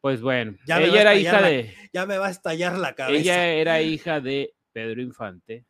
Pues 0.00 0.20
bueno, 0.22 0.56
ya 0.66 0.80
ella 0.80 1.00
era 1.00 1.14
hija 1.14 1.42
de. 1.42 1.74
Ya 1.92 2.06
me 2.06 2.18
va 2.18 2.28
a 2.28 2.30
estallar 2.30 2.78
la 2.78 2.94
cabeza. 2.94 3.20
Ella 3.20 3.46
era 3.48 3.82
hija 3.82 4.20
de 4.20 4.54
Pedro 4.72 5.02
Infante 5.02 5.66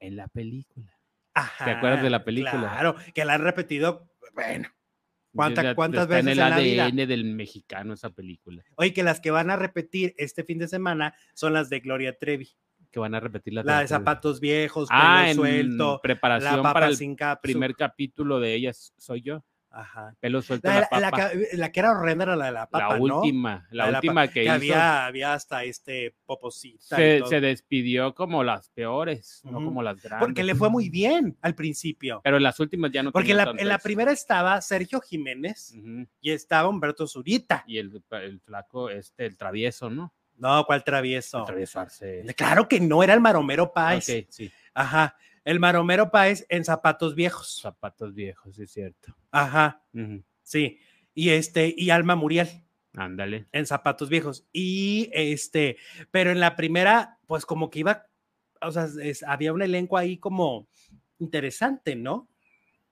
en 0.00 0.16
la 0.16 0.28
película. 0.28 0.92
Ajá, 1.32 1.64
¿Te 1.64 1.70
acuerdas 1.72 2.02
de 2.02 2.10
la 2.10 2.24
película? 2.24 2.60
Claro, 2.60 2.96
que 3.14 3.24
la 3.24 3.34
han 3.34 3.42
repetido, 3.42 4.08
bueno, 4.34 4.68
¿Cuántas, 5.34 5.74
cuántas 5.74 6.06
veces 6.06 6.26
en 6.26 6.28
el 6.28 6.40
ADN 6.40 7.08
del 7.08 7.24
mexicano 7.24 7.94
esa 7.94 8.10
película? 8.10 8.62
Oye, 8.76 8.92
que 8.92 9.02
las 9.02 9.20
que 9.20 9.32
van 9.32 9.50
a 9.50 9.56
repetir 9.56 10.14
este 10.16 10.44
fin 10.44 10.58
de 10.58 10.68
semana 10.68 11.14
son 11.34 11.54
las 11.54 11.68
de 11.70 11.80
Gloria 11.80 12.16
Trevi 12.16 12.56
que 12.94 13.00
van 13.00 13.14
a 13.16 13.18
repetir 13.18 13.52
la, 13.52 13.64
la 13.64 13.80
de 13.80 13.88
zapatos 13.88 14.38
viejos, 14.38 14.88
ah, 14.92 15.24
pelo 15.26 15.42
suelto, 15.42 16.00
preparación 16.00 16.62
para 16.62 16.86
el 16.86 17.16
primer 17.42 17.74
capítulo 17.74 18.38
de 18.38 18.54
ellas 18.54 18.94
soy 18.96 19.20
yo. 19.20 19.44
Ajá. 19.68 20.14
Pelo 20.20 20.40
suelto. 20.40 20.68
La, 20.68 20.88
la, 21.54 21.72
que 21.72 21.80
era 21.80 21.90
horrenda 21.90 22.22
era 22.22 22.36
la 22.36 22.46
de 22.46 22.52
la 22.52 22.70
papa, 22.70 22.96
La 22.96 23.02
última, 23.02 23.66
la, 23.72 23.90
última 23.90 24.28
que, 24.28 24.44
hizo. 24.44 24.52
Había, 24.52 25.06
había 25.06 25.34
hasta 25.34 25.64
este 25.64 26.14
poposita. 26.24 26.94
Se, 26.94 27.22
se, 27.26 27.40
despidió 27.40 28.14
como 28.14 28.44
las 28.44 28.68
peores, 28.68 29.40
no 29.42 29.54
como 29.54 29.82
las 29.82 30.00
grandes. 30.00 30.24
Porque 30.24 30.44
le 30.44 30.54
fue 30.54 30.70
muy 30.70 30.90
bien 30.90 31.36
al 31.42 31.56
principio. 31.56 32.20
Pero 32.22 32.36
en 32.36 32.44
las 32.44 32.60
últimas 32.60 32.92
ya 32.92 33.02
no. 33.02 33.10
Porque 33.10 33.32
en 33.32 33.68
la 33.68 33.78
primera 33.78 34.12
estaba 34.12 34.60
Sergio 34.60 35.00
Jiménez 35.00 35.74
y 36.20 36.30
estaba 36.30 36.68
Humberto 36.68 37.08
Zurita. 37.08 37.64
Y 37.66 37.78
el, 37.78 38.00
el 38.12 38.38
flaco, 38.38 38.90
este, 38.90 39.26
el 39.26 39.36
travieso, 39.36 39.90
¿no? 39.90 40.14
No, 40.36 40.64
¿cuál 40.64 40.82
travieso? 40.84 41.44
travieso 41.44 41.84
Claro 42.36 42.68
que 42.68 42.80
no, 42.80 43.02
era 43.02 43.14
el 43.14 43.20
Maromero 43.20 43.72
Páez. 43.72 44.26
Sí. 44.28 44.50
Ajá. 44.74 45.16
El 45.44 45.60
Maromero 45.60 46.10
Páez 46.10 46.46
en 46.48 46.64
zapatos 46.64 47.14
viejos. 47.14 47.60
Zapatos 47.60 48.14
viejos, 48.14 48.58
es 48.58 48.72
cierto. 48.72 49.16
Ajá. 49.30 49.82
Sí. 50.42 50.78
Y 51.14 51.30
este, 51.30 51.74
y 51.76 51.90
Alma 51.90 52.16
Muriel. 52.16 52.48
Ándale. 52.96 53.46
En 53.52 53.66
zapatos 53.66 54.08
viejos. 54.08 54.46
Y 54.52 55.10
este, 55.12 55.76
pero 56.10 56.30
en 56.30 56.40
la 56.40 56.56
primera, 56.56 57.18
pues 57.26 57.44
como 57.44 57.70
que 57.70 57.80
iba, 57.80 58.06
o 58.60 58.72
sea, 58.72 58.88
había 59.26 59.52
un 59.52 59.62
elenco 59.62 59.96
ahí 59.96 60.16
como 60.18 60.68
interesante, 61.18 61.96
¿no? 61.96 62.28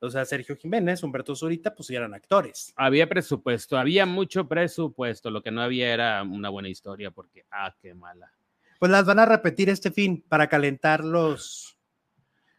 O 0.03 0.11
sea, 0.11 0.25
Sergio 0.25 0.57
Jiménez, 0.57 1.03
Humberto 1.05 1.37
Zurita, 1.37 1.75
pues 1.75 1.88
eran 1.91 2.12
actores. 2.12 2.73
Había 2.77 3.09
presupuesto, 3.09 3.79
había 3.79 4.05
mucho 4.05 4.49
presupuesto, 4.49 5.31
lo 5.31 5.43
que 5.43 5.53
no 5.53 5.62
había 5.62 5.95
era 5.95 6.23
una 6.25 6.49
buena 6.49 6.69
historia, 6.69 7.12
porque, 7.12 7.45
ah, 7.53 7.73
qué 7.81 7.95
mala. 7.95 8.33
Pues 8.81 8.91
las 8.91 9.05
van 9.05 9.21
a 9.21 9.27
repetir 9.27 9.71
este 9.71 9.93
fin 9.93 10.25
para 10.29 10.49
calentar 10.49 11.05
los, 11.05 11.79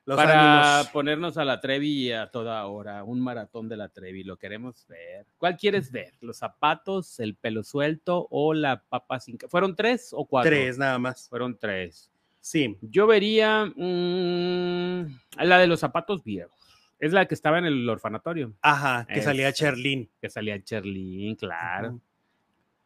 los 0.06 0.16
para 0.16 0.90
ponernos 0.94 1.38
a 1.38 1.44
la 1.44 1.60
Trevi 1.60 2.14
a 2.14 2.32
toda 2.32 2.66
hora, 2.66 3.04
un 3.04 3.20
maratón 3.20 3.68
de 3.68 3.76
la 3.76 3.90
Trevi, 3.90 4.24
lo 4.24 4.38
queremos 4.38 4.88
ver. 4.88 5.26
¿Cuál 5.38 5.58
quieres 5.58 5.92
ver? 5.92 6.14
¿Los 6.22 6.38
zapatos, 6.38 7.20
el 7.20 7.36
pelo 7.36 7.64
suelto 7.64 8.26
o 8.32 8.54
la 8.54 8.84
papa 8.84 9.20
sin... 9.20 9.38
¿Fueron 9.50 9.76
tres 9.76 10.12
o 10.14 10.26
cuatro? 10.26 10.50
Tres 10.50 10.78
nada 10.78 10.98
más. 10.98 11.28
Fueron 11.28 11.58
tres. 11.60 12.10
Sí. 12.40 12.78
Yo 12.82 13.06
vería 13.06 13.66
mm, 13.66 15.06
la 15.40 15.60
de 15.60 15.68
los 15.68 15.82
zapatos 15.82 16.24
viejos. 16.24 16.62
Es 17.04 17.12
la 17.12 17.26
que 17.26 17.36
estaba 17.36 17.60
en 17.60 17.66
el 17.66 17.89
orfanatorio. 17.89 18.54
Ajá, 18.62 19.06
que 19.06 19.22
salía 19.22 19.52
Cherlin. 19.52 20.10
Que 20.22 20.30
salía 20.30 20.63
Cherlin, 20.63 21.36
claro. 21.36 22.00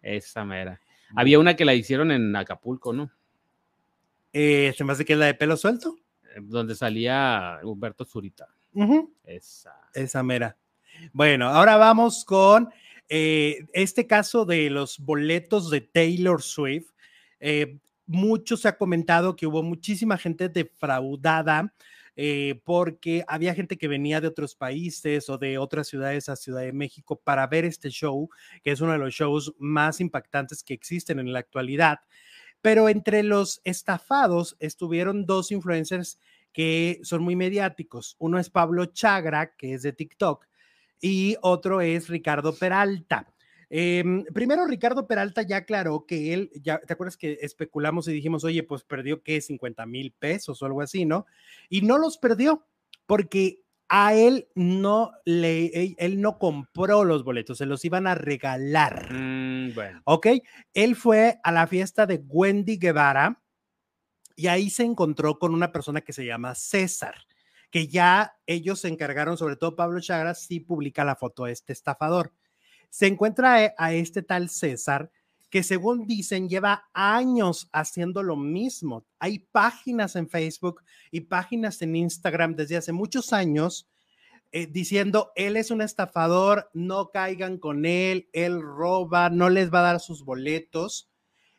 Esa 0.01 0.43
mera. 0.43 0.81
Había 1.15 1.37
una 1.37 1.55
que 1.55 1.65
la 1.65 1.75
hicieron 1.75 2.09
en 2.09 2.35
Acapulco, 2.35 2.93
¿no? 2.93 3.11
Eh, 4.33 4.73
se 4.75 4.83
me 4.83 4.93
hace 4.93 5.05
que 5.05 5.13
es 5.13 5.19
la 5.19 5.27
de 5.27 5.35
pelo 5.35 5.55
suelto. 5.55 5.97
Eh, 6.35 6.39
donde 6.41 6.73
salía 6.73 7.59
Humberto 7.61 8.05
Zurita. 8.05 8.47
Esa. 9.23 9.87
Esa 9.93 10.23
mera. 10.23 10.57
Bueno, 11.13 11.49
ahora 11.49 11.77
vamos 11.77 12.25
con 12.25 12.71
eh, 13.09 13.67
este 13.71 14.07
caso 14.07 14.45
de 14.45 14.71
los 14.71 14.97
boletos 14.97 15.69
de 15.69 15.81
Taylor 15.81 16.41
Swift. 16.41 16.89
mucho 18.07 18.57
se 18.57 18.67
ha 18.67 18.79
comentado 18.79 19.35
que 19.35 19.45
hubo 19.45 19.61
muchísima 19.61 20.17
gente 20.17 20.49
defraudada 20.49 21.71
eh, 22.19 22.59
porque 22.65 23.23
había 23.27 23.53
gente 23.53 23.77
que 23.77 23.87
venía 23.87 24.19
de 24.19 24.27
otros 24.27 24.55
países 24.55 25.29
o 25.29 25.37
de 25.37 25.59
otras 25.59 25.87
ciudades 25.87 26.29
a 26.29 26.35
Ciudad 26.35 26.61
de 26.61 26.73
México 26.73 27.21
para 27.23 27.45
ver 27.45 27.63
este 27.63 27.89
show, 27.89 28.27
que 28.63 28.71
es 28.71 28.81
uno 28.81 28.93
de 28.93 28.97
los 28.97 29.13
shows 29.13 29.53
más 29.59 30.01
impactantes 30.01 30.63
que 30.63 30.73
existen 30.73 31.19
en 31.19 31.31
la 31.31 31.37
actualidad. 31.37 31.99
Pero 32.59 32.89
entre 32.89 33.21
los 33.21 33.61
estafados 33.63 34.57
estuvieron 34.59 35.27
dos 35.27 35.51
influencers 35.51 36.19
que 36.51 36.99
son 37.03 37.21
muy 37.21 37.35
mediáticos. 37.35 38.15
Uno 38.17 38.39
es 38.39 38.49
Pablo 38.49 38.87
Chagra, 38.87 39.55
que 39.55 39.75
es 39.75 39.83
de 39.83 39.93
TikTok, 39.93 40.47
y 40.99 41.37
otro 41.43 41.81
es 41.81 42.09
Ricardo 42.09 42.55
Peralta. 42.55 43.31
Em, 43.69 44.23
primero, 44.33 44.65
Ricardo 44.65 45.07
Peralta 45.07 45.41
ya 45.41 45.57
aclaró 45.57 46.05
que 46.05 46.33
él, 46.33 46.51
ya 46.61 46.79
te 46.79 46.93
acuerdas 46.93 47.17
que 47.17 47.37
especulamos 47.41 48.07
y 48.07 48.13
dijimos, 48.13 48.43
oye, 48.43 48.63
pues 48.63 48.83
perdió 48.83 49.21
que 49.23 49.41
50 49.41 49.85
mil 49.85 50.13
pesos 50.13 50.61
o 50.61 50.65
algo 50.65 50.81
así, 50.81 51.05
¿no? 51.05 51.25
Y 51.69 51.81
no 51.81 51.97
los 51.97 52.17
perdió 52.17 52.65
porque 53.05 53.61
a 53.89 54.13
él 54.13 54.47
no 54.55 55.11
le, 55.25 55.95
él 55.97 56.21
no 56.21 56.39
compró 56.39 57.03
los 57.03 57.23
boletos, 57.23 57.57
se 57.57 57.65
los 57.65 57.83
iban 57.85 58.07
a 58.07 58.15
regalar. 58.15 59.13
Mm, 59.13 59.73
bueno. 59.73 60.01
Ok, 60.05 60.27
él 60.73 60.95
fue 60.95 61.39
a 61.43 61.51
la 61.51 61.67
fiesta 61.67 62.05
de 62.05 62.23
Wendy 62.27 62.77
Guevara 62.77 63.41
y 64.35 64.47
ahí 64.47 64.69
se 64.69 64.83
encontró 64.83 65.39
con 65.39 65.53
una 65.53 65.71
persona 65.71 66.01
que 66.01 66.13
se 66.13 66.25
llama 66.25 66.55
César 66.55 67.15
que 67.69 67.87
ya 67.87 68.37
ellos 68.45 68.81
se 68.81 68.87
encargaron, 68.87 69.37
sobre 69.37 69.55
todo 69.55 69.75
Pablo 69.75 69.99
Chagras, 69.99 70.41
sí 70.41 70.59
publica 70.59 71.03
la 71.03 71.15
foto 71.15 71.45
de 71.45 71.51
este 71.51 71.73
estafador. 71.73 72.33
Se 72.89 73.07
encuentra 73.07 73.63
e, 73.63 73.73
a 73.77 73.93
este 73.93 74.21
tal 74.21 74.49
César, 74.49 75.11
que 75.49 75.63
según 75.63 76.07
dicen 76.07 76.49
lleva 76.49 76.89
años 76.93 77.69
haciendo 77.71 78.23
lo 78.23 78.35
mismo. 78.35 79.05
Hay 79.19 79.39
páginas 79.39 80.15
en 80.15 80.29
Facebook 80.29 80.81
y 81.11 81.21
páginas 81.21 81.81
en 81.81 81.95
Instagram 81.95 82.55
desde 82.55 82.77
hace 82.77 82.91
muchos 82.91 83.33
años 83.33 83.87
eh, 84.51 84.67
diciendo, 84.67 85.31
él 85.35 85.57
es 85.57 85.71
un 85.71 85.81
estafador, 85.81 86.69
no 86.73 87.11
caigan 87.11 87.57
con 87.57 87.85
él, 87.85 88.29
él 88.31 88.61
roba, 88.61 89.29
no 89.29 89.49
les 89.49 89.73
va 89.73 89.79
a 89.79 89.91
dar 89.93 89.99
sus 89.99 90.23
boletos. 90.23 91.09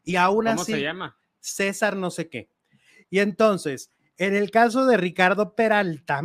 Y 0.05 0.17
aún 0.17 0.49
así... 0.49 0.73
¿Cómo 0.73 0.77
se 0.77 0.83
llama? 0.83 1.19
César 1.41 1.97
no 1.97 2.11
sé 2.11 2.29
qué. 2.29 2.51
Y 3.11 3.21
entonces, 3.21 3.91
en 4.17 4.35
el 4.35 4.51
caso 4.51 4.87
de 4.87 4.97
Ricardo 4.97 5.55
Peralta, 5.55 6.23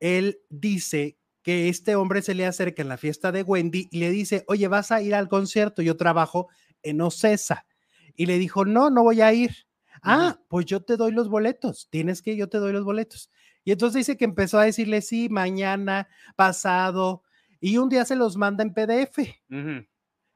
él 0.00 0.40
dice 0.50 1.18
que 1.42 1.68
este 1.68 1.96
hombre 1.96 2.22
se 2.22 2.34
le 2.34 2.46
acerca 2.46 2.82
en 2.82 2.88
la 2.88 2.96
fiesta 2.96 3.32
de 3.32 3.42
Wendy 3.42 3.88
y 3.90 3.98
le 3.98 4.10
dice, 4.10 4.44
oye, 4.46 4.68
vas 4.68 4.92
a 4.92 5.02
ir 5.02 5.14
al 5.14 5.28
concierto, 5.28 5.82
yo 5.82 5.96
trabajo 5.96 6.48
en 6.82 7.00
Ocesa. 7.00 7.66
Y 8.14 8.26
le 8.26 8.38
dijo, 8.38 8.64
no, 8.64 8.90
no 8.90 9.02
voy 9.02 9.20
a 9.20 9.32
ir. 9.32 9.66
Ah, 10.02 10.40
pues 10.48 10.66
yo 10.66 10.82
te 10.82 10.96
doy 10.96 11.12
los 11.12 11.28
boletos, 11.28 11.88
tienes 11.90 12.22
que, 12.22 12.36
yo 12.36 12.48
te 12.48 12.58
doy 12.58 12.72
los 12.72 12.84
boletos. 12.84 13.30
Y 13.64 13.72
entonces 13.72 14.00
dice 14.06 14.16
que 14.16 14.24
empezó 14.24 14.58
a 14.58 14.64
decirle, 14.64 15.00
sí, 15.02 15.28
mañana, 15.28 16.08
pasado, 16.34 17.22
y 17.60 17.78
un 17.78 17.88
día 17.88 18.04
se 18.04 18.16
los 18.16 18.36
manda 18.36 18.64
en 18.64 18.74
PDF. 18.74 19.18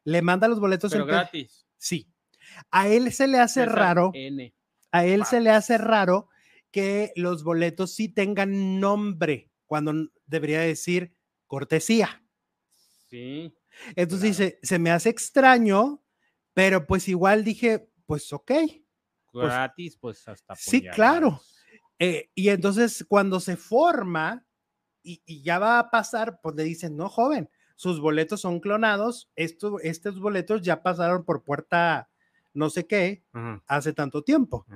Le 0.04 0.22
manda 0.22 0.46
los 0.46 0.61
boletos 0.61 0.92
Pero 0.92 1.07
gratis. 1.07 1.66
Sí. 1.76 2.09
A 2.70 2.86
él 2.86 3.12
se 3.12 3.26
le 3.26 3.40
hace 3.40 3.66
raro. 3.66 4.12
A 4.92 5.04
él 5.04 5.24
se 5.24 5.40
le 5.40 5.50
hace 5.50 5.78
raro 5.78 6.28
que 6.70 7.12
los 7.16 7.42
boletos 7.42 7.92
sí 7.92 8.09
tengan 8.09 8.78
nombre 8.78 9.50
cuando 9.66 9.92
debería 10.26 10.60
decir 10.60 11.14
cortesía. 11.46 12.22
Sí. 13.08 13.54
Entonces 13.94 14.38
dice, 14.38 14.58
se 14.62 14.78
me 14.78 14.90
hace 14.90 15.10
extraño, 15.10 16.02
pero 16.54 16.86
pues 16.86 17.08
igual 17.08 17.44
dije, 17.44 17.90
pues 18.06 18.32
ok. 18.32 18.52
Pues 19.32 19.48
Gratis, 19.48 19.98
pues, 20.00 20.26
hasta. 20.28 20.54
Sí, 20.54 20.86
claro. 20.88 21.40
Eh, 21.98 22.30
y 22.34 22.48
entonces 22.48 23.04
cuando 23.08 23.40
se 23.40 23.56
forma 23.56 24.46
y, 25.02 25.42
ya 25.42 25.58
va 25.58 25.78
a 25.78 25.90
pasar, 25.90 26.40
pues 26.42 26.56
le 26.56 26.64
dicen, 26.64 26.96
no, 26.96 27.08
joven, 27.08 27.48
sus 27.76 28.00
boletos 28.00 28.40
son 28.40 28.60
clonados, 28.60 29.30
estos, 29.36 29.80
estos 29.82 30.18
boletos 30.18 30.62
ya 30.62 30.82
pasaron 30.82 31.24
por 31.24 31.44
puerta 31.44 32.10
no 32.54 32.70
sé 32.70 32.86
qué 32.86 33.22
hace 33.66 33.92
tanto 33.92 34.22
tiempo. 34.24 34.66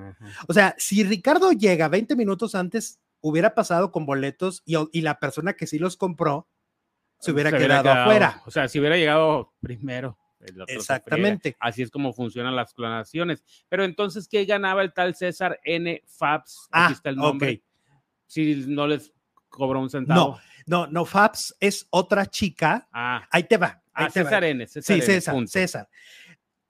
O 0.46 0.52
sea, 0.52 0.74
si 0.78 1.02
Ricardo 1.02 1.52
llega 1.52 1.88
20 1.88 2.14
minutos 2.14 2.54
antes, 2.54 3.00
hubiera 3.20 3.54
pasado 3.54 3.92
con 3.92 4.06
boletos 4.06 4.62
y, 4.64 5.00
la 5.00 5.18
persona 5.18 5.54
que 5.54 5.66
sí 5.66 5.78
los 5.78 5.96
compró 5.96 6.48
se 7.18 7.32
hubiera, 7.32 7.50
quedado, 7.50 7.90
afuera. 7.90 8.42
O 8.46 8.50
sea, 8.50 8.68
si 8.68 8.80
hubiera 8.80 8.96
llegado 8.96 9.52
primero. 9.60 10.18
Exactamente. 10.68 11.56
Así 11.60 11.82
es 11.82 11.90
como 11.90 12.12
funcionan 12.14 12.56
las 12.56 12.72
clonaciones. 12.72 13.44
Pero 13.68 13.84
entonces, 13.84 14.26
¿qué 14.26 14.44
ganaba 14.46 14.82
el 14.82 14.92
tal 14.92 15.14
César 15.14 15.60
N. 15.64 16.02
Fabs? 16.06 16.68
Aquí 16.70 16.92
ah, 16.92 16.92
está 16.92 17.10
el 17.10 17.16
nombre. 17.16 17.62
Si 18.26 18.64
no 18.66 18.86
les 18.86 19.12
cobró 19.50 19.80
un 19.80 19.90
centavo. 19.90 20.38
No, 20.66 20.86
no, 20.86 20.86
no, 20.86 21.04
Fabs 21.04 21.54
es 21.60 21.86
otra 21.90 22.24
chica. 22.26 22.88
Ah. 22.92 23.26
Ahí 23.30 23.44
te 23.44 23.58
va. 23.58 23.82
ah, 23.92 24.08
César 24.08 24.44
N. 24.44 24.66
sí, 24.66 24.80
César, 24.80 25.34
César. 25.46 25.88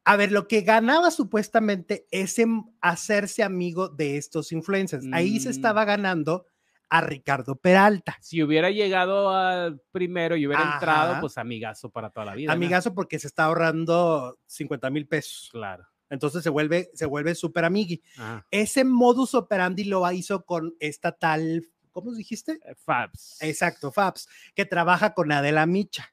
A 0.04 0.16
ver, 0.16 0.32
lo 0.32 0.48
que 0.48 0.62
ganaba 0.62 1.10
supuestamente 1.10 2.06
es 2.10 2.36
hacerse 2.80 3.42
amigo 3.42 3.88
de 3.88 4.16
estos 4.16 4.52
influencers. 4.52 5.06
Ahí 5.12 5.40
se 5.40 5.48
mm. 5.48 5.52
estaba 5.52 5.84
ganando 5.84 6.46
a 6.90 7.00
Ricardo 7.00 7.56
Peralta. 7.56 8.16
Si 8.20 8.42
hubiera 8.42 8.70
llegado 8.70 9.30
al 9.30 9.80
primero 9.92 10.36
y 10.36 10.46
hubiera 10.46 10.74
entrado, 10.74 11.20
pues 11.20 11.38
amigazo 11.38 11.90
para 11.90 12.10
toda 12.10 12.26
la 12.26 12.34
vida. 12.34 12.52
Amigazo 12.52 12.94
porque 12.94 13.18
se 13.18 13.28
está 13.28 13.44
ahorrando 13.44 14.38
50 14.46 14.90
mil 14.90 15.06
pesos. 15.06 15.48
Claro. 15.52 15.86
Entonces 16.10 16.42
se 16.42 16.50
vuelve, 16.50 16.90
se 16.92 17.06
vuelve 17.06 17.36
súper 17.36 17.64
amigui. 17.64 18.02
Ese 18.50 18.84
modus 18.84 19.34
operandi 19.34 19.84
lo 19.84 20.10
hizo 20.10 20.44
con 20.44 20.74
esta 20.80 21.12
tal, 21.12 21.64
¿cómo 21.92 22.12
dijiste? 22.12 22.58
Eh, 22.64 22.74
Fabs. 22.74 23.38
Exacto, 23.40 23.92
Fabs, 23.92 24.28
que 24.56 24.66
trabaja 24.66 25.14
con 25.14 25.30
Adela 25.30 25.66
Micha. 25.66 26.12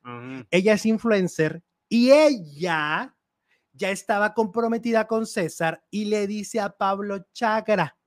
Ella 0.52 0.74
es 0.74 0.86
influencer 0.86 1.64
y 1.90 2.12
ella 2.12 3.17
ya 3.78 3.92
estaba 3.92 4.34
comprometida 4.34 5.08
con 5.08 5.26
César 5.26 5.84
y 5.90 6.06
le 6.06 6.28
dice 6.28 6.60
a 6.60 6.78
Pablo 6.78 7.28
Chagra, 7.34 7.98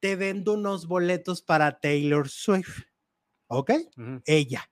te 0.00 0.16
vendo 0.16 0.54
unos 0.54 0.86
boletos 0.86 1.40
para 1.40 1.78
Taylor 1.78 2.28
Swift. 2.28 2.82
¿Ok? 3.46 3.72
Ella. 4.26 4.70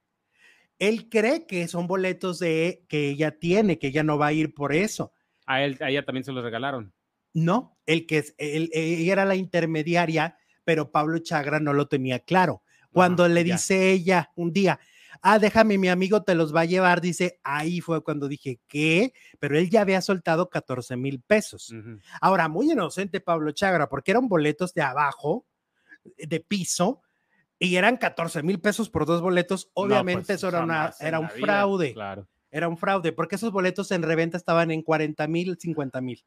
Él 0.78 1.08
cree 1.08 1.46
que 1.46 1.68
son 1.68 1.86
boletos 1.86 2.40
de 2.40 2.84
que 2.88 3.10
ella 3.10 3.38
tiene, 3.38 3.78
que 3.78 3.88
ella 3.88 4.02
no 4.02 4.18
va 4.18 4.26
a 4.26 4.32
ir 4.32 4.52
por 4.52 4.74
eso. 4.74 5.12
A, 5.46 5.62
él, 5.62 5.78
a 5.80 5.90
ella 5.90 6.04
también 6.04 6.24
se 6.24 6.32
los 6.32 6.42
regalaron. 6.42 6.92
No, 7.32 7.78
el 7.86 8.06
que 8.06 8.18
es, 8.18 8.34
ella 8.36 9.12
era 9.12 9.24
la 9.24 9.36
intermediaria, 9.36 10.36
pero 10.64 10.90
Pablo 10.90 11.18
Chagra 11.20 11.60
no 11.60 11.72
lo 11.72 11.86
tenía 11.88 12.18
claro. 12.18 12.62
Cuando 12.92 13.26
le 13.26 13.42
dice 13.42 13.90
ella 13.90 14.32
un 14.34 14.52
día, 14.52 14.78
ah, 15.20 15.38
déjame, 15.38 15.78
mi 15.78 15.88
amigo 15.88 16.22
te 16.22 16.34
los 16.34 16.54
va 16.54 16.62
a 16.62 16.66
llevar, 16.66 17.00
dice, 17.00 17.40
ahí 17.42 17.80
fue 17.80 18.02
cuando 18.02 18.28
dije, 18.28 18.60
¿qué? 18.66 19.12
Pero 19.38 19.58
él 19.58 19.68
ya 19.68 19.82
había 19.82 20.00
soltado 20.00 20.48
14 20.48 20.96
mil 20.96 21.20
pesos. 21.20 21.74
Ahora, 22.20 22.48
muy 22.48 22.72
inocente 22.72 23.20
Pablo 23.20 23.52
Chagra, 23.52 23.88
porque 23.88 24.12
eran 24.12 24.28
boletos 24.28 24.72
de 24.74 24.82
abajo, 24.82 25.46
de 26.16 26.40
piso, 26.40 27.02
y 27.58 27.76
eran 27.76 27.96
14 27.96 28.42
mil 28.42 28.60
pesos 28.60 28.90
por 28.90 29.06
dos 29.06 29.20
boletos. 29.20 29.66
Pues, 29.66 29.86
Obviamente 29.86 30.34
eso 30.34 30.48
era, 30.48 30.62
una, 30.62 30.92
era 31.00 31.20
un 31.20 31.28
fraude. 31.28 31.92
Claro. 31.92 32.26
Era 32.50 32.68
un 32.68 32.76
fraude, 32.76 33.12
porque 33.12 33.36
esos 33.36 33.50
boletos 33.50 33.90
en 33.92 34.02
reventa 34.02 34.36
estaban 34.36 34.70
en 34.70 34.82
40 34.82 35.26
mil, 35.26 35.56
50 35.58 36.00
mil. 36.02 36.22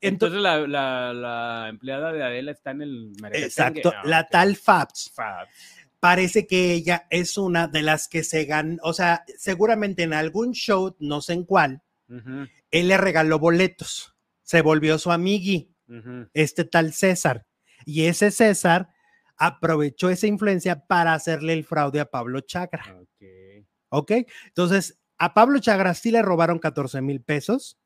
Entonces, 0.00 0.40
la, 0.40 0.66
la, 0.66 1.68
empleada 1.68 2.12
de 2.12 2.24
Adela 2.24 2.50
está 2.50 2.72
en 2.72 2.82
el 2.82 3.12
Exacto, 3.32 3.92
ah, 3.94 4.02
la 4.04 4.26
tal 4.26 4.56
Fabs. 4.56 5.12
Fabs 5.14 5.81
parece 6.02 6.48
que 6.48 6.72
ella 6.72 7.06
es 7.10 7.38
una 7.38 7.68
de 7.68 7.80
las 7.80 8.08
que 8.08 8.24
se 8.24 8.44
ganó, 8.44 8.76
o 8.82 8.92
sea, 8.92 9.24
seguramente 9.38 10.02
en 10.02 10.12
algún 10.12 10.50
show, 10.50 10.96
no 10.98 11.20
sé 11.20 11.34
en 11.34 11.44
cuál, 11.44 11.80
él 12.08 12.88
le 12.88 12.96
regaló 12.96 13.38
boletos, 13.38 14.12
se 14.42 14.62
volvió 14.62 14.98
su 14.98 15.12
amigui, 15.12 15.72
este 16.34 16.64
tal 16.64 16.92
César, 16.92 17.46
y 17.84 18.06
ese 18.06 18.32
César 18.32 18.88
aprovechó 19.36 20.10
esa 20.10 20.26
influencia 20.26 20.86
para 20.86 21.14
hacerle 21.14 21.52
el 21.52 21.62
fraude 21.62 22.00
a 22.00 22.10
Pablo 22.10 22.40
Chagra. 22.40 22.82
Ok, 23.88 24.10
entonces 24.46 24.98
a 25.18 25.34
Pablo 25.34 25.60
Chagra 25.60 25.94
sí 25.94 26.10
le 26.10 26.22
robaron 26.22 26.58
14 26.58 27.00
mil 27.00 27.22
pesos, 27.22 27.78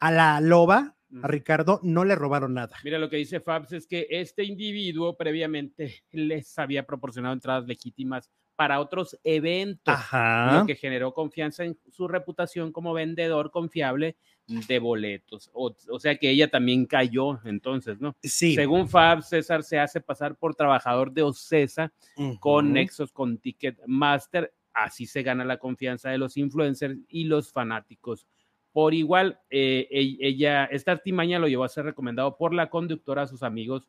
a 0.00 0.10
la 0.10 0.40
loba 0.40 0.96
a 1.22 1.28
Ricardo 1.28 1.80
no 1.82 2.04
le 2.04 2.14
robaron 2.14 2.54
nada. 2.54 2.76
Mira, 2.84 2.98
lo 2.98 3.08
que 3.08 3.16
dice 3.16 3.40
Fabs 3.40 3.72
es 3.72 3.86
que 3.86 4.06
este 4.10 4.44
individuo 4.44 5.16
previamente 5.16 6.02
les 6.12 6.58
había 6.58 6.84
proporcionado 6.84 7.34
entradas 7.34 7.66
legítimas 7.66 8.30
para 8.56 8.80
otros 8.80 9.16
eventos, 9.22 9.94
lo 10.12 10.66
que 10.66 10.74
generó 10.74 11.14
confianza 11.14 11.64
en 11.64 11.78
su 11.92 12.08
reputación 12.08 12.72
como 12.72 12.92
vendedor 12.92 13.52
confiable 13.52 14.16
de 14.48 14.78
boletos. 14.80 15.48
O, 15.52 15.76
sea 16.00 16.16
que 16.16 16.28
ella 16.30 16.50
también 16.50 16.84
cayó 16.84 17.38
entonces, 17.44 18.00
¿no? 18.00 18.16
Sí. 18.20 18.56
Según 18.56 18.88
Fabs, 18.88 19.28
César 19.28 19.62
se 19.62 19.78
hace 19.78 20.00
pasar 20.00 20.34
por 20.34 20.56
trabajador 20.56 21.12
de 21.12 21.22
Ocesa 21.22 21.92
con 22.40 22.72
nexos 22.72 23.12
con 23.12 23.38
Ticketmaster. 23.38 24.52
Así 24.74 25.06
se 25.06 25.22
gana 25.22 25.44
la 25.44 25.58
confianza 25.58 26.10
de 26.10 26.18
los 26.18 26.36
influencers 26.36 26.98
y 27.08 27.24
los 27.24 27.52
fanáticos 27.52 28.26
por 28.72 28.94
igual, 28.94 29.40
eh, 29.50 29.88
ella, 29.90 30.64
esta 30.66 30.92
artimaña 30.92 31.38
lo 31.38 31.48
llevó 31.48 31.64
a 31.64 31.68
ser 31.68 31.84
recomendado 31.84 32.36
por 32.36 32.54
la 32.54 32.70
conductora 32.70 33.22
a 33.22 33.26
sus 33.26 33.42
amigos 33.42 33.88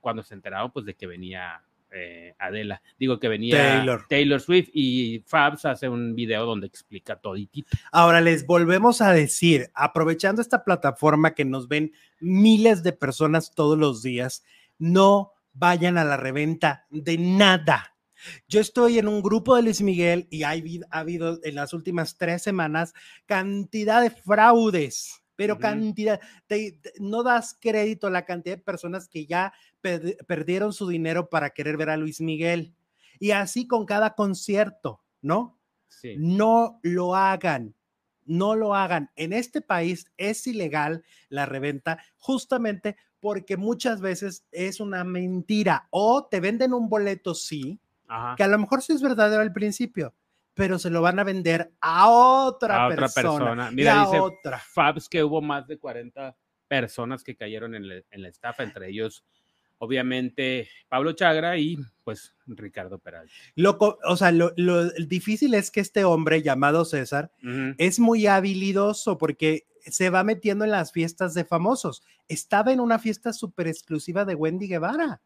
cuando 0.00 0.22
se 0.22 0.34
enteraron 0.34 0.70
pues 0.70 0.86
de 0.86 0.94
que 0.94 1.06
venía 1.06 1.62
eh, 1.90 2.34
Adela, 2.38 2.82
digo 2.98 3.18
que 3.18 3.28
venía 3.28 3.56
Taylor. 3.56 4.06
Taylor 4.08 4.40
Swift 4.40 4.68
y 4.74 5.24
Fabs 5.26 5.64
hace 5.64 5.88
un 5.88 6.14
video 6.14 6.44
donde 6.44 6.66
explica 6.66 7.16
todo. 7.16 7.36
Ahora 7.92 8.20
les 8.20 8.46
volvemos 8.46 9.00
a 9.00 9.12
decir, 9.12 9.70
aprovechando 9.74 10.42
esta 10.42 10.64
plataforma 10.64 11.34
que 11.34 11.46
nos 11.46 11.68
ven 11.68 11.92
miles 12.20 12.82
de 12.82 12.92
personas 12.92 13.54
todos 13.54 13.78
los 13.78 14.02
días, 14.02 14.44
no 14.78 15.32
vayan 15.54 15.96
a 15.96 16.04
la 16.04 16.16
reventa 16.16 16.86
de 16.90 17.16
nada. 17.16 17.94
Yo 18.48 18.60
estoy 18.60 18.98
en 18.98 19.08
un 19.08 19.22
grupo 19.22 19.56
de 19.56 19.62
Luis 19.62 19.80
Miguel 19.80 20.26
y 20.30 20.42
ha 20.42 20.50
habido 20.90 21.40
en 21.42 21.54
las 21.54 21.72
últimas 21.72 22.16
tres 22.16 22.42
semanas 22.42 22.92
cantidad 23.26 24.02
de 24.02 24.10
fraudes, 24.10 25.22
pero 25.36 25.58
cantidad, 25.58 26.20
no 26.98 27.22
das 27.22 27.56
crédito 27.60 28.06
a 28.06 28.10
la 28.10 28.24
cantidad 28.24 28.56
de 28.56 28.62
personas 28.62 29.08
que 29.08 29.26
ya 29.26 29.52
perdieron 29.80 30.72
su 30.72 30.88
dinero 30.88 31.28
para 31.30 31.50
querer 31.50 31.76
ver 31.76 31.90
a 31.90 31.96
Luis 31.96 32.20
Miguel. 32.20 32.74
Y 33.20 33.32
así 33.32 33.66
con 33.66 33.86
cada 33.86 34.14
concierto, 34.14 35.02
¿no? 35.20 35.58
Sí. 35.88 36.14
No 36.18 36.80
lo 36.82 37.14
hagan 37.16 37.74
no 38.28 38.54
lo 38.54 38.74
hagan. 38.74 39.10
En 39.16 39.32
este 39.32 39.60
país 39.60 40.12
es 40.16 40.46
ilegal 40.46 41.02
la 41.30 41.46
reventa 41.46 41.98
justamente 42.18 42.96
porque 43.20 43.56
muchas 43.56 44.00
veces 44.00 44.46
es 44.52 44.80
una 44.80 45.02
mentira 45.02 45.88
o 45.90 46.26
te 46.26 46.38
venden 46.38 46.72
un 46.72 46.88
boleto, 46.88 47.34
sí, 47.34 47.80
que 48.36 48.42
a 48.42 48.48
lo 48.48 48.58
mejor 48.58 48.82
sí 48.82 48.92
es 48.92 49.02
verdadero 49.02 49.42
al 49.42 49.52
principio, 49.52 50.14
pero 50.54 50.78
se 50.78 50.90
lo 50.90 51.02
van 51.02 51.18
a 51.18 51.24
vender 51.24 51.72
a 51.80 52.08
otra, 52.08 52.88
persona, 52.88 53.70
Mira, 53.70 54.04
dice 54.04 54.20
otra. 54.20 54.58
Fabs 54.58 55.08
que 55.08 55.22
hubo 55.22 55.40
más 55.40 55.66
de 55.66 55.78
40 55.78 56.36
personas 56.66 57.22
que 57.22 57.36
cayeron 57.36 57.74
en, 57.74 57.84
en 58.10 58.22
la 58.22 58.28
estafa, 58.28 58.62
entre 58.62 58.88
ellos 58.88 59.24
obviamente 59.78 60.68
Pablo 60.88 61.12
Chagra 61.12 61.56
y 61.56 61.78
pues 62.04 62.34
Ricardo 62.46 62.98
Peralta. 62.98 63.32
Loco, 63.54 63.98
o 64.04 64.16
sea, 64.16 64.32
lo, 64.32 64.50
difícil 65.06 65.54
es 65.54 65.70
que 65.70 65.80
este 65.80 66.04
hombre 66.04 66.42
llamado 66.42 66.84
César 66.84 67.32
es 67.78 67.98
muy 67.98 68.26
habilidoso 68.26 69.18
porque 69.18 69.66
se 69.86 70.10
va 70.10 70.24
metiendo 70.24 70.64
en 70.64 70.72
las 70.72 70.92
fiestas 70.92 71.34
de 71.34 71.44
famosos. 71.44 72.02
Estaba 72.28 72.72
en 72.72 72.80
una 72.80 72.98
fiesta 72.98 73.32
súper 73.32 73.68
exclusiva 73.68 74.24
de 74.24 74.34
Wendy 74.34 74.68
Guevara. 74.68 75.22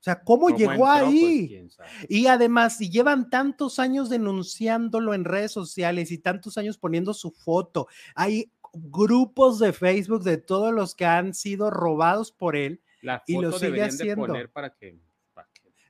O 0.00 0.02
sea, 0.06 0.22
¿cómo, 0.22 0.50
llegó 0.50 0.86
ahí? 0.86 1.68
y 2.08 2.26
además, 2.26 2.76
si 2.76 2.90
llevan 2.90 3.28
tantos 3.28 3.78
años 3.78 4.08
denunciándolo 4.08 5.14
en 5.14 5.24
redes 5.24 5.50
sociales 5.52 6.12
y 6.12 6.18
tantos 6.18 6.58
años 6.58 6.78
poniendo 6.78 7.12
su 7.12 7.32
foto, 7.32 7.88
hay 8.14 8.52
grupos 8.72 9.58
de 9.58 9.72
Facebook 9.72 10.22
de 10.22 10.36
todos 10.36 10.72
los 10.72 10.94
que 10.94 11.06
han 11.06 11.34
sido 11.34 11.70
robados 11.70 12.30
por 12.30 12.56
él 12.56 12.82
y 13.26 13.40
lo 13.40 13.52
sigue 13.52 13.82
haciendo. 13.82 14.34
para 14.52 14.70
que, 14.70 14.98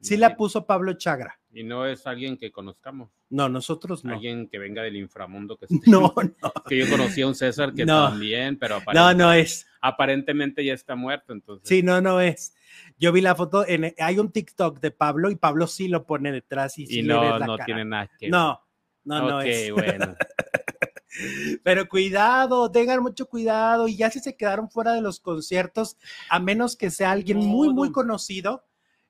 sí 0.07 0.17
la 0.17 0.37
puso 0.37 0.67
Pablo 0.67 0.95
Chagra. 0.95 1.39
Y 1.53 1.65
no 1.65 1.87
es 1.87 2.07
alguien 2.07 2.37
que 2.37 2.53
conozcamos. 2.53 3.11
No, 3.31 3.49
nosotros 3.49 4.05
no. 4.05 4.13
Alguien 4.13 4.49
que 4.49 4.59
venga 4.59 4.83
del 4.83 4.97
inframundo. 4.97 5.57
Que, 5.57 5.67
no, 5.87 6.13
no. 6.17 6.53
Que 6.69 6.79
yo 6.79 6.91
conocí 6.91 7.23
a 7.23 7.27
un 7.27 7.35
César 7.35 7.73
que 7.73 7.87
también, 7.87 8.59
pero 8.59 8.81
no, 8.93 9.15
no 9.15 9.33
es. 9.33 9.67
Aparentemente 9.81 10.65
ya 10.65 10.75
está 10.75 10.97
muerto, 10.97 11.33
entonces. 11.33 11.69
Sí, 11.69 11.83
no, 11.83 12.01
no 12.01 12.21
es. 12.21 12.55
Yo 12.99 13.13
vi 13.13 13.21
la 13.21 13.35
foto, 13.35 13.67
en, 13.67 13.95
hay 13.99 14.19
un 14.19 14.31
TikTok 14.31 14.81
de 14.81 14.91
Pablo 14.91 15.31
y 15.31 15.37
Pablo 15.37 15.67
sí 15.67 15.89
lo 15.89 16.05
pone 16.05 16.31
detrás 16.33 16.79
y, 16.79 16.87
sí 16.87 17.03
no, 17.03 17.39
no 17.39 17.57
tiene 17.59 17.85
nada 17.85 18.11
que 18.19 18.29
No, 18.29 18.61
no, 19.05 19.31
no 19.31 19.41
es. 19.41 19.73
bueno. 19.73 20.15
Pero 21.63 21.89
cuidado, 21.89 22.71
tengan 22.71 23.03
mucho 23.03 23.27
cuidado 23.27 23.89
y 23.89 23.97
ya 23.97 24.11
si 24.11 24.21
se 24.21 24.37
quedaron 24.37 24.69
fuera 24.71 24.93
de 24.93 25.01
los 25.01 25.21
conciertos, 25.21 25.97
a 26.29 26.39
menos 26.39 26.77
que 26.77 26.91
sea 26.91 27.13
alguien 27.13 27.39
muy, 27.39 27.73
muy 27.73 27.91
conocido, 27.93 28.65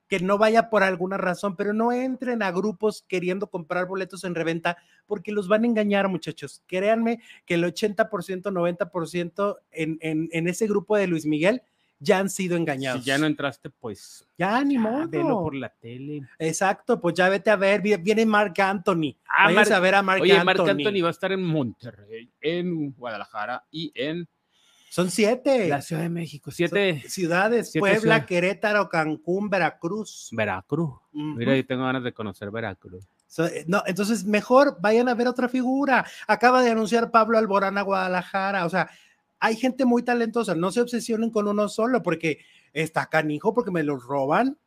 que 0.07 0.19
no 0.19 0.37
vaya 0.37 0.69
por 0.69 0.83
alguna 0.83 1.17
razón, 1.17 1.55
pero 1.55 1.73
no 1.73 1.91
entren 1.91 2.43
a 2.43 2.51
grupos 2.51 3.03
queriendo 3.07 3.47
comprar 3.49 3.87
boletos 3.87 4.23
en 4.23 4.35
reventa 4.35 4.77
porque 5.05 5.31
los 5.31 5.47
van 5.47 5.63
a 5.63 5.67
engañar, 5.67 6.07
muchachos. 6.07 6.63
Créanme 6.67 7.19
que 7.45 7.55
el 7.55 7.63
80%, 7.63 8.09
90% 8.09 9.57
en, 9.71 9.97
en, 10.01 10.29
en 10.31 10.47
ese 10.47 10.67
grupo 10.67 10.97
de 10.97 11.07
Luis 11.07 11.25
Miguel 11.25 11.61
ya 11.99 12.19
han 12.19 12.29
sido 12.29 12.55
engañados. 12.57 13.03
Si 13.03 13.07
ya 13.07 13.17
no 13.17 13.25
entraste, 13.25 13.69
pues. 13.69 14.27
Ya, 14.37 14.63
ni 14.63 14.77
modo. 14.77 15.07
Velo 15.07 15.41
por 15.41 15.55
la 15.55 15.69
tele. 15.69 16.21
Exacto, 16.37 16.99
pues 16.99 17.15
ya 17.15 17.29
vete 17.29 17.49
a 17.49 17.55
ver. 17.55 17.81
Viene 17.81 18.25
Mark 18.25 18.53
Anthony. 18.59 19.15
Ah, 19.27 19.47
a 19.47 19.79
ver 19.79 19.95
a 19.95 20.01
Mark 20.01 20.21
Oye, 20.21 20.43
Mark 20.43 20.61
Anthony 20.61 21.01
va 21.01 21.07
a 21.07 21.11
estar 21.11 21.31
en 21.31 21.43
Monterrey, 21.43 22.31
en 22.41 22.91
Guadalajara 22.91 23.65
y 23.71 23.91
en. 23.95 24.27
Son 24.89 25.09
siete. 25.11 25.67
La 25.67 25.81
Ciudad 25.81 26.01
de 26.01 26.09
México, 26.09 26.51
siete. 26.51 27.03
ciudades: 27.07 27.71
Puebla, 27.77 28.25
Querétaro, 28.25 28.89
Cancún, 28.89 29.49
Veracruz. 29.49 30.29
Veracruz. 30.31 30.93
Mira, 31.11 31.55
yo 31.55 31.65
tengo 31.65 31.83
ganas 31.83 32.03
de 32.03 32.13
conocer 32.13 32.51
Veracruz. 32.51 33.07
Eh, 33.39 33.65
no, 33.67 33.83
entonces 33.85 34.23
mejor 34.23 34.77
vayan 34.79 35.09
a 35.09 35.13
ver 35.13 35.27
otra 35.27 35.49
figura. 35.49 36.05
Acaba 36.27 36.61
de 36.61 36.71
anunciar 36.71 37.11
Pablo 37.11 37.37
Alborán 37.37 37.77
a 37.77 37.81
Guadalajara. 37.81 38.65
O 38.65 38.69
sea, 38.69 38.89
hay 39.39 39.55
gente 39.55 39.85
muy 39.85 40.03
talentosa, 40.03 40.55
no 40.55 40.71
se 40.71 40.81
obsesionen 40.81 41.29
con 41.29 41.47
uno 41.47 41.69
solo 41.69 42.01
porque 42.01 42.39
está 42.73 43.07
canijo 43.07 43.53
porque 43.53 43.71
me 43.71 43.83
los 43.83 44.03
roban. 44.03 44.57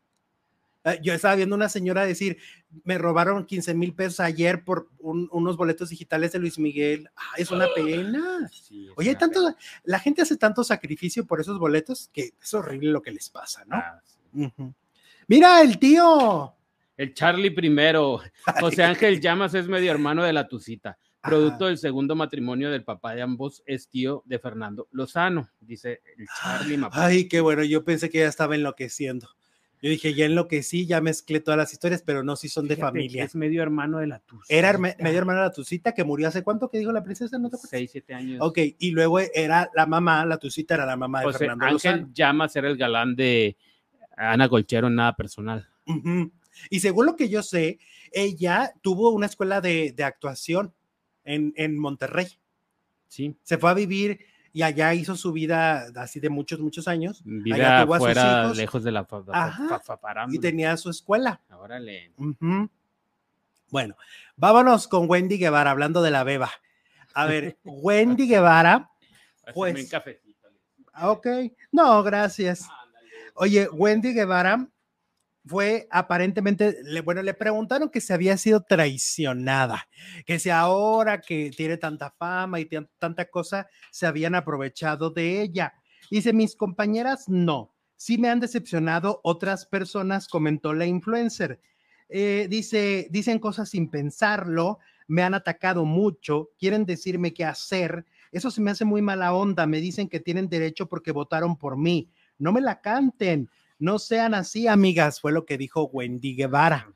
Eh, 0.85 0.99
yo 1.03 1.13
estaba 1.13 1.35
viendo 1.35 1.55
una 1.55 1.69
señora 1.69 2.07
decir, 2.07 2.39
me 2.85 2.97
robaron 2.99 3.45
15 3.45 3.75
mil 3.75 3.95
pesos 3.95 4.21
ayer 4.21 4.65
por 4.65 4.89
unos 5.01 5.57
boletos 5.57 5.91
digitales 5.91 6.33
de 6.33 6.39
Luis 6.39 6.59
Miguel. 6.59 7.09
Ah, 7.17 7.35
es 7.37 7.51
una 7.51 7.67
pena. 7.75 8.51
Oye, 8.97 9.15
tanto, 9.15 9.55
la 9.85 9.99
gente 9.99 10.23
hace 10.23 10.37
tanto 10.37 10.65
sacrificio 10.65 11.27
por 11.27 11.41
esos 11.41 11.59
boletos 11.59 12.09
que 12.13 12.35
es 12.41 12.55
horrible 12.55 12.91
lo 12.91 13.03
que 13.03 13.13
les 13.13 13.29
pasa, 13.29 13.65
¿no? 13.67 13.77
Ah, 13.77 14.01
Mira, 15.27 15.61
el 15.63 15.79
tío. 15.79 16.55
El 16.97 17.15
Charlie 17.15 17.51
primero. 17.51 18.21
José 18.61 18.85
Ángel 18.85 19.21
Llamas 19.21 19.55
es 19.55 19.69
medio 19.69 19.91
hermano 19.91 20.23
de 20.23 20.33
la 20.33 20.49
Tucita. 20.49 20.99
Producto 21.23 21.67
del 21.67 21.77
segundo 21.77 22.17
matrimonio 22.17 22.71
del 22.71 22.83
papá 22.83 23.15
de 23.15 23.21
ambos, 23.21 23.63
es 23.67 23.89
tío 23.89 24.23
de 24.25 24.39
Fernando 24.39 24.89
Lozano, 24.91 25.51
dice 25.61 26.01
el 26.17 26.27
Charlie 26.41 26.81
Ay, 26.93 27.29
qué 27.29 27.43
bueno, 27.43 27.63
yo 27.63 27.85
pensé 27.85 28.09
que 28.09 28.21
ya 28.21 28.27
estaba 28.27 28.55
enloqueciendo. 28.55 29.29
Yo 29.83 29.89
dije, 29.89 30.13
ya 30.13 30.27
enloquecí, 30.27 30.87
ya 30.87 31.01
mezclé 31.01 31.41
todas 31.41 31.57
las 31.57 31.73
historias, 31.73 32.03
pero 32.03 32.23
no, 32.23 32.37
si 32.37 32.49
son 32.49 32.69
de 32.69 32.77
familia. 32.77 33.25
Es 33.25 33.35
medio 33.35 33.63
hermano 33.63 33.99
de 33.99 34.07
la 34.07 34.19
Tucita. 34.19 34.55
Era 34.55 34.77
medio 34.77 35.19
hermano 35.19 35.41
de 35.41 35.47
la 35.47 35.53
Tucita 35.53 35.93
que 35.93 36.05
murió 36.05 36.29
hace 36.29 36.43
cuánto 36.43 36.69
que 36.69 36.79
dijo 36.79 36.93
la 36.93 37.03
princesa, 37.03 37.39
¿no 37.39 37.49
te 37.49 37.57
Seis, 37.57 37.91
siete 37.91 38.13
años. 38.13 38.39
Ok, 38.43 38.59
y 38.79 38.91
luego 38.91 39.21
era 39.21 39.71
la 39.75 39.87
mamá, 39.87 40.27
la 40.27 40.37
Tucita 40.37 40.75
era 40.75 40.85
la 40.85 40.97
mamá 40.97 41.23
de 41.23 41.33
Fernando 41.33 41.65
Ángel 41.65 41.93
Lozano. 41.93 42.13
llama 42.13 42.45
a 42.45 42.49
ser 42.49 42.67
el 42.67 42.77
galán 42.77 43.17
de 43.17 43.57
Ana 44.17 44.49
Golchero 44.49 44.89
en 44.89 44.97
nada 44.97 45.17
personal. 45.17 45.67
Y 46.69 46.81
según 46.81 47.07
lo 47.07 47.17
que 47.17 47.31
yo 47.31 47.43
sé, 47.43 47.79
ella 48.13 48.75
tuvo 48.83 49.11
una 49.11 49.27
escuela 49.27 49.63
de, 49.63 49.93
de 49.93 50.05
actuación 50.05 50.75
en, 51.25 51.79
Monterrey. 51.79 52.27
Sí. 53.09 53.35
Se 53.43 53.59
fue 53.59 53.71
a 53.71 53.75
vivir 53.75 54.21
y 54.53 54.63
allá 54.63 54.95
hizo 54.95 55.17
su 55.17 55.33
vida 55.33 55.87
así 55.97 56.21
de 56.21 56.29
muchos, 56.29 56.61
muchos 56.61 56.89
años. 56.89 57.23
Vida 57.25 57.87
fuera, 57.87 58.53
lejos 58.53 58.83
de 58.83 58.93
la 58.93 59.07
Y 60.31 60.39
tenía 60.39 60.77
su 60.77 60.91
escuela. 60.91 61.41
Órale. 61.51 62.13
Bueno, 63.69 63.97
vámonos 64.37 64.89
con 64.89 65.09
Wendy 65.09 65.39
Guevara, 65.39 65.71
hablando 65.71 66.03
de 66.03 66.11
la 66.11 66.25
beba. 66.25 66.51
A 67.15 67.27
ver, 67.27 67.59
Wendy 67.65 68.27
Guevara. 68.27 68.91
Pues. 69.55 69.91
Ok, 71.03 71.27
no, 71.71 72.03
gracias. 72.03 72.69
Oye, 73.35 73.69
Wendy 73.69 74.13
Guevara 74.13 74.69
fue 75.47 75.89
aparentemente, 75.91 76.77
bueno, 77.05 77.23
le 77.23 77.35
preguntaron 77.35 77.89
que 77.89 78.01
se 78.01 78.13
había 78.13 78.37
sido 78.37 78.63
traicionada, 78.63 79.89
que 80.27 80.39
si 80.39 80.51
ahora 80.51 81.21
que 81.21 81.51
tiene 81.57 81.77
tanta 81.77 82.11
fama 82.11 82.61
y 82.61 82.69
tanta 82.99 83.25
cosa, 83.31 83.69
se 83.91 84.07
habían 84.07 84.35
aprovechado 84.35 85.11
de 85.11 85.43
ella. 85.43 85.75
Dice, 86.11 86.33
mis 86.33 86.57
compañeras, 86.57 87.29
no, 87.29 87.73
sí 87.97 88.19
me 88.19 88.29
han 88.29 88.41
decepcionado 88.41 89.21
otras 89.23 89.67
personas, 89.67 90.29
comentó 90.29 90.75
la 90.75 90.87
influencer. 90.87 91.61
Eh, 92.09 92.49
dice, 92.51 93.07
dicen 93.11 93.39
cosas 93.39 93.71
sin 93.71 93.89
pensarlo, 93.89 94.79
me 95.07 95.23
han 95.23 95.35
atacado 95.35 95.85
mucho, 95.85 96.51
quieren 96.59 96.85
decirme 96.85 97.33
qué 97.33 97.45
hacer. 97.45 98.05
Eso 98.33 98.51
se 98.51 98.61
me 98.61 98.71
hace 98.71 98.85
muy 98.85 99.03
mala 99.03 99.35
onda. 99.35 99.67
Me 99.67 99.81
dicen 99.81 100.09
que 100.09 100.21
tienen 100.21 100.49
derecho 100.49 100.87
porque 100.87 101.13
votaron 101.13 101.57
por 101.57 101.77
mí. 101.77 102.09
No 102.39 102.53
me 102.53 102.61
la 102.61 102.81
canten. 102.81 103.51
No 103.81 103.99
sean 103.99 104.35
así, 104.35 104.69
amigas, 104.69 105.21
fue 105.21 105.33
lo 105.33 105.47
que 105.47 105.59
dijo 105.59 105.85
Wendy 105.85 106.37
Guevara. 106.37 106.93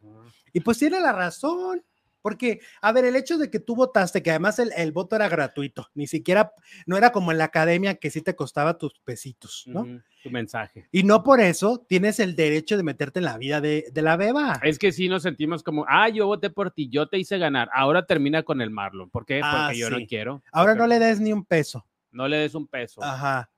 Y 0.53 0.61
pues 0.61 0.79
tiene 0.79 1.01
la 1.01 1.13
razón, 1.13 1.83
porque, 2.21 2.61
a 2.81 2.93
ver, 2.93 3.07
el 3.07 3.17
hecho 3.17 3.39
de 3.39 3.51
que 3.51 3.59
tú 3.59 3.75
votaste, 3.75 4.23
que 4.23 4.31
además 4.31 4.59
el, 4.59 4.93
voto 4.93 5.17
era 5.17 5.29
gratuito, 5.29 5.89
ni 5.95 6.07
siquiera, 6.07 6.53
no 6.87 6.97
era 6.97 7.11
como 7.11 7.33
en 7.33 7.39
la 7.39 7.45
academia 7.45 7.97
que 7.97 8.11
sí 8.11 8.23
te 8.23 8.37
costaba 8.37 8.79
tus 8.79 9.01
pesitos, 9.01 9.65
¿no? 9.67 9.87
tu 10.23 10.31
mensaje. 10.31 10.89
Y 10.93 11.03
no 11.03 11.23
por 11.23 11.41
eso 11.41 11.85
tienes 11.87 12.21
el 12.21 12.37
derecho 12.37 12.77
de 12.77 12.83
meterte 12.83 13.19
en 13.19 13.27
la 13.27 13.37
vida 13.37 13.61
de, 13.61 13.91
la 13.95 14.17
beba. 14.17 14.61
Es 14.63 14.79
que 14.79 14.93
sí 14.93 15.09
nos 15.09 15.23
sentimos 15.23 15.63
como, 15.63 15.85
ah, 15.89 16.09
yo 16.09 16.27
voté 16.27 16.51
por 16.51 16.71
ti, 16.71 16.89
yo 16.89 17.09
te 17.09 17.19
hice 17.19 17.39
ganar, 17.39 17.69
ahora 17.73 18.07
termina 18.07 18.43
con 18.43 18.61
el 18.61 18.71
Marlon. 18.71 19.11
¿Por 19.11 19.27
qué? 19.27 19.41
Ah, 19.43 19.67
Porque 19.67 19.79
yo 19.79 19.91
no 19.91 19.99
quiero. 20.07 20.43
Ahora 20.53 20.75
no 20.75 20.87
le 20.87 20.99
des 20.99 21.21
ni 21.21 21.33
un 21.33 21.45
peso. 21.45 21.87
No 22.11 22.29
le 22.29 22.39
des 22.39 22.55
un 22.55 22.67
peso. 22.67 23.03
Ajá 23.03 23.51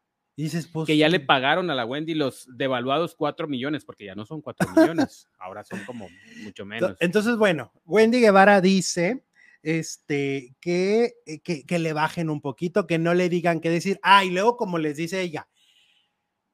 dices, 0.42 0.66
pues, 0.66 0.86
que 0.86 0.96
ya 0.96 1.08
le 1.08 1.20
pagaron 1.20 1.70
a 1.70 1.74
la 1.74 1.86
Wendy 1.86 2.14
los 2.14 2.46
devaluados 2.56 3.14
4 3.14 3.48
millones, 3.48 3.84
porque 3.84 4.04
ya 4.04 4.14
no 4.14 4.26
son 4.26 4.42
4 4.42 4.68
millones, 4.76 5.28
ahora 5.38 5.64
son 5.64 5.84
como 5.84 6.08
mucho 6.42 6.66
menos. 6.66 6.96
Entonces, 7.00 7.36
bueno, 7.36 7.72
Wendy 7.84 8.20
Guevara 8.20 8.60
dice 8.60 9.24
este, 9.62 10.54
que, 10.60 11.14
eh, 11.26 11.40
que, 11.40 11.64
que, 11.64 11.78
le 11.78 11.92
bajen 11.92 12.30
un 12.30 12.40
poquito, 12.40 12.86
que 12.86 12.98
no 12.98 13.14
le 13.14 13.28
digan 13.28 13.60
qué 13.60 13.70
decir. 13.70 13.98
Ah, 14.02 14.24
y 14.24 14.30
luego, 14.30 14.56
como 14.56 14.78
les 14.78 14.96
dice 14.96 15.20
ella, 15.20 15.48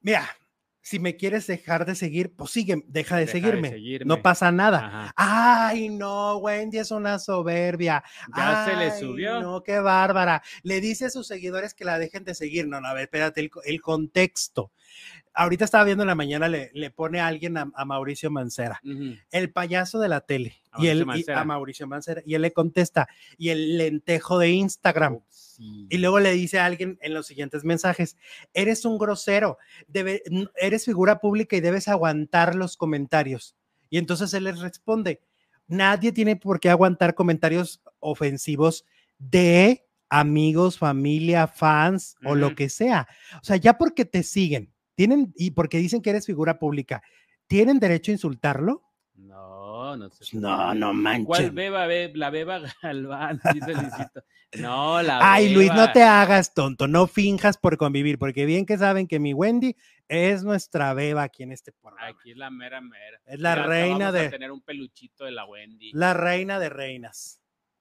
mira, 0.01 0.29
si 0.83 0.99
me 0.99 1.17
quieres 1.17 1.47
dejar 1.47 1.87
de 1.87 1.95
seguir, 1.95 2.35
pues 2.35 2.51
sigue, 2.51 2.83
deja 2.89 3.17
de, 3.17 3.29
seguirme. 3.29 4.01
No 4.05 4.21
pasa 4.21 4.51
nada. 4.51 5.13
Ay, 5.17 5.89
no, 5.89 6.37
Wendy 6.39 6.79
es 6.79 6.91
una 6.91 7.21
soberbia. 7.21 8.03
Ya 8.37 8.67
se 8.67 8.77
le 8.77 8.99
subió. 8.99 9.41
No, 9.41 9.63
qué 9.63 9.79
bárbara. 9.79 10.43
Le 10.65 10.81
dice 10.81 11.07
a 11.07 11.11
sus 11.11 11.29
seguidores 11.29 11.73
que 11.73 11.85
la 11.85 12.01
dejen 12.01 12.25
de 12.25 12.35
seguir. 12.35 12.67
No, 12.67 12.81
no, 12.81 12.89
a 12.89 12.95
ver, 12.95 13.05
espérate, 13.05 13.49
el, 13.65 13.81
contexto. 13.81 14.73
Ahorita 15.33 15.65
estaba 15.65 15.85
viendo 15.85 16.03
en 16.03 16.09
la 16.09 16.17
mañana, 16.17 16.49
le, 16.49 16.73
le 16.75 16.91
pone 16.91 17.21
a 17.21 17.29
alguien 17.29 17.57
a, 17.57 17.85
Mauricio 17.85 18.31
Mancera, 18.31 18.81
el 19.31 19.53
payaso 19.53 20.01
de 20.01 20.09
la 20.09 20.21
tele, 20.21 20.59
y 20.79 20.89
él 20.89 21.07
a 21.35 21.45
Mauricio 21.45 21.87
Mancera, 21.87 22.23
y 22.27 22.35
él 22.35 22.43
le 22.43 22.53
contesta, 22.53 23.09
y 23.39 23.49
el 23.49 23.79
lentejo 23.79 24.39
de 24.39 24.51
Instagram. 24.51 25.21
Y 25.89 25.99
luego 25.99 26.21
le 26.21 26.33
dice 26.33 26.59
a 26.59 26.67
alguien 26.67 26.99
en 27.03 27.15
los 27.15 27.27
siguientes 27.27 27.65
mensajes, 27.65 28.17
eres 28.55 28.85
un 28.85 28.99
grosero, 28.99 29.59
debe, 29.87 30.23
eres 30.57 30.85
figura 30.85 31.21
pública 31.21 31.57
y 31.57 31.61
debes 31.61 31.89
aguantar 31.89 32.55
los 32.55 32.77
comentarios. 32.77 33.57
Y 33.91 33.99
entonces 33.99 34.33
él 34.35 34.45
les 34.45 34.59
responde, 34.61 35.21
nadie 35.67 36.13
tiene 36.13 36.37
por 36.37 36.61
qué 36.61 36.71
aguantar 36.71 37.15
comentarios 37.15 37.83
ofensivos 38.01 38.85
de 39.19 39.87
amigos, 40.09 40.79
familia, 40.79 41.47
fans 41.47 42.17
o 42.25 42.35
lo 42.35 42.55
que 42.55 42.69
sea. 42.69 43.09
O 43.41 43.45
sea, 43.45 43.57
ya 43.57 43.79
porque 43.79 44.05
te 44.05 44.23
siguen, 44.23 44.73
tienen 44.95 45.33
y 45.37 45.53
porque 45.53 45.79
dicen 45.79 46.03
que 46.03 46.11
eres 46.11 46.27
figura 46.27 46.59
pública, 46.59 47.03
¿tienen 47.47 47.79
derecho 47.79 48.11
a 48.11 48.15
insultarlo? 48.15 48.83
No, 49.15 49.62
no 49.97 50.11
sé. 50.11 50.37
No, 50.37 50.75
no 50.75 50.93
manches. 50.93 51.27
¿Cuál 51.27 51.51
beba, 51.51 51.87
la 51.87 52.31
beba 52.31 52.61
Galván? 52.83 53.41
Dice 53.55 53.75
No, 54.59 55.03
la 55.03 55.33
Ay, 55.33 55.55
Luis, 55.55 55.73
no 55.73 55.93
te 55.93 56.03
hagas 56.03 56.55
tonto, 56.55 56.89
no 56.89 57.07
finjas 57.07 57.57
por 57.57 57.77
convivir, 57.77 58.19
porque 58.19 58.47
bien 58.47 58.67
que 58.67 58.79
saben 58.79 59.07
que 59.07 59.19
mi 59.19 59.35
Wendy 59.35 59.77
es 60.09 60.45
nuestra 60.45 60.93
beba 60.95 61.23
aquí 61.23 61.43
en 61.43 61.53
este 61.53 61.73
programa. 61.73 62.09
Aquí 62.09 62.33
es 62.33 62.37
la 62.37 62.51
mera 62.51 62.81
mera. 62.81 63.21
Es 63.25 63.41
la 63.41 63.55
reina 63.55 64.13
de. 64.13 64.29
tener 64.29 64.51
un 64.51 64.61
peluchito 64.61 65.25
de 65.25 65.33
la 65.33 65.45
Wendy. 65.47 65.93
La 65.93 66.15
reina 66.15 66.59
de 66.59 66.69
reinas. 66.69 67.41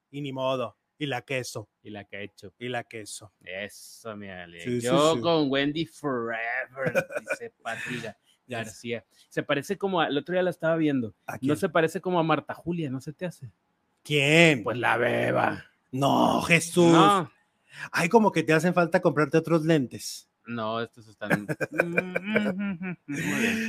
Y 0.10 0.22
ni 0.22 0.32
modo. 0.32 0.78
Y 0.98 1.08
la 1.08 1.24
queso. 1.24 1.68
Y 1.82 1.90
la 1.90 2.06
queso. 2.06 2.54
Y 2.60 2.70
la 2.70 2.84
queso. 2.84 3.34
Eso, 3.44 4.16
mi 4.16 4.30
Ale. 4.30 4.80
Yo 4.80 5.20
con 5.20 5.50
Wendy 5.50 5.86
forever, 5.86 6.94
dice 7.22 7.54
Patricia. 7.62 8.16
García. 8.48 9.06
Se 9.30 9.44
parece 9.44 9.78
como, 9.78 10.02
el 10.04 10.18
otro 10.18 10.34
día 10.34 10.44
la 10.44 10.50
estaba 10.50 10.76
viendo. 10.76 11.14
No 11.42 11.56
se 11.56 11.70
parece 11.70 12.02
como 12.02 12.20
a 12.20 12.24
Marta 12.24 12.54
Julia, 12.54 12.90
¿no 12.90 13.02
se 13.02 13.14
te 13.14 13.26
hace? 13.26 13.50
¿Quién? 14.04 14.64
Pues 14.64 14.78
la 14.78 14.98
beba. 14.98 15.66
No, 15.92 16.42
Jesús. 16.42 16.92
No. 16.92 17.32
Ay, 17.92 18.10
como 18.10 18.32
que 18.32 18.44
te 18.44 18.54
hacen 18.54 18.74
falta 18.74 19.02
comprarte 19.02 19.38
otros 19.38 19.64
lentes. 19.66 20.28
No, 20.46 20.82
estos 20.82 21.08
están. 21.08 21.48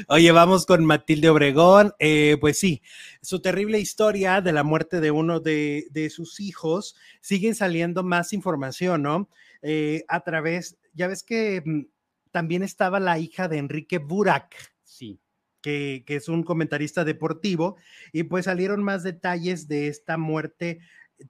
Oye, 0.09 0.33
vamos 0.33 0.67
con 0.67 0.85
Matilde 0.85 1.29
Obregón. 1.29 1.93
Eh, 1.99 2.39
pues 2.41 2.59
sí, 2.59 2.83
su 3.21 3.41
terrible 3.41 3.79
historia 3.79 4.41
de 4.41 4.53
la 4.53 4.65
muerte 4.65 5.01
de 5.01 5.11
uno 5.11 5.41
de, 5.41 6.11
sus 6.11 6.41
hijos. 6.41 6.97
Sigue 7.21 7.55
saliendo 7.55 8.03
más 8.03 8.33
información, 8.33 9.03
¿no? 9.03 9.29
Eh, 9.61 10.05
a 10.09 10.21
través, 10.21 10.79
ya 10.95 11.07
ves 11.07 11.23
que 11.23 11.63
mm, 11.65 11.83
también 12.33 12.63
estaba 12.63 12.99
la 12.99 13.19
hija 13.19 13.47
de 13.47 13.59
Enrique 13.59 13.99
Burak. 13.99 14.57
Sí. 14.83 15.21
Que, 15.61 16.03
que, 16.05 16.17
es 16.17 16.29
un 16.29 16.43
comentarista 16.43 17.05
deportivo, 17.05 17.77
y 18.13 18.25
pues 18.25 18.47
salieron 18.47 18.83
más 18.83 19.05
detalles 19.05 19.69
de 19.69 19.87
esta 19.87 20.19
muerte 20.19 20.81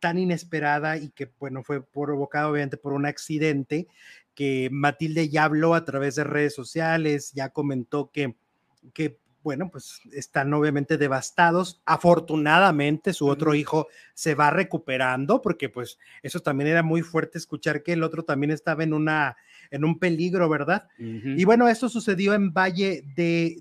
tan 0.00 0.18
inesperada 0.18 0.96
y 0.96 1.10
que, 1.10 1.30
bueno, 1.38 1.62
fue 1.62 1.84
provocado 1.84 2.50
obviamente 2.50 2.78
por 2.78 2.94
un 2.94 3.04
accidente 3.04 3.88
que 4.34 4.70
Matilde 4.72 5.28
ya 5.28 5.44
habló 5.44 5.74
a 5.74 5.84
través 5.84 6.14
de 6.14 6.24
redes 6.24 6.54
sociales, 6.54 7.32
ya 7.34 7.50
comentó 7.50 8.10
que, 8.10 8.36
que 8.94 9.18
bueno, 9.42 9.70
pues 9.70 10.00
están 10.12 10.54
obviamente 10.54 10.96
devastados. 10.96 11.82
Afortunadamente, 11.84 13.12
su 13.12 13.26
otro 13.26 13.54
hijo 13.54 13.88
se 14.14 14.34
va 14.34 14.50
recuperando, 14.50 15.42
porque 15.42 15.68
pues 15.68 15.98
eso 16.22 16.40
también 16.40 16.68
era 16.68 16.82
muy 16.82 17.02
fuerte 17.02 17.38
escuchar 17.38 17.82
que 17.82 17.92
el 17.92 18.04
otro 18.04 18.24
también 18.24 18.52
estaba 18.52 18.84
en 18.84 18.94
una 18.94 19.36
en 19.72 19.84
un 19.84 19.98
peligro, 19.98 20.48
¿verdad? 20.48 20.86
Y 20.98 21.44
bueno, 21.44 21.66
esto 21.66 21.88
sucedió 21.88 22.34
en 22.34 22.52
Valle 22.52 23.04
de, 23.16 23.56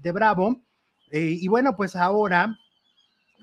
de, 0.00 0.12
Bravo. 0.12 0.62
Eh, 1.10 1.36
y 1.40 1.48
bueno, 1.48 1.76
pues 1.76 1.96
ahora 1.96 2.56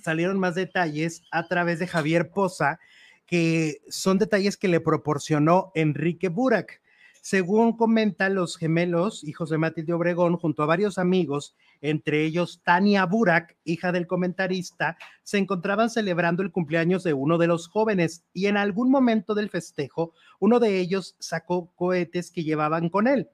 salieron 0.01 0.39
más 0.39 0.55
detalles 0.55 1.23
a 1.31 1.47
través 1.47 1.79
de 1.79 1.87
Javier 1.87 2.31
Poza, 2.31 2.79
que 3.25 3.81
son 3.89 4.17
detalles 4.17 4.55
que 4.55 4.69
le 4.69 4.79
proporcionó 4.79 5.71
Enrique 5.75 6.29
Burak. 6.29 6.81
Según 7.25 7.75
comentan 7.75 8.35
los 8.35 8.55
gemelos, 8.55 9.23
hijos 9.23 9.49
de 9.49 9.57
Matilde 9.57 9.93
Obregón, 9.93 10.37
junto 10.37 10.61
a 10.61 10.67
varios 10.67 10.99
amigos, 10.99 11.55
entre 11.81 12.23
ellos 12.23 12.61
Tania 12.63 13.03
Burak, 13.07 13.57
hija 13.63 13.91
del 13.91 14.05
comentarista, 14.05 14.95
se 15.23 15.39
encontraban 15.39 15.89
celebrando 15.89 16.43
el 16.43 16.51
cumpleaños 16.51 17.03
de 17.03 17.13
uno 17.13 17.39
de 17.39 17.47
los 17.47 17.67
jóvenes 17.67 18.23
y 18.31 18.45
en 18.45 18.57
algún 18.57 18.91
momento 18.91 19.33
del 19.33 19.49
festejo, 19.49 20.13
uno 20.39 20.59
de 20.59 20.77
ellos 20.77 21.15
sacó 21.17 21.71
cohetes 21.73 22.29
que 22.29 22.43
llevaban 22.43 22.89
con 22.89 23.07
él 23.07 23.27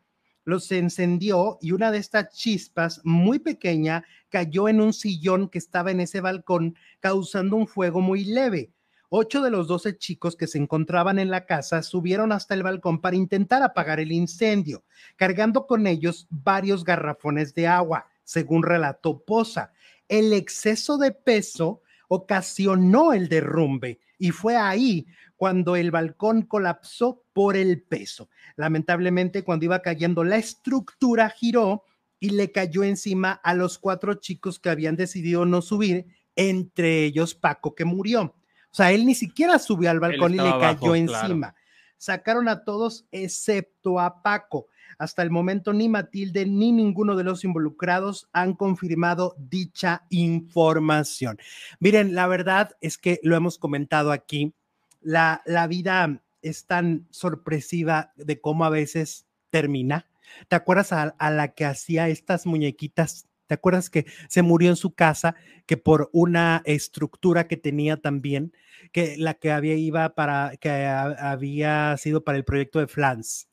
los 0.44 0.72
encendió 0.72 1.60
y 1.62 1.72
una 1.74 1.92
de 1.92 2.00
estas 2.00 2.34
chispas 2.34 3.02
muy 3.04 3.40
pequeña 3.40 4.06
cayó 4.30 4.70
en 4.70 4.82
un 4.82 4.92
sillón 4.92 5.50
que 5.50 5.60
estaba 5.60 5.92
en 5.92 6.00
ese 6.00 6.20
balcón, 6.20 6.76
causando 7.00 7.58
un 7.58 7.68
fuego 7.68 8.02
muy 8.02 8.24
leve. 8.24 8.72
Ocho 9.14 9.42
de 9.42 9.52
los 9.52 9.68
doce 9.68 9.98
chicos 9.98 10.38
que 10.38 10.48
se 10.48 10.58
encontraban 10.58 11.20
en 11.20 11.30
la 11.30 11.46
casa 11.46 11.84
subieron 11.84 12.32
hasta 12.32 12.54
el 12.54 12.64
balcón 12.64 13.02
para 13.02 13.18
intentar 13.18 13.62
apagar 13.62 14.00
el 14.00 14.14
incendio, 14.14 14.86
cargando 15.18 15.68
con 15.68 15.86
ellos 15.86 16.28
varios 16.30 16.86
garrafones 16.86 17.54
de 17.54 17.68
agua, 17.68 18.08
según 18.24 18.64
relató 18.64 19.26
Poza. 19.26 19.74
El 20.08 20.32
exceso 20.32 20.98
de 20.98 21.12
peso 21.12 21.82
ocasionó 22.08 23.12
el 23.12 23.28
derrumbe 23.28 24.00
y 24.18 24.32
fue 24.32 24.56
ahí 24.56 25.06
cuando 25.36 25.76
el 25.76 25.92
balcón 25.92 26.44
colapsó 26.44 27.26
por 27.34 27.58
el 27.58 27.82
peso. 27.82 28.30
Lamentablemente, 28.56 29.44
cuando 29.44 29.66
iba 29.66 29.82
cayendo, 29.82 30.24
la 30.24 30.38
estructura 30.38 31.30
giró 31.30 31.84
y 32.18 32.30
le 32.30 32.54
cayó 32.54 32.86
encima 32.86 33.34
a 33.34 33.56
los 33.56 33.78
cuatro 33.78 34.14
chicos 34.14 34.58
que 34.58 34.70
habían 34.70 34.96
decidido 34.96 35.46
no 35.46 35.62
subir, 35.62 36.06
entre 36.38 37.04
ellos 37.04 37.36
Paco, 37.36 37.76
que 37.76 37.84
murió. 37.84 38.36
O 38.72 38.76
sea, 38.76 38.92
él 38.92 39.06
ni 39.06 39.16
siquiera 39.16 39.60
subió 39.60 39.90
al 39.90 40.00
balcón 40.00 40.34
y 40.34 40.38
le 40.38 40.50
cayó 40.60 40.96
encima. 40.96 41.56
Sacaron 41.98 42.48
a 42.48 42.64
todos 42.64 43.06
excepto 43.12 44.00
a 44.00 44.22
Paco. 44.24 44.68
Hasta 44.98 45.24
el 45.24 45.32
momento 45.32 45.74
ni 45.74 45.90
Matilde 45.90 46.46
ni 46.46 46.72
ninguno 46.72 47.16
de 47.16 47.24
los 47.24 47.44
involucrados 47.44 48.28
han 48.34 48.54
confirmado 48.54 49.36
dicha 49.38 50.04
información. 50.10 51.38
Miren, 51.80 52.16
la 52.16 52.28
verdad 52.28 52.76
es 52.82 52.98
que 52.98 53.20
lo 53.24 53.36
hemos 53.36 53.58
comentado 53.58 54.12
aquí 54.12 54.54
la, 55.02 55.68
vida 55.68 56.22
es 56.42 56.66
tan 56.66 57.08
sorpresiva 57.10 58.14
de 58.16 58.40
cómo 58.40 58.66
a 58.66 58.70
veces 58.70 59.26
termina. 59.50 60.08
¿Te 60.48 60.56
acuerdas 60.56 60.94
a, 60.94 61.16
la 61.20 61.50
que 61.50 61.66
hacía 61.66 62.08
estas 62.08 62.46
muñequitas? 62.46 63.28
¿Te 63.52 63.56
acuerdas 63.56 63.90
que 63.90 64.06
se 64.30 64.44
murió 64.44 64.70
en 64.70 64.78
su 64.78 64.94
casa, 64.94 65.36
que 65.66 65.76
por 65.76 66.10
una 66.14 66.62
estructura 66.64 67.50
que 67.50 67.58
tenía 67.58 67.98
también, 67.98 68.54
que 68.94 69.18
la 69.18 69.34
que 69.34 69.52
había 69.52 69.76
iba 69.76 70.16
para, 70.16 70.54
que 70.56 70.70
había 70.70 71.98
sido 71.98 72.24
para 72.24 72.38
el 72.38 72.46
proyecto 72.46 72.80
de 72.80 72.88
Flans? 72.88 73.50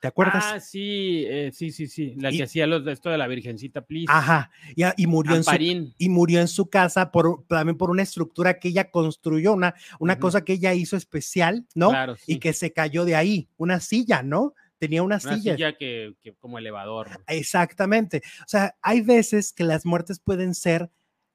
¿Te 0.00 0.08
acuerdas? 0.08 0.44
Ah, 0.48 0.60
sí, 0.60 1.26
eh, 1.28 1.50
sí, 1.52 1.72
sí, 1.72 1.88
sí. 1.88 2.14
La 2.16 2.30
que 2.30 2.44
hacía 2.44 2.66
los, 2.66 2.86
esto 2.86 3.10
de 3.10 3.18
la 3.18 3.26
Virgencita, 3.26 3.82
please. 3.82 4.06
Ajá. 4.08 4.50
Y, 4.96 5.06
murió 5.06 5.36
en 5.36 5.44
su, 5.44 5.92
y 5.98 6.08
murió 6.08 6.40
en 6.40 6.48
su 6.48 6.70
casa 6.70 7.12
por, 7.12 7.44
también 7.48 7.76
por 7.76 7.90
una 7.90 8.04
estructura 8.04 8.58
que 8.58 8.68
ella 8.68 8.90
construyó, 8.90 9.52
una, 9.52 9.74
una 9.98 10.18
cosa 10.18 10.42
que 10.42 10.54
ella 10.54 10.72
hizo 10.72 10.96
especial, 10.96 11.66
¿no? 11.74 11.90
Claro, 11.90 12.16
Y 12.26 12.38
que 12.38 12.54
se 12.54 12.72
cayó 12.72 13.04
de 13.04 13.14
ahí, 13.14 13.50
una 13.58 13.80
silla, 13.80 14.22
¿no? 14.22 14.54
Tenía 14.78 15.02
una, 15.02 15.18
una 15.22 15.38
silla. 15.38 15.76
que, 15.76 16.14
que, 16.20 16.34
como 16.36 16.58
elevador. 16.58 17.22
Exactamente. 17.26 18.22
O 18.40 18.48
sea, 18.48 18.76
hay 18.82 19.00
veces 19.00 19.52
que 19.52 19.64
las 19.64 19.84
muertes 19.84 20.20
pueden 20.20 20.54
ser 20.54 20.90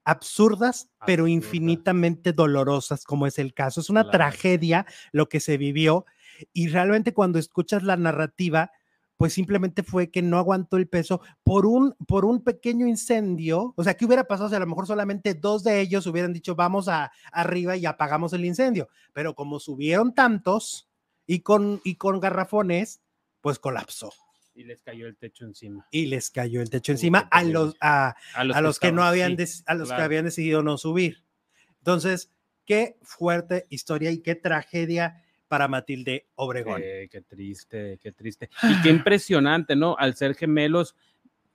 absurdas, 0.05 0.89
pero 1.05 1.27
infinitamente 1.27 2.33
dolorosas, 2.33 3.05
como 3.05 3.27
es 3.27 3.39
el 3.39 3.53
caso. 3.53 3.81
Es 3.81 3.89
una 3.89 4.09
tragedia 4.09 4.85
lo 5.11 5.29
que 5.29 5.39
se 5.39 5.57
vivió 5.57 6.05
y 6.51 6.67
realmente 6.67 7.13
cuando 7.13 7.39
escuchas 7.39 7.83
la 7.83 7.95
narrativa, 7.95 8.71
pues 9.17 9.33
simplemente 9.33 9.83
fue 9.83 10.09
que 10.09 10.21
no 10.21 10.37
aguantó 10.37 10.77
el 10.77 10.87
peso 10.87 11.21
por 11.43 11.65
un, 11.65 11.95
por 12.07 12.25
un 12.25 12.43
pequeño 12.43 12.87
incendio. 12.87 13.73
O 13.77 13.83
sea, 13.83 13.93
¿qué 13.93 14.05
hubiera 14.05 14.25
pasado 14.25 14.49
si 14.49 14.55
a 14.55 14.59
lo 14.59 14.67
mejor 14.67 14.87
solamente 14.87 15.33
dos 15.35 15.63
de 15.63 15.79
ellos 15.79 16.07
hubieran 16.07 16.33
dicho 16.33 16.55
vamos 16.55 16.87
a, 16.87 17.11
arriba 17.31 17.77
y 17.77 17.85
apagamos 17.85 18.33
el 18.33 18.45
incendio? 18.45 18.89
Pero 19.13 19.35
como 19.35 19.59
subieron 19.59 20.13
tantos 20.13 20.89
y 21.25 21.39
con, 21.39 21.79
y 21.83 21.95
con 21.95 22.19
garrafones, 22.19 23.01
pues 23.43 23.59
colapsó. 23.59 24.13
Y 24.55 24.63
les 24.63 24.81
cayó 24.81 25.05
el 25.05 25.17
techo 25.17 25.45
encima. 25.45 25.85
Y 25.91 26.05
les 26.05 26.29
cayó 26.29 26.61
el 26.61 26.69
techo 26.69 26.93
encima 26.93 27.27
a 27.29 27.43
los, 27.43 27.75
a, 27.81 28.15
los, 28.45 28.79
que, 28.79 28.93
no 28.93 29.03
habían, 29.03 29.35
a 29.65 29.75
los 29.75 29.89
que 29.89 30.01
habían 30.01 30.23
decidido 30.23 30.63
no 30.63 30.77
subir. 30.77 31.23
Entonces, 31.79 32.31
qué 32.65 32.97
fuerte 33.01 33.65
historia 33.69 34.11
y 34.11 34.19
qué 34.19 34.35
tragedia 34.35 35.21
para 35.49 35.67
Matilde 35.67 36.29
Obregón. 36.35 36.81
qué 36.81 37.21
triste, 37.27 37.99
qué 38.01 38.13
triste. 38.13 38.49
Y 38.63 38.81
qué 38.81 38.89
impresionante, 38.91 39.75
¿no? 39.75 39.97
Al 39.99 40.15
ser 40.15 40.35
gemelos, 40.35 40.95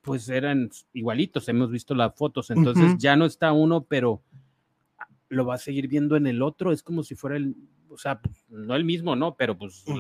pues 0.03 0.28
eran 0.28 0.68
igualitos, 0.93 1.49
hemos 1.49 1.70
visto 1.70 1.95
las 1.95 2.14
fotos, 2.14 2.51
entonces 2.51 2.97
ya 2.99 3.16
no 3.16 3.24
está 3.24 3.53
uno, 3.53 3.84
pero 3.84 4.22
lo 5.30 5.47
va 5.47 5.55
a 5.55 5.59
seguir 5.59 5.89
viendo 5.89 6.16
en 6.16 6.26
el 6.26 6.43
otro, 6.43 6.70
es 6.70 6.82
como 6.82 7.03
si 7.03 7.14
fuera 7.14 7.36
el, 7.36 7.57
o 7.89 7.97
sea, 7.97 8.20
no 8.49 8.74
el 8.76 8.84
mismo, 8.84 9.16
¿no? 9.16 9.36
Pero 9.36 9.57
pues, 9.57 9.82
pues 9.86 9.99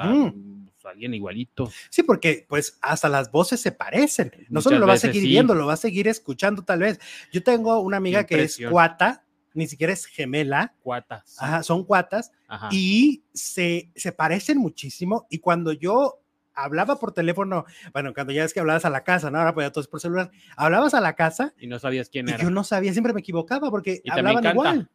alguien 0.84 1.14
igualito. 1.14 1.70
Sí, 1.90 2.02
porque 2.02 2.46
pues 2.48 2.78
hasta 2.80 3.08
las 3.08 3.30
voces 3.30 3.60
se 3.60 3.72
parecen, 3.72 4.32
no 4.48 4.60
solo 4.60 4.78
lo 4.78 4.86
va 4.86 4.94
a 4.94 4.98
seguir 4.98 5.22
viendo, 5.22 5.54
lo 5.54 5.66
va 5.66 5.74
a 5.74 5.78
seguir 5.78 6.08
escuchando 6.08 6.62
tal 6.62 6.80
vez. 6.80 7.00
Yo 7.32 7.42
tengo 7.42 7.80
una 7.80 7.96
amiga 7.96 8.24
que 8.24 8.42
es 8.42 8.58
cuata, 8.70 9.24
ni 9.54 9.66
siquiera 9.66 9.92
es 9.92 10.06
gemela. 10.06 10.74
Cuatas. 10.82 11.36
Ajá, 11.40 11.62
son 11.62 11.84
cuatas 11.84 12.32
y 12.70 13.24
se, 13.32 13.90
se 13.96 14.12
parecen 14.12 14.58
muchísimo 14.58 15.26
y 15.30 15.38
cuando 15.38 15.72
yo 15.72 16.22
hablaba 16.58 16.98
por 16.98 17.12
teléfono, 17.12 17.64
bueno, 17.92 18.12
cuando 18.12 18.32
ya 18.32 18.44
es 18.44 18.52
que 18.52 18.60
hablabas 18.60 18.84
a 18.84 18.90
la 18.90 19.04
casa, 19.04 19.30
¿no? 19.30 19.38
Ahora 19.38 19.54
pues 19.54 19.66
ya 19.66 19.72
todo 19.72 19.82
es 19.82 19.88
por 19.88 20.00
celular, 20.00 20.30
hablabas 20.56 20.94
a 20.94 21.00
la 21.00 21.14
casa. 21.14 21.54
Y 21.58 21.66
no 21.66 21.78
sabías 21.78 22.08
quién 22.08 22.28
era. 22.28 22.38
Yo 22.38 22.50
no 22.50 22.64
sabía, 22.64 22.92
siempre 22.92 23.12
me 23.12 23.20
equivocaba 23.20 23.70
porque 23.70 24.02
hablaban 24.10 24.44
igual. 24.44 24.90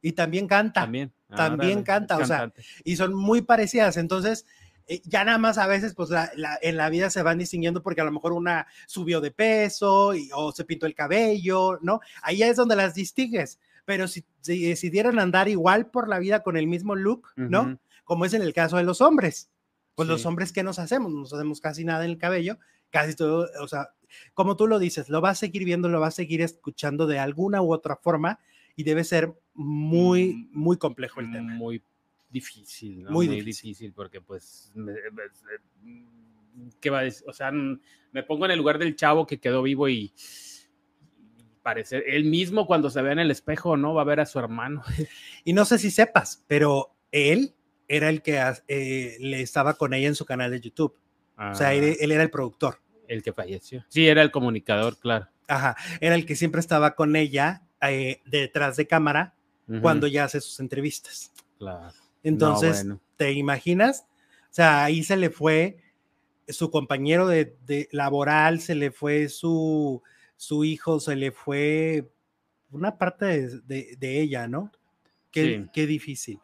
Y 0.00 0.12
también 0.12 0.46
canta. 0.46 0.82
También. 0.82 1.12
también 1.34 1.82
canta, 1.82 2.18
o 2.18 2.24
sea, 2.24 2.52
y 2.84 2.96
son 2.96 3.14
muy 3.14 3.42
parecidas. 3.42 3.96
Entonces, 3.96 4.46
ya 5.04 5.24
nada 5.24 5.38
más 5.38 5.58
a 5.58 5.66
veces, 5.66 5.94
pues 5.94 6.10
en 6.62 6.76
la 6.76 6.90
vida 6.90 7.10
se 7.10 7.22
van 7.22 7.38
distinguiendo 7.38 7.82
porque 7.82 8.00
a 8.00 8.04
lo 8.04 8.12
mejor 8.12 8.32
una 8.32 8.66
subió 8.86 9.20
de 9.20 9.30
peso 9.30 10.12
o 10.34 10.52
se 10.52 10.64
pintó 10.64 10.86
el 10.86 10.94
cabello, 10.94 11.78
¿no? 11.82 12.00
Ahí 12.22 12.42
es 12.42 12.56
donde 12.56 12.76
las 12.76 12.94
distingues. 12.94 13.58
Pero 13.84 14.06
si, 14.08 14.24
decidieran 14.42 15.18
andar 15.18 15.48
igual 15.48 15.90
por 15.90 16.08
la 16.08 16.18
vida 16.18 16.42
con 16.42 16.56
el 16.56 16.66
mismo 16.66 16.94
look, 16.94 17.28
¿no? 17.36 17.78
Como 18.04 18.24
es 18.24 18.34
en 18.34 18.42
el 18.42 18.52
caso 18.52 18.76
de 18.76 18.84
los 18.84 19.00
hombres 19.00 19.50
pues 19.98 20.08
los 20.08 20.26
hombres, 20.26 20.52
¿qué 20.52 20.62
nos 20.62 20.78
hacemos? 20.78 21.10
No 21.10 21.18
nos 21.18 21.34
hacemos 21.34 21.60
casi 21.60 21.84
nada 21.84 22.04
en 22.04 22.12
el 22.12 22.18
cabello, 22.18 22.56
casi 22.90 23.16
todo, 23.16 23.48
o 23.60 23.66
sea, 23.66 23.94
como 24.32 24.56
tú 24.56 24.68
lo 24.68 24.78
dices, 24.78 25.08
lo 25.08 25.20
va 25.20 25.30
a 25.30 25.34
seguir 25.34 25.64
viendo, 25.64 25.88
lo 25.88 25.98
va 25.98 26.06
a 26.06 26.12
seguir 26.12 26.40
escuchando 26.40 27.08
de 27.08 27.18
alguna 27.18 27.62
u 27.62 27.72
otra 27.72 27.96
forma 27.96 28.38
y 28.76 28.84
debe 28.84 29.02
ser 29.02 29.34
muy, 29.54 30.34
mm, 30.34 30.50
muy 30.52 30.76
complejo 30.76 31.18
el 31.18 31.32
tema. 31.32 31.52
Muy 31.52 31.82
difícil, 32.30 33.04
¿no? 33.04 33.10
Muy, 33.10 33.28
difícil. 33.28 33.92
porque 33.92 34.20
pues, 34.20 34.72
eh, 34.76 35.60
¿qué 36.80 36.90
va 36.90 37.00
a 37.00 37.02
decir? 37.02 37.26
O 37.28 37.32
sea, 37.32 37.50
me 37.50 38.22
pongo 38.22 38.44
en 38.44 38.52
el 38.52 38.58
lugar 38.58 38.78
del 38.78 38.96
chavo 38.96 39.26
que 39.26 39.38
quedó 39.38 39.62
vivo 39.62 39.88
y 39.88 40.12
parece, 41.62 42.02
él 42.06 42.24
mismo 42.24 42.66
cuando 42.66 42.88
se 42.88 43.02
ve 43.02 43.12
en 43.12 43.18
el 43.18 43.30
espejo, 43.30 43.76
¿no? 43.76 43.94
Va 43.94 44.02
a 44.02 44.06
ver 44.06 44.20
a 44.20 44.26
su 44.26 44.38
hermano. 44.38 44.82
Y 45.44 45.52
no 45.52 45.64
sé 45.64 45.78
si 45.78 45.90
sepas, 45.90 46.44
pero 46.46 46.94
él 47.12 47.54
era 47.88 48.10
el 48.10 48.22
que 48.22 48.42
eh, 48.68 49.16
le 49.20 49.40
estaba 49.40 49.74
con 49.74 49.94
ella 49.94 50.08
en 50.08 50.14
su 50.14 50.26
canal 50.26 50.50
de 50.50 50.60
YouTube. 50.60 50.96
o 51.36 51.54
sea, 51.54 51.72
él, 51.72 51.96
ah. 51.98 52.04
era 52.04 52.22
el 52.22 52.30
productor. 52.30 52.80
El 53.06 53.22
que 53.22 53.32
falleció. 53.32 53.84
Sí, 53.88 54.06
era 54.06 54.22
el 54.22 54.30
comunicador, 54.30 54.98
claro. 54.98 55.28
Ajá, 55.46 55.76
era 56.00 56.14
el 56.14 56.26
que 56.26 56.36
siempre 56.36 56.60
estaba 56.60 56.94
con 56.94 57.16
ella 57.16 57.62
eh, 57.80 58.20
detrás 58.26 58.76
de 58.76 58.86
cámara 58.86 59.34
cuando 59.82 60.06
ya 60.06 60.24
hace 60.24 60.40
sus 60.40 60.60
entrevistas. 60.60 61.32
Claro. 61.58 61.92
Entonces, 62.22 62.86
¿te 63.16 63.32
imaginas? 63.32 64.06
O 64.44 64.54
sea, 64.54 64.84
ahí 64.84 65.02
se 65.02 65.16
le 65.16 65.30
fue 65.30 65.78
su 66.48 66.70
compañero 66.70 67.26
de, 67.28 67.88
laboral, 67.92 68.60
se 68.60 68.74
le 68.74 68.90
fue 68.90 69.28
su, 69.28 70.02
su 70.36 70.64
hijo, 70.64 71.00
se 71.00 71.16
le 71.16 71.30
fue 71.30 72.10
una 72.70 72.98
parte 72.98 73.48
de, 73.60 74.20
ella, 74.20 74.48
¿no? 74.48 74.72
Qué, 75.30 75.66
qué 75.72 75.86
difícil. 75.86 76.40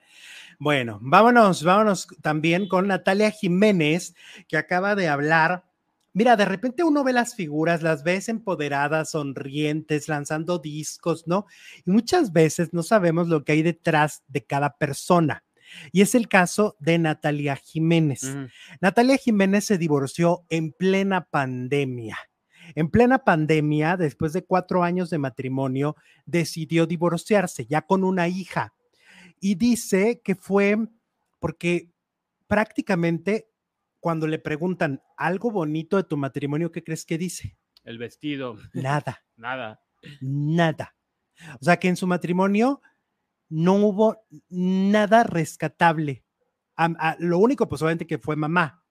Bueno, 0.59 0.99
vámonos, 1.03 1.63
vámonos 1.65 2.07
también 2.23 2.69
con 2.69 2.87
Natalia 2.87 3.31
Jiménez, 3.31 4.15
que 4.47 4.57
acaba 4.57 4.95
de 4.95 5.09
hablar. 5.09 5.65
Mira, 6.13 6.37
de 6.37 6.45
repente 6.45 6.85
uno 6.85 7.03
ve 7.03 7.13
las 7.13 7.35
figuras, 7.35 7.83
las 7.83 8.05
ves 8.05 8.29
empoderadas, 8.29 9.11
sonrientes, 9.11 10.09
lanzando 10.09 10.59
discos, 10.59 11.27
¿no? 11.27 11.47
Y 11.85 11.91
muchas 11.91 12.33
veces 12.33 12.73
no 12.73 12.83
sabemos 12.83 13.29
lo 13.29 13.43
que 13.43 13.53
hay 13.53 13.63
detrás 13.63 14.23
de 14.29 14.45
cada 14.45 14.77
persona. 14.77 15.43
Y 15.93 16.03
es 16.03 16.15
el 16.15 16.29
caso 16.29 16.77
de 16.79 16.99
Natalia 16.99 17.57
Jiménez. 17.57 18.37
Natalia 18.81 19.17
Jiménez 19.17 19.65
se 19.65 19.79
divorció 19.79 20.45
en 20.49 20.73
plena 20.73 21.25
pandemia. 21.25 22.19
En 22.75 22.91
plena 22.91 23.19
pandemia, 23.19 23.97
después 23.97 24.33
de 24.33 24.45
cuatro 24.45 24.83
años 24.83 25.11
de 25.11 25.19
matrimonio, 25.19 25.97
decidió 26.25 26.87
divorciarse 26.87 27.67
ya 27.67 27.83
con 27.83 28.05
una 28.05 28.29
hija 28.29 28.73
y 29.41 29.57
dice 29.57 30.23
que 30.25 30.35
fue 30.35 30.77
porque 31.39 31.91
prácticamente 32.47 33.51
cuando 34.01 34.27
le 34.27 34.39
preguntan 34.39 35.03
algo 35.17 35.51
bonito 35.51 35.97
de 35.97 36.05
tu 36.05 36.17
matrimonio, 36.17 36.73
¿qué 36.73 36.83
crees 36.83 37.05
que 37.05 37.19
dice? 37.19 37.57
El 37.85 37.99
vestido. 37.99 38.57
Nada. 38.73 39.25
Nada. 39.37 39.83
Nada. 40.21 40.95
O 41.61 41.65
sea 41.65 41.79
que 41.79 41.89
en 41.89 41.97
su 41.97 42.07
matrimonio 42.07 42.81
no 43.55 43.75
hubo 43.75 44.27
nada 44.49 45.23
rescatable. 45.23 46.25
lo 47.19 47.39
único, 47.39 47.69
pues 47.69 47.81
obviamente 47.83 48.07
que 48.07 48.19
fue 48.19 48.35
mamá. 48.35 48.85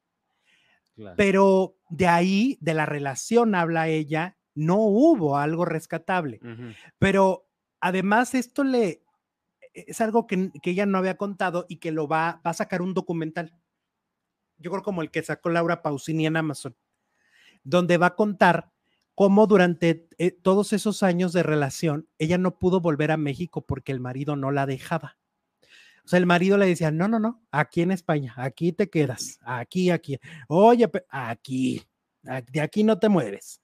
Pero 1.18 1.76
de 1.90 2.08
ahí, 2.08 2.58
de 2.62 2.74
la 2.74 2.86
relación, 2.86 3.56
habla 3.56 3.90
ella, 3.90 4.38
no 4.56 4.78
hubo 4.78 5.38
algo 5.38 5.66
rescatable. 5.66 6.40
Pero 6.98 7.50
además 7.82 8.36
esto 8.36 8.64
le, 8.64 9.04
e-, 9.74 9.86
es 9.88 10.00
algo 10.00 10.28
que, 10.28 10.52
ella 10.64 10.86
no 10.86 10.98
había 10.98 11.18
contado 11.18 11.66
y 11.68 11.78
que 11.78 11.92
lo 11.92 12.08
va, 12.08 12.42
va 12.46 12.52
a 12.52 12.54
sacar 12.54 12.82
un 12.82 12.94
documental. 12.94 13.54
Yo 14.58 14.72
creo 14.72 14.84
como 14.84 15.02
el 15.02 15.12
que 15.12 15.24
sacó 15.24 15.50
Laura 15.50 15.82
Pausini 15.82 16.26
en 16.26 16.38
Amazon, 16.38 16.78
donde 17.66 17.98
va 17.98 18.08
a 18.08 18.16
contar 18.16 18.72
cómo 19.16 19.48
durante 19.48 20.08
eh, 20.18 20.32
todos 20.32 20.74
esos 20.74 21.04
años 21.04 21.34
de 21.34 21.44
relación 21.44 22.08
ella 22.18 22.38
no 22.38 22.58
pudo 22.58 22.82
volver 22.82 23.12
a 23.12 23.18
México 23.18 23.66
porque 23.66 23.92
el 23.92 24.00
marido 24.00 24.36
no 24.36 24.52
la 24.52 24.66
dejaba. 24.66 25.18
O 26.06 26.08
sea, 26.08 26.20
el 26.20 26.26
marido 26.26 26.58
le 26.58 26.66
decía, 26.66 26.92
no, 26.92 27.08
no, 27.08 27.20
no, 27.20 27.42
aquí 27.52 27.82
en 27.82 27.92
España, 27.92 28.34
aquí 28.36 28.74
te 28.74 28.90
quedas, 28.90 29.40
aquí, 29.42 29.90
aquí. 29.90 30.20
Oye, 30.50 30.90
aquí, 31.10 31.82
de 32.22 32.62
aquí 32.62 32.84
no 32.84 33.00
te 33.00 33.08
mueves. 33.08 33.62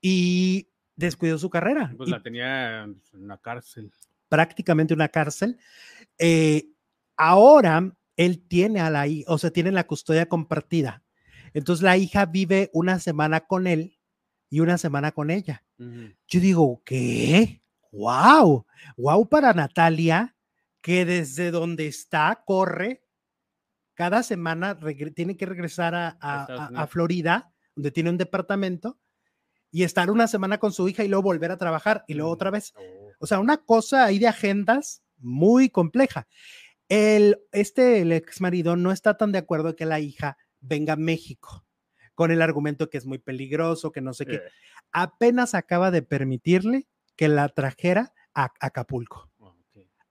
Y 0.00 0.68
descuidó 0.96 1.36
su 1.36 1.50
carrera. 1.50 1.92
Pues 1.98 2.08
la 2.08 2.22
tenía 2.22 2.84
en 2.84 3.02
la 3.12 3.36
cárcel 3.36 3.92
prácticamente 4.30 4.94
una 4.94 5.08
cárcel. 5.08 5.58
Eh, 6.16 6.70
ahora 7.18 7.92
él 8.16 8.40
tiene 8.48 8.80
a 8.80 8.88
la 8.88 9.06
hija, 9.06 9.30
o 9.30 9.36
sea, 9.36 9.50
tiene 9.50 9.72
la 9.72 9.86
custodia 9.86 10.26
compartida. 10.26 11.02
Entonces 11.52 11.82
la 11.82 11.98
hija 11.98 12.24
vive 12.24 12.70
una 12.72 12.98
semana 13.00 13.40
con 13.40 13.66
él 13.66 13.98
y 14.50 14.60
una 14.60 14.76
semana 14.76 15.12
con 15.12 15.30
ella. 15.30 15.64
Yo 15.78 16.40
digo, 16.40 16.82
¿qué? 16.84 17.62
¡Wow! 17.92 18.66
¡Wow 18.96 19.28
para 19.28 19.54
Natalia! 19.54 20.36
Que 20.82 21.04
desde 21.04 21.50
donde 21.50 21.86
está, 21.86 22.42
corre. 22.44 23.04
Cada 23.94 24.22
semana 24.22 24.78
tiene 25.14 25.36
que 25.36 25.46
regresar 25.46 25.94
a, 25.94 26.16
a, 26.20 26.86
Florida, 26.88 27.52
donde 27.76 27.90
tiene 27.90 28.10
un 28.10 28.18
departamento, 28.18 28.98
y 29.70 29.84
estar 29.84 30.10
una 30.10 30.26
semana 30.26 30.58
con 30.58 30.72
su 30.72 30.88
hija 30.88 31.04
y 31.04 31.08
luego 31.08 31.22
volver 31.22 31.52
a 31.52 31.58
trabajar 31.58 32.04
y 32.08 32.14
luego 32.14 32.30
otra 32.30 32.50
vez. 32.50 32.72
Oh. 32.76 33.12
O 33.20 33.26
sea, 33.26 33.38
una 33.38 33.58
cosa 33.58 34.04
ahí 34.04 34.18
de 34.18 34.26
agendas 34.26 35.04
muy 35.18 35.68
compleja. 35.68 36.26
El, 36.88 37.38
este, 37.52 38.00
el 38.00 38.10
ex 38.12 38.40
marido 38.40 38.74
no 38.74 38.90
está 38.90 39.16
tan 39.16 39.30
de 39.32 39.38
acuerdo 39.38 39.76
que 39.76 39.86
la 39.86 40.00
hija 40.00 40.38
venga 40.60 40.94
a 40.94 40.96
México 40.96 41.64
con 42.20 42.30
el 42.30 42.42
argumento 42.42 42.90
que 42.90 42.98
es 42.98 43.06
muy 43.06 43.16
peligroso, 43.16 43.92
que 43.92 44.02
no 44.02 44.12
sé 44.12 44.26
qué. 44.26 44.34
Eh. 44.34 44.42
Apenas 44.92 45.54
acaba 45.54 45.90
de 45.90 46.02
permitirle 46.02 46.86
que 47.16 47.28
la 47.28 47.48
trajera 47.48 48.12
a 48.34 48.52
Acapulco. 48.60 49.30
Ah, 49.40 49.54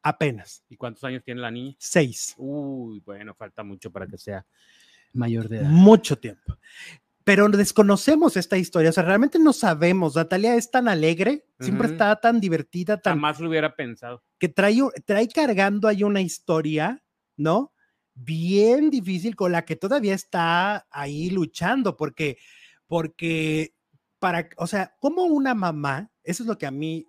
Apenas. 0.02 0.64
¿Y 0.70 0.76
cuántos 0.76 1.04
años 1.04 1.24
tiene 1.24 1.40
la 1.40 1.52
niña? 1.52 1.76
Seis. 1.78 2.34
Uy, 2.40 3.00
bueno, 3.02 3.36
falta 3.36 3.62
mucho 3.62 3.92
para 3.92 4.08
que 4.08 4.18
sea 4.18 4.44
mayor 5.14 5.50
de 5.50 5.58
edad. 5.58 5.70
Mucho 5.70 6.18
tiempo 6.18 6.58
pero 7.24 7.48
desconocemos 7.48 8.38
esta 8.38 8.58
historia, 8.58 8.90
o 8.90 8.94
sea, 8.94 9.04
realmente 9.04 9.38
no 9.38 9.54
sabemos. 9.54 10.16
Natalia 10.16 10.56
es 10.56 10.72
tan 10.72 10.88
alegre, 10.88 11.46
siempre 11.60 11.90
está 11.90 12.20
tan 12.20 12.40
divertida, 12.40 12.98
tan... 12.98 13.18
Jamás 13.18 13.40
lo 13.40 13.50
hubiera 13.50 13.76
pensado. 13.76 14.24
Que 14.40 14.50
trae, 14.50 14.80
trae 15.06 15.28
cargando 15.28 15.88
ahí 15.88 16.02
una 16.02 16.22
historia, 16.22 17.04
¿no? 17.38 17.72
Bien 18.22 18.90
difícil 18.90 19.36
con 19.38 19.54
la 19.54 19.64
que 19.64 19.78
todavía 19.78 20.14
está 20.14 20.86
ahí 20.92 21.30
luchando, 21.30 21.96
porque, 21.96 22.38
porque, 22.86 23.74
para, 24.20 24.50
o 24.58 24.68
sea, 24.68 24.94
como 25.00 25.24
una 25.24 25.54
mamá, 25.54 26.12
eso 26.24 26.44
es 26.44 26.48
lo 26.48 26.58
que 26.58 26.66
a 26.66 26.72
mí 26.72 27.08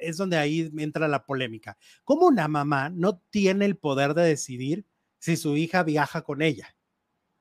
es 0.00 0.16
donde 0.16 0.38
ahí 0.38 0.70
entra 0.78 1.06
la 1.06 1.26
polémica, 1.26 1.76
como 2.02 2.26
una 2.26 2.48
mamá 2.48 2.88
no 2.88 3.18
tiene 3.28 3.66
el 3.66 3.76
poder 3.76 4.14
de 4.14 4.22
decidir 4.22 4.86
si 5.18 5.36
su 5.36 5.54
hija 5.58 5.82
viaja 5.82 6.22
con 6.22 6.40
ella. 6.40 6.74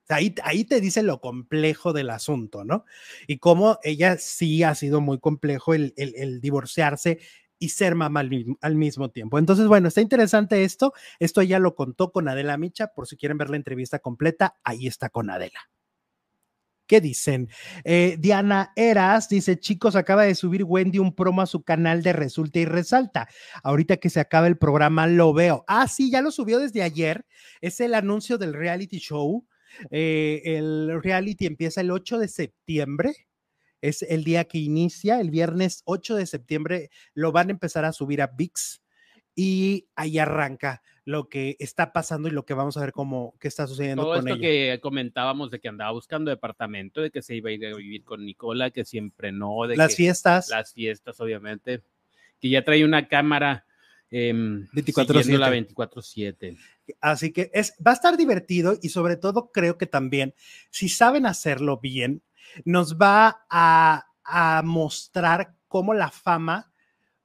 Ahí, 0.09 0.35
ahí 0.43 0.65
te 0.65 0.81
dice 0.81 1.01
lo 1.01 1.21
complejo 1.21 1.93
del 1.93 2.09
asunto, 2.09 2.65
¿no? 2.65 2.83
Y 3.25 3.37
cómo 3.37 3.79
ella 3.83 4.17
sí 4.17 4.63
ha 4.63 4.75
sido 4.75 4.99
muy 4.99 5.17
complejo 5.19 5.73
el, 5.73 5.93
el, 5.95 6.41
divorciarse 6.41 7.19
y 7.61 7.69
ser 7.69 7.93
mamá 7.93 8.21
al, 8.61 8.75
mismo 8.75 9.11
tiempo. 9.11 9.37
Entonces, 9.37 9.67
bueno, 9.67 9.87
está 9.87 10.01
interesante 10.01 10.63
esto. 10.63 10.93
Esto 11.19 11.43
ya 11.43 11.59
lo 11.59 11.75
contó 11.75 12.11
con 12.11 12.27
Adela 12.27 12.57
Micha. 12.57 12.87
Por 12.87 13.07
si 13.07 13.17
quieren 13.17 13.37
ver 13.37 13.51
la 13.51 13.55
entrevista 13.55 13.99
completa, 13.99 14.57
ahí 14.63 14.87
está 14.87 15.09
con 15.09 15.29
Adela. 15.29 15.59
¿Qué 16.87 17.01
dicen? 17.01 17.49
Eh, 17.83 18.17
Diana 18.19 18.73
Eras 18.75 19.29
dice, 19.29 19.59
chicos, 19.59 19.95
acaba 19.95 20.23
de 20.23 20.33
subir 20.33 20.63
Wendy 20.63 20.97
un 20.97 21.13
promo 21.13 21.43
a 21.43 21.45
su 21.45 21.61
canal 21.61 22.01
de 22.01 22.13
Resulta 22.13 22.57
y 22.57 22.65
Resalta. 22.65 23.29
Ahorita 23.61 23.97
que 23.97 24.09
se 24.09 24.19
acaba 24.19 24.47
el 24.47 24.57
programa 24.57 25.05
lo 25.05 25.31
veo. 25.31 25.63
Ah, 25.67 25.87
sí, 25.87 26.09
ya 26.09 26.23
lo 26.23 26.31
subió 26.31 26.57
desde 26.57 26.81
ayer. 26.81 27.27
Es 27.61 27.79
el 27.79 27.93
anuncio 27.93 28.39
del 28.39 28.55
reality 28.55 28.97
show. 28.97 29.45
Eh, 29.91 30.41
el 30.45 30.99
reality 31.03 31.45
empieza 31.45 31.81
el 31.81 31.91
8 31.91 32.17
de 32.17 32.27
septiembre. 32.27 33.13
Es 33.81 34.03
el 34.03 34.23
día 34.23 34.45
que 34.45 34.59
inicia, 34.59 35.19
el 35.19 35.31
viernes 35.31 35.81
8 35.85 36.15
de 36.15 36.25
septiembre. 36.25 36.89
Lo 37.13 37.31
van 37.31 37.49
a 37.49 37.51
empezar 37.51 37.83
a 37.85 37.93
subir 37.93 38.21
a 38.21 38.27
VIX 38.27 38.81
y 39.35 39.87
ahí 39.95 40.19
arranca 40.19 40.81
lo 41.05 41.29
que 41.29 41.55
está 41.59 41.93
pasando 41.93 42.27
y 42.27 42.31
lo 42.31 42.45
que 42.45 42.53
vamos 42.53 42.77
a 42.77 42.81
ver 42.81 42.91
cómo 42.91 43.33
qué 43.39 43.47
está 43.47 43.65
sucediendo 43.65 44.03
Todo 44.03 44.15
esto 44.15 44.37
que 44.37 44.79
comentábamos 44.81 45.49
de 45.49 45.59
que 45.59 45.67
andaba 45.67 45.91
buscando 45.91 46.29
departamento, 46.29 47.01
de 47.01 47.11
que 47.11 47.21
se 47.21 47.35
iba 47.35 47.49
a 47.49 47.53
ir 47.53 47.65
a 47.65 47.75
vivir 47.75 48.03
con 48.03 48.25
Nicola, 48.25 48.69
que 48.71 48.85
siempre 48.85 49.31
no, 49.31 49.67
de 49.67 49.77
las 49.77 49.95
fiestas, 49.95 50.49
las 50.49 50.73
fiestas 50.73 51.19
obviamente, 51.19 51.81
que 52.39 52.49
ya 52.49 52.63
trae 52.63 52.85
una 52.85 53.07
cámara 53.07 53.65
eh, 54.11 54.33
24/7. 54.33 55.37
la 55.37 55.49
24/7. 55.49 56.57
Así 56.99 57.31
que 57.31 57.49
es 57.53 57.73
va 57.85 57.91
a 57.91 57.95
estar 57.95 58.17
divertido 58.17 58.77
y 58.81 58.89
sobre 58.89 59.15
todo 59.15 59.51
creo 59.51 59.77
que 59.77 59.87
también 59.87 60.35
si 60.69 60.89
saben 60.89 61.25
hacerlo 61.25 61.79
bien 61.79 62.21
nos 62.65 62.97
va 62.97 63.45
a, 63.49 64.05
a 64.23 64.61
mostrar 64.63 65.55
cómo 65.67 65.93
la 65.93 66.11
fama 66.11 66.71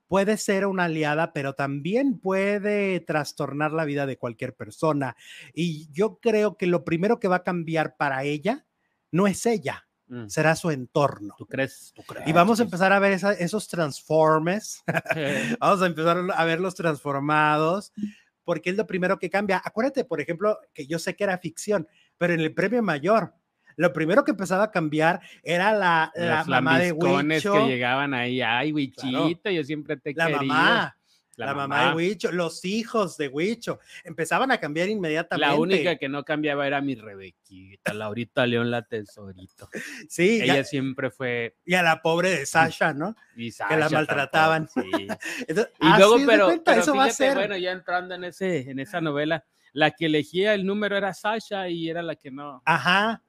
puede 0.09 0.37
ser 0.37 0.67
una 0.67 0.85
aliada, 0.85 1.33
pero 1.33 1.55
también 1.55 2.19
puede 2.19 3.01
trastornar 3.01 3.73
la 3.73 3.85
vida 3.85 4.07
de 4.07 4.19
cualquier 4.19 4.55
persona. 4.55 5.17
Y 5.53 5.89
yo 5.93 6.19
creo 6.21 6.57
que 6.57 6.67
lo 6.67 6.85
primero 6.85 7.19
que 7.19 7.29
va 7.29 7.37
a 7.37 7.43
cambiar 7.43 7.97
para 7.97 8.25
ella 8.25 8.67
no 9.11 9.27
es 9.27 9.47
ella, 9.47 9.89
mm. 10.09 10.29
será 10.29 10.55
su 10.57 10.71
entorno. 10.71 11.35
¿Tú 11.39 11.47
crees? 11.47 11.93
¿Tú 11.95 12.03
crees? 12.03 12.27
Y 12.27 12.33
vamos 12.33 12.61
a 12.61 12.65
empezar 12.65 12.93
a 12.93 12.99
ver 12.99 13.19
esos 13.39 13.69
transformes, 13.69 14.83
vamos 15.61 15.83
a 15.83 15.87
empezar 15.87 16.19
a 16.35 16.45
ver 16.45 16.61
los 16.61 16.75
transformados, 16.75 17.93
porque 18.45 18.71
es 18.71 18.77
lo 18.77 18.87
primero 18.87 19.19
que 19.19 19.31
cambia. 19.31 19.61
Acuérdate, 19.65 20.05
por 20.05 20.21
ejemplo, 20.21 20.59
que 20.73 20.87
yo 20.87 20.99
sé 20.99 21.17
que 21.17 21.25
era 21.25 21.39
ficción, 21.39 21.89
pero 22.17 22.35
en 22.35 22.41
el 22.41 22.55
premio 22.55 22.83
mayor, 22.83 23.35
lo 23.77 23.93
primero 23.93 24.25
que 24.25 24.33
empezaba 24.33 24.65
a 24.65 24.71
cambiar 24.71 25.21
era 25.43 25.73
la, 25.73 26.13
la 26.15 26.45
mamá 26.45 26.79
de 26.79 26.93
Huicho. 26.93 27.53
que 27.53 27.67
llegaban 27.67 28.15
ahí, 28.15 28.41
ay, 28.41 28.73
Huichito, 28.73 29.51
yo 29.51 29.65
siempre 29.65 29.97
te 29.97 30.15
la 30.15 30.29
Mamá. 30.29 30.97
La, 31.37 31.53
mamá. 31.53 31.91
de 31.91 31.97
Huicho, 31.97 32.33
los 32.33 32.65
hijos 32.65 33.19
de 33.19 33.29
Huicho, 33.29 33.79
empezaban 34.05 34.51
a 34.51 34.59
cambiar 34.59 34.89
inmediatamente. 34.89 35.55
La 35.55 35.61
única 35.61 35.97
que 35.97 36.09
no 36.09 36.25
cambiaba 36.25 36.67
era 36.67 36.81
mi 36.81 36.95
Rebequita, 36.95 37.93
Laurita 37.93 38.47
León, 38.47 38.71
la 38.71 38.81
tesorito. 38.83 39.69
Sí. 40.09 40.41
Ella 40.43 40.65
siempre 40.65 41.11
fue. 41.11 41.57
Y 41.67 41.75
a 41.75 41.83
la 41.83 42.01
pobre 42.01 42.31
de 42.31 42.47
Sasha, 42.47 42.95
¿no? 42.95 43.15
Y 43.37 43.53
que 43.53 43.77
la 43.77 43.91
maltrataban. 43.91 44.67
sí. 44.69 44.81
y 45.49 45.99
luego, 45.99 46.17
pero, 46.27 46.51
eso 46.51 46.95
va 46.95 47.05
a 47.05 47.11
ser. 47.11 47.35
bueno, 47.35 47.59
ya 47.59 47.73
entrando 47.73 48.15
en, 48.15 48.25
ese, 48.25 48.71
en 48.71 48.79
esa 48.79 49.03
novela, 49.03 49.45
la 49.75 49.91
que 49.91 50.07
elegía 50.07 50.55
el 50.55 50.65
número 50.65 50.97
era 50.97 51.13
Sasha 51.13 51.69
y 51.69 51.91
era 51.91 52.03
la 52.03 52.15
que 52.17 52.31
no. 52.31 52.63
Ajá. 52.65 53.23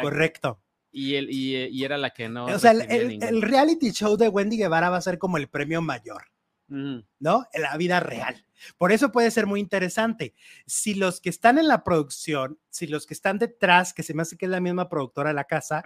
Correcto. 0.00 0.60
Y, 0.92 1.14
el, 1.14 1.30
y, 1.30 1.84
era 1.84 1.96
la 1.98 2.10
que 2.10 2.28
no. 2.28 2.46
O 2.46 2.58
sea, 2.58 2.72
el, 2.72 3.42
reality 3.42 3.92
show 3.92 4.16
de 4.16 4.28
Wendy 4.28 4.56
Guevara 4.56 4.90
va 4.90 4.96
a 4.96 5.02
ser 5.02 5.18
como 5.18 5.36
el 5.36 5.48
premio 5.48 5.80
mayor, 5.80 6.24
¿no? 6.66 7.46
En 7.52 7.62
la 7.62 7.76
vida 7.76 8.00
real. 8.00 8.44
Por 8.76 8.92
eso 8.92 9.12
puede 9.12 9.30
ser 9.30 9.46
muy 9.46 9.60
interesante. 9.60 10.34
Si 10.66 10.94
los 10.94 11.20
que 11.20 11.30
están 11.30 11.58
en 11.58 11.68
la 11.68 11.84
producción, 11.84 12.58
si 12.70 12.86
los 12.88 13.06
que 13.06 13.14
están 13.14 13.38
detrás, 13.38 13.94
que 13.94 14.02
se 14.02 14.14
me 14.14 14.22
hace 14.22 14.36
que 14.36 14.46
es 14.46 14.50
la 14.50 14.60
misma 14.60 14.88
productora 14.88 15.30
de 15.30 15.34
la 15.34 15.44
casa, 15.44 15.82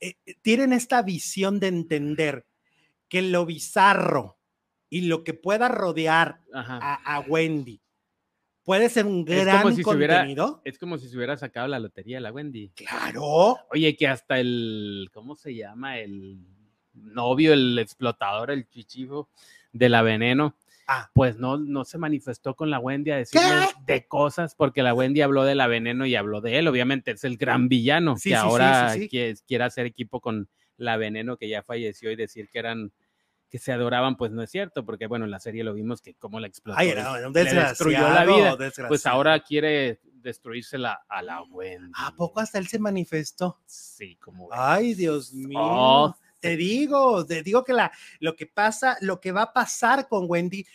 eh, 0.00 0.14
tienen 0.40 0.72
esta 0.72 1.02
visión 1.02 1.60
de 1.60 1.68
entender 1.68 2.46
que 3.08 3.20
lo 3.20 3.44
bizarro 3.44 4.38
y 4.88 5.02
lo 5.02 5.24
que 5.24 5.34
pueda 5.34 5.68
rodear 5.68 6.40
a 6.54 7.22
Wendy 7.28 7.82
puede 8.66 8.88
ser 8.88 9.06
un 9.06 9.24
gran 9.24 9.62
contenido. 9.82 10.60
es 10.64 10.76
como 10.76 10.98
si 10.98 11.08
se 11.08 11.16
hubiera 11.16 11.36
sacado 11.36 11.68
la 11.68 11.78
lotería 11.78 12.20
la 12.20 12.32
Wendy. 12.32 12.70
Claro. 12.74 13.56
Oye, 13.70 13.96
que 13.96 14.08
hasta 14.08 14.40
el, 14.40 15.08
¿cómo 15.14 15.36
se 15.36 15.54
llama? 15.54 15.98
El 16.00 16.40
novio, 16.92 17.52
el 17.52 17.78
explotador, 17.78 18.50
el 18.50 18.68
chichivo 18.68 19.30
de 19.72 19.88
la 19.88 20.02
veneno. 20.02 20.56
Ah. 20.88 21.10
Pues 21.14 21.36
no, 21.36 21.56
no 21.56 21.84
se 21.84 21.96
manifestó 21.96 22.54
con 22.54 22.68
la 22.68 22.80
Wendy 22.80 23.12
a 23.12 23.16
decirle 23.18 23.68
de 23.86 24.06
cosas, 24.06 24.56
porque 24.56 24.82
la 24.82 24.94
Wendy 24.94 25.20
habló 25.20 25.44
de 25.44 25.54
la 25.54 25.68
veneno 25.68 26.04
y 26.04 26.16
habló 26.16 26.40
de 26.40 26.58
él. 26.58 26.66
Obviamente 26.66 27.12
es 27.12 27.22
el 27.22 27.36
gran 27.36 27.68
villano 27.68 28.16
que 28.20 28.34
ahora 28.34 28.94
quiere 29.08 29.64
hacer 29.64 29.86
equipo 29.86 30.20
con 30.20 30.48
la 30.76 30.96
veneno 30.96 31.36
que 31.36 31.48
ya 31.48 31.62
falleció 31.62 32.10
y 32.10 32.16
decir 32.16 32.48
que 32.48 32.58
eran 32.58 32.92
que 33.48 33.58
se 33.58 33.72
adoraban, 33.72 34.16
pues 34.16 34.32
no 34.32 34.42
es 34.42 34.50
cierto, 34.50 34.84
porque 34.84 35.06
bueno, 35.06 35.24
en 35.24 35.30
la 35.30 35.40
serie 35.40 35.64
lo 35.64 35.74
vimos 35.74 36.00
que 36.00 36.14
como 36.14 36.40
la 36.40 36.46
explotó, 36.46 36.78
Ay, 36.78 36.92
destruyó 37.32 38.08
la 38.08 38.24
vida, 38.24 38.56
pues 38.88 39.06
ahora 39.06 39.38
quiere 39.40 40.00
destruírsela 40.26 41.04
a 41.08 41.22
la 41.22 41.42
Wendy. 41.42 41.92
¿A 41.96 42.14
poco 42.14 42.40
hasta 42.40 42.58
él 42.58 42.66
se 42.66 42.78
manifestó? 42.78 43.60
Sí, 43.66 44.16
como 44.16 44.48
Ay, 44.50 44.94
Dios 44.94 45.32
mío. 45.32 45.58
Oh, 45.60 46.16
te 46.40 46.56
digo, 46.56 47.24
te 47.24 47.42
digo 47.42 47.64
que 47.64 47.72
la, 47.72 47.92
lo 48.18 48.34
que 48.34 48.46
pasa, 48.46 48.96
lo 49.00 49.20
que 49.20 49.32
va 49.32 49.42
a 49.42 49.52
pasar 49.52 50.08
con 50.08 50.26
Wendy 50.28 50.66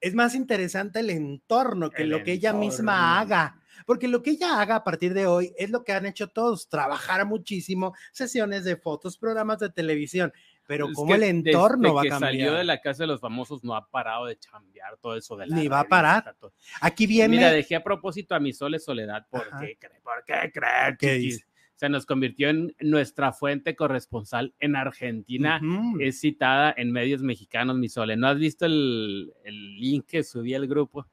es 0.00 0.14
más 0.14 0.34
interesante 0.34 1.00
el 1.00 1.10
entorno 1.10 1.90
que 1.90 2.04
lo 2.04 2.22
que 2.22 2.32
ella 2.32 2.52
misma 2.52 3.18
haga. 3.18 3.60
Porque 3.86 4.08
lo 4.08 4.22
que 4.22 4.32
ella 4.32 4.60
haga 4.60 4.76
a 4.76 4.84
partir 4.84 5.14
de 5.14 5.26
hoy 5.26 5.54
es 5.56 5.70
lo 5.70 5.82
que 5.82 5.92
han 5.92 6.04
hecho 6.04 6.28
todos, 6.28 6.68
trabajar 6.68 7.24
muchísimo, 7.24 7.94
sesiones 8.12 8.64
de 8.64 8.76
fotos, 8.76 9.16
programas 9.16 9.60
de 9.60 9.70
televisión 9.70 10.32
pero 10.68 10.92
como 10.92 11.14
el 11.14 11.22
entorno 11.22 11.94
va 11.94 12.02
a 12.02 12.04
cambiar. 12.04 12.30
salió 12.30 12.52
de 12.52 12.62
la 12.62 12.78
casa 12.78 13.04
de 13.04 13.06
los 13.06 13.20
famosos 13.20 13.64
no 13.64 13.74
ha 13.74 13.88
parado 13.88 14.26
de 14.26 14.38
chambear 14.38 14.98
todo 14.98 15.16
eso 15.16 15.34
de 15.34 15.46
la 15.46 15.56
Ni 15.56 15.66
va 15.66 15.80
a 15.80 15.88
parar. 15.88 16.36
Aquí 16.82 17.06
viene. 17.06 17.36
Mira, 17.36 17.50
dejé 17.50 17.74
a 17.74 17.82
propósito 17.82 18.34
a 18.34 18.38
mi 18.38 18.52
Sole 18.52 18.78
Soledad. 18.78 19.26
¿Por 19.30 19.48
qué 19.58 19.78
creen? 19.80 20.02
¿Por 20.02 20.24
qué 20.26 20.52
creen? 20.52 21.38
Se 21.74 21.88
nos 21.88 22.04
convirtió 22.04 22.50
en 22.50 22.74
nuestra 22.80 23.32
fuente 23.32 23.74
corresponsal 23.76 24.54
en 24.60 24.76
Argentina. 24.76 25.58
Es 26.00 26.20
citada 26.20 26.74
en 26.76 26.92
medios 26.92 27.22
mexicanos, 27.22 27.78
mi 27.78 27.88
Sole. 27.88 28.18
¿No 28.18 28.28
has 28.28 28.36
visto 28.36 28.66
el, 28.66 29.32
el 29.44 29.76
link 29.80 30.04
que 30.04 30.22
subí 30.22 30.54
al 30.54 30.66
grupo? 30.66 31.06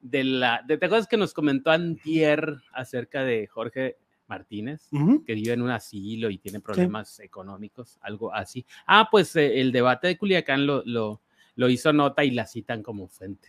De 0.00 0.24
la, 0.24 0.62
de, 0.66 0.78
¿Te 0.78 0.86
acuerdas 0.86 1.08
que 1.08 1.18
nos 1.18 1.34
comentó 1.34 1.72
Antier 1.72 2.56
acerca 2.72 3.22
de 3.22 3.48
Jorge 3.48 3.98
Martínez, 4.28 4.88
que 5.26 5.34
vive 5.34 5.52
en 5.52 5.62
un 5.62 5.70
asilo 5.70 6.30
y 6.30 6.38
tiene 6.38 6.60
problemas 6.60 7.20
económicos, 7.20 7.98
algo 8.00 8.32
así. 8.32 8.64
Ah, 8.86 9.08
pues 9.10 9.34
eh, 9.36 9.60
el 9.60 9.72
debate 9.72 10.08
de 10.08 10.18
Culiacán 10.18 10.66
lo, 10.66 10.82
lo, 10.84 11.20
lo, 11.56 11.68
hizo 11.68 11.92
nota 11.92 12.24
y 12.24 12.30
la 12.30 12.46
citan 12.46 12.82
como 12.82 13.08
fuente. 13.08 13.48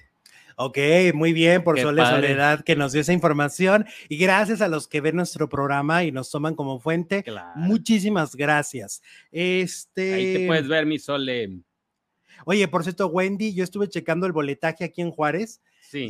Ok, 0.55 0.77
muy 1.13 1.31
bien, 1.31 1.63
por 1.63 1.79
Sole 1.79 2.05
Soledad 2.05 2.65
que 2.65 2.75
nos 2.75 2.91
dio 2.91 2.99
esa 2.99 3.13
información 3.13 3.85
y 4.09 4.17
gracias 4.17 4.61
a 4.61 4.67
los 4.67 4.89
que 4.89 4.99
ven 4.99 5.15
nuestro 5.15 5.47
programa 5.47 6.03
y 6.03 6.11
nos 6.11 6.29
toman 6.31 6.55
como 6.55 6.79
fuente. 6.79 7.23
Muchísimas 7.55 8.35
gracias. 8.35 9.01
Este... 9.31 10.13
Ahí 10.13 10.33
te 10.33 10.47
puedes 10.47 10.67
ver, 10.67 10.85
mi 10.85 10.99
Sole. 10.99 11.61
Oye, 12.45 12.67
por 12.67 12.83
cierto, 12.83 13.07
Wendy, 13.07 13.53
yo 13.53 13.63
estuve 13.63 13.87
checando 13.87 14.25
el 14.25 14.33
boletaje 14.33 14.83
aquí 14.83 15.01
en 15.01 15.11
Juárez 15.11 15.61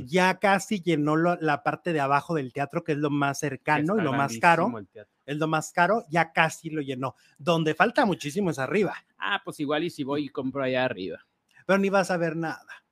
ya 0.06 0.40
casi 0.40 0.82
llenó 0.82 1.16
la 1.16 1.64
parte 1.64 1.94
de 1.94 2.00
abajo 2.00 2.36
del 2.36 2.54
teatro, 2.54 2.84
que 2.84 2.94
es 2.94 2.98
lo 2.98 3.10
más 3.10 3.40
cercano 3.40 3.98
y 3.98 4.02
lo 4.02 4.14
más 4.14 4.38
caro. 4.40 4.72
Es 5.26 5.38
lo 5.38 5.48
más 5.48 5.72
caro, 5.72 6.06
ya 6.10 6.32
casi 6.32 6.70
lo 6.70 6.82
llenó. 6.82 7.16
Donde 7.38 7.76
falta 7.76 8.06
muchísimo 8.06 8.50
es 8.50 8.60
arriba. 8.60 8.96
Ah, 9.18 9.42
pues 9.44 9.60
igual 9.60 9.84
y 9.84 9.90
si 9.90 10.04
voy 10.04 10.26
y 10.26 10.30
compro 10.30 10.64
allá 10.64 10.86
arriba. 10.86 11.26
Pero 11.66 11.80
ni 11.80 11.90
vas 11.90 12.12
a 12.12 12.18
ver 12.18 12.36
nada. 12.36 12.84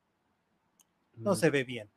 No 1.16 1.32
mm. 1.32 1.36
se 1.36 1.50
ve 1.50 1.64
bien, 1.64 1.90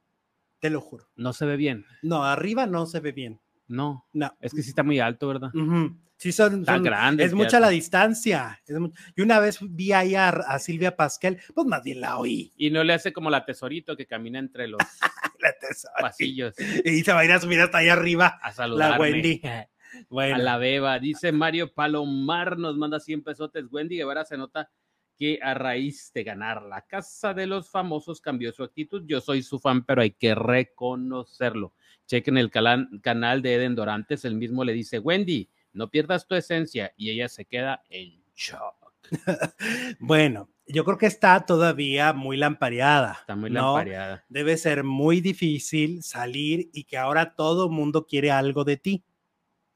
te 0.61 0.71
lo 0.71 0.81
juro. 0.81 1.09
No 1.15 1.33
se 1.33 1.45
ve 1.45 1.57
bien. 1.57 1.85
No, 2.03 2.25
arriba 2.25 2.67
no 2.67 2.87
se 2.87 3.01
ve 3.01 3.13
bien. 3.13 3.39
No, 3.71 4.05
no. 4.13 4.37
Es 4.41 4.53
que 4.53 4.63
sí 4.63 4.71
está 4.71 4.83
muy 4.83 4.99
alto, 4.99 5.29
¿verdad? 5.29 5.51
Sí, 6.17 6.33
son, 6.33 6.65
grandes. 6.65 7.29
Es 7.29 7.35
mucha 7.35 7.61
la 7.61 7.69
distancia. 7.69 8.61
y 9.17 9.23
una 9.23 9.39
vez 9.39 9.59
vi 9.63 9.93
ahí 9.93 10.17
a, 10.17 10.59
Silvia 10.59 10.97
Pasquel, 10.97 11.39
pues 11.55 11.67
más 11.67 11.83
bien 11.83 12.01
la 12.01 12.19
oí. 12.19 12.53
Y 12.57 12.71
no 12.71 12.83
le 12.83 12.93
hace 12.93 13.13
como 13.13 13.31
la 13.31 13.45
tesorito 13.45 13.97
que 13.97 14.07
camina 14.07 14.39
entre 14.41 14.67
los 14.67 14.81
pasillos. 16.01 16.55
Y 16.85 17.03
se 17.03 17.13
va 17.13 17.21
a 17.21 17.25
ir 17.25 17.33
a 17.33 17.41
subir 17.41 17.61
hasta 17.61 17.79
ahí 17.79 17.89
arriba. 17.89 18.39
A 18.43 18.53
saludar. 18.53 18.91
La 18.91 18.99
Wendy. 18.99 19.41
A 20.11 20.39
la 20.39 20.59
beba. 20.59 20.99
Dice 20.99 21.33
Mario 21.33 21.73
Palomar, 21.73 22.59
nos 22.59 22.77
manda 22.77 23.01
100 23.01 23.23
pesotes. 23.23 23.67
Wendy 23.71 23.97
Guevara 23.97 24.25
se 24.25 24.37
nota 24.37 24.71
que 25.17 25.39
a 25.43 25.55
raíz 25.55 26.13
de 26.13 26.25
ganar 26.25 26.63
la 26.63 26.83
casa 26.83 27.35
de 27.35 27.47
los 27.47 27.71
famosos 27.71 28.21
cambió 28.21 28.53
su 28.53 28.63
actitud. 28.63 29.05
Yo 29.07 29.21
soy 29.21 29.43
su 29.43 29.59
fan, 29.59 29.85
pero 29.85 30.03
hay 30.03 30.13
que 30.13 30.35
reconocerlo. 30.35 31.75
Chequen 32.11 32.39
el 32.39 32.51
canal 32.51 33.41
de 33.41 33.55
Eden 33.55 33.77
Dorantes, 33.77 34.25
el 34.25 34.35
mismo 34.35 34.65
le 34.65 34.73
dice, 34.73 34.99
Wendy, 34.99 35.49
no 35.73 35.93
pierdas 35.93 36.27
tu 36.27 36.35
esencia 36.35 36.93
y 36.97 37.11
ella 37.11 37.29
se 37.29 37.45
queda 37.45 37.85
en 37.89 38.21
shock. 38.35 38.93
bueno, 40.01 40.49
yo 40.67 40.85
creo 40.85 40.99
que 40.99 41.07
está 41.07 41.47
todavía 41.47 42.13
muy 42.13 42.37
lampareada. 42.37 43.19
Está 43.21 43.37
muy 43.37 43.51
lampareada. 43.51 44.25
Debe 44.29 44.57
ser 44.57 44.83
muy 44.83 45.21
difícil 45.21 46.03
salir 46.03 46.69
y 46.73 46.83
que 46.83 46.99
ahora 46.99 47.37
todo 47.37 47.69
mundo 47.69 48.05
quiere 48.09 48.33
algo 48.33 48.65
de 48.65 48.77
ti, 48.77 49.05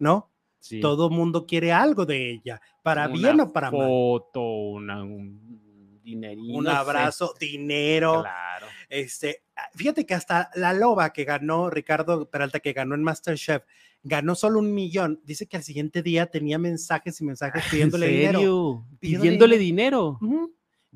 ¿no? 0.01 0.33
Sí. 0.59 0.81
Todo 0.81 1.11
mundo 1.11 1.47
quiere 1.47 1.71
algo 1.71 2.05
de 2.05 2.33
ella, 2.33 2.61
para 2.83 3.07
bien 3.07 3.41
o 3.43 3.53
para 3.53 3.71
mal. 3.71 3.87
Foto, 3.87 4.43
una, 4.43 5.05
un 5.05 6.01
dinerito. 6.03 6.59
Un 6.59 6.67
abrazo, 6.67 7.33
dinero. 7.39 8.23
Claro. 8.23 8.67
Este, 8.89 9.44
fíjate 9.75 10.07
que 10.07 10.15
hasta 10.15 10.51
la 10.55 10.73
loba 10.73 11.13
que 11.13 11.25
ganó, 11.25 11.71
Ricardo 11.71 12.29
Peralta, 12.29 12.61
que 12.61 12.73
ganó 12.73 12.95
en 12.95 13.03
Masterchef, 13.03 13.63
ganó 14.03 14.35
solo 14.35 14.59
un 14.59 14.75
millón. 14.75 15.21
Dice 15.25 15.47
que 15.47 15.57
al 15.57 15.63
siguiente 15.63 16.03
día 16.03 16.27
tenía 16.27 16.59
mensajes 16.59 17.21
y 17.21 17.25
mensajes 17.25 17.65
pidiéndole 17.71 18.09
dinero. 18.09 18.85
Pidiéndole 19.01 19.59
dinero. 19.59 20.19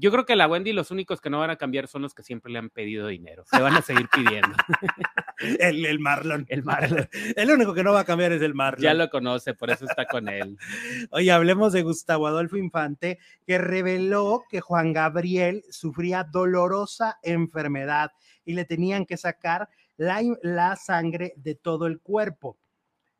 Yo 0.00 0.12
creo 0.12 0.24
que 0.24 0.36
la 0.36 0.46
Wendy 0.46 0.72
los 0.72 0.92
únicos 0.92 1.20
que 1.20 1.28
no 1.28 1.40
van 1.40 1.50
a 1.50 1.56
cambiar 1.56 1.88
son 1.88 2.02
los 2.02 2.14
que 2.14 2.22
siempre 2.22 2.52
le 2.52 2.60
han 2.60 2.70
pedido 2.70 3.08
dinero. 3.08 3.42
Le 3.52 3.60
van 3.60 3.74
a 3.74 3.82
seguir 3.82 4.08
pidiendo. 4.08 4.54
el, 5.58 5.84
el, 5.84 5.98
Marlon. 5.98 6.46
El 6.48 6.62
Marlon. 6.62 7.08
El 7.36 7.50
único 7.50 7.74
que 7.74 7.82
no 7.82 7.92
va 7.92 8.00
a 8.00 8.04
cambiar 8.04 8.30
es 8.30 8.40
el 8.40 8.54
Marlon. 8.54 8.80
Ya 8.80 8.94
lo 8.94 9.10
conoce, 9.10 9.54
por 9.54 9.70
eso 9.70 9.86
está 9.86 10.06
con 10.06 10.28
él. 10.28 10.56
Oye, 11.10 11.32
hablemos 11.32 11.72
de 11.72 11.82
Gustavo 11.82 12.28
Adolfo 12.28 12.56
Infante, 12.56 13.18
que 13.44 13.58
reveló 13.58 14.44
que 14.48 14.60
Juan 14.60 14.92
Gabriel 14.92 15.64
sufría 15.68 16.22
dolorosa 16.22 17.18
enfermedad 17.24 18.12
y 18.48 18.54
le 18.54 18.64
tenían 18.64 19.06
que 19.06 19.16
sacar 19.16 19.68
la, 19.96 20.22
la 20.42 20.74
sangre 20.76 21.34
de 21.36 21.54
todo 21.54 21.86
el 21.86 22.00
cuerpo. 22.00 22.56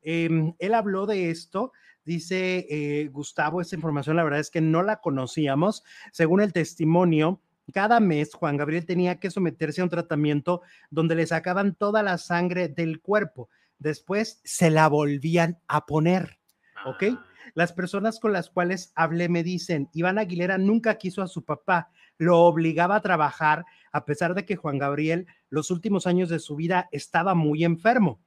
Em, 0.00 0.54
él 0.58 0.74
habló 0.74 1.06
de 1.06 1.30
esto 1.30 1.72
Dice 2.08 2.66
eh, 2.70 3.08
Gustavo, 3.08 3.60
esta 3.60 3.76
información 3.76 4.16
la 4.16 4.24
verdad 4.24 4.40
es 4.40 4.48
que 4.48 4.62
no 4.62 4.82
la 4.82 5.02
conocíamos. 5.02 5.84
Según 6.10 6.40
el 6.40 6.54
testimonio, 6.54 7.42
cada 7.70 8.00
mes 8.00 8.32
Juan 8.32 8.56
Gabriel 8.56 8.86
tenía 8.86 9.20
que 9.20 9.30
someterse 9.30 9.82
a 9.82 9.84
un 9.84 9.90
tratamiento 9.90 10.62
donde 10.88 11.16
le 11.16 11.26
sacaban 11.26 11.74
toda 11.74 12.02
la 12.02 12.16
sangre 12.16 12.68
del 12.68 13.02
cuerpo. 13.02 13.50
Después 13.78 14.40
se 14.42 14.70
la 14.70 14.88
volvían 14.88 15.58
a 15.68 15.84
poner. 15.84 16.38
¿Ok? 16.86 17.04
Ah. 17.10 17.26
Las 17.52 17.74
personas 17.74 18.18
con 18.20 18.32
las 18.32 18.48
cuales 18.48 18.90
hablé 18.94 19.28
me 19.28 19.42
dicen, 19.42 19.90
Iván 19.92 20.16
Aguilera 20.16 20.56
nunca 20.56 20.96
quiso 20.96 21.20
a 21.20 21.28
su 21.28 21.44
papá, 21.44 21.90
lo 22.18 22.40
obligaba 22.40 22.96
a 22.96 23.02
trabajar, 23.02 23.64
a 23.92 24.04
pesar 24.04 24.34
de 24.34 24.44
que 24.44 24.56
Juan 24.56 24.78
Gabriel 24.78 25.26
los 25.48 25.70
últimos 25.70 26.06
años 26.06 26.28
de 26.28 26.38
su 26.38 26.56
vida 26.56 26.88
estaba 26.92 27.34
muy 27.34 27.64
enfermo 27.64 28.20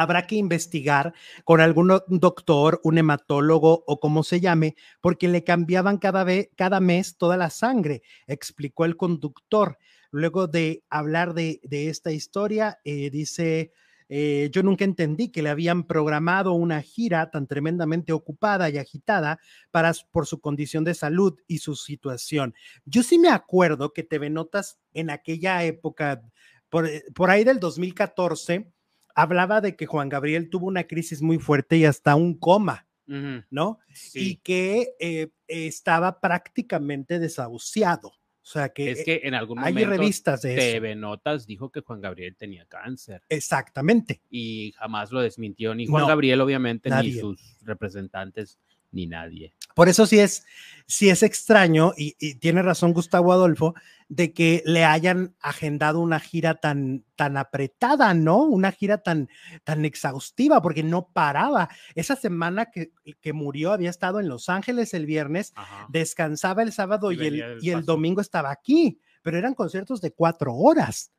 habrá 0.00 0.26
que 0.26 0.36
investigar 0.36 1.12
con 1.44 1.60
algún 1.60 2.00
doctor, 2.08 2.80
un 2.84 2.96
hematólogo 2.96 3.84
o 3.86 4.00
como 4.00 4.22
se 4.22 4.40
llame, 4.40 4.74
porque 5.02 5.28
le 5.28 5.44
cambiaban 5.44 5.98
cada, 5.98 6.24
vez, 6.24 6.48
cada 6.56 6.80
mes 6.80 7.18
toda 7.18 7.36
la 7.36 7.50
sangre, 7.50 8.02
explicó 8.26 8.86
el 8.86 8.96
conductor. 8.96 9.76
Luego 10.10 10.46
de 10.46 10.82
hablar 10.88 11.34
de, 11.34 11.60
esta 11.70 12.12
historia, 12.12 12.80
eh, 12.84 13.10
dice, 13.10 13.72
eh, 14.12 14.50
yo 14.52 14.64
nunca 14.64 14.84
entendí 14.84 15.28
que 15.28 15.40
le 15.40 15.50
habían 15.50 15.84
programado 15.84 16.52
una 16.52 16.82
gira 16.82 17.30
tan 17.30 17.46
tremendamente 17.46 18.12
ocupada 18.12 18.68
y 18.68 18.76
agitada 18.76 19.38
para, 19.70 19.92
por 20.10 20.26
su 20.26 20.40
condición 20.40 20.82
de 20.82 20.94
salud 20.94 21.38
y 21.46 21.58
su 21.58 21.76
situación. 21.76 22.52
Yo 22.84 23.04
sí 23.04 23.20
me 23.20 23.28
acuerdo 23.28 23.92
que 23.92 24.02
TV 24.02 24.28
Notas 24.28 24.80
en 24.94 25.10
aquella 25.10 25.62
época, 25.62 26.22
por, 26.68 26.90
por 27.14 27.30
ahí 27.30 27.44
del 27.44 27.60
2014, 27.60 28.72
hablaba 29.14 29.60
de 29.60 29.76
que 29.76 29.86
Juan 29.86 30.08
Gabriel 30.08 30.50
tuvo 30.50 30.66
una 30.66 30.88
crisis 30.88 31.22
muy 31.22 31.38
fuerte 31.38 31.76
y 31.76 31.84
hasta 31.84 32.16
un 32.16 32.36
coma, 32.36 32.88
¿no? 33.06 33.78
Y 34.14 34.36
que 34.36 34.94
eh, 34.98 35.30
estaba 35.46 36.20
prácticamente 36.20 37.20
desahuciado. 37.20 38.19
O 38.50 38.52
sea 38.52 38.70
que, 38.70 38.90
es 38.90 39.04
que 39.04 39.20
en 39.22 39.34
algún 39.34 39.60
momento 39.60 39.78
hay 39.78 39.84
revistas 39.84 40.42
de 40.42 40.56
TV 40.56 40.96
Notas 40.96 41.46
dijo 41.46 41.70
que 41.70 41.82
Juan 41.82 42.00
Gabriel 42.00 42.34
tenía 42.36 42.64
cáncer. 42.64 43.22
Exactamente. 43.28 44.22
Y 44.28 44.72
jamás 44.72 45.12
lo 45.12 45.20
desmintió 45.20 45.72
ni 45.72 45.86
Juan 45.86 46.08
Gabriel, 46.08 46.40
obviamente, 46.40 46.90
ni 46.90 47.12
sus 47.12 47.58
representantes 47.62 48.58
ni 48.92 49.06
nadie. 49.06 49.54
Por 49.74 49.88
eso 49.88 50.06
sí 50.06 50.18
es, 50.18 50.44
sí 50.86 51.08
es 51.10 51.22
extraño, 51.22 51.92
y, 51.96 52.34
tiene 52.36 52.62
razón 52.62 52.92
Gustavo 52.92 53.32
Adolfo, 53.32 53.74
de 54.08 54.32
que 54.32 54.62
le 54.66 54.84
hayan 54.84 55.36
agendado 55.40 56.00
una 56.00 56.18
gira 56.18 56.56
tan, 56.56 57.04
tan 57.14 57.36
apretada, 57.36 58.12
¿no? 58.12 58.42
Una 58.42 58.72
gira 58.72 58.98
tan, 58.98 59.28
tan 59.62 59.84
exhaustiva, 59.84 60.60
porque 60.60 60.82
no 60.82 61.08
paraba. 61.12 61.68
Esa 61.94 62.16
semana 62.16 62.66
que, 62.66 62.92
que 63.20 63.32
murió 63.32 63.72
había 63.72 63.90
estado 63.90 64.18
en 64.18 64.28
Los 64.28 64.48
Ángeles 64.48 64.94
el 64.94 65.06
viernes, 65.06 65.54
descansaba 65.88 66.62
el 66.62 66.72
sábado 66.72 67.12
y, 67.12 67.26
el, 67.26 67.58
y 67.62 67.70
el 67.70 67.84
domingo 67.84 68.20
estaba 68.20 68.50
aquí, 68.50 69.00
pero 69.22 69.38
eran 69.38 69.54
conciertos 69.54 70.00
de 70.00 70.12
cuatro 70.12 70.54
horas. 70.54 71.12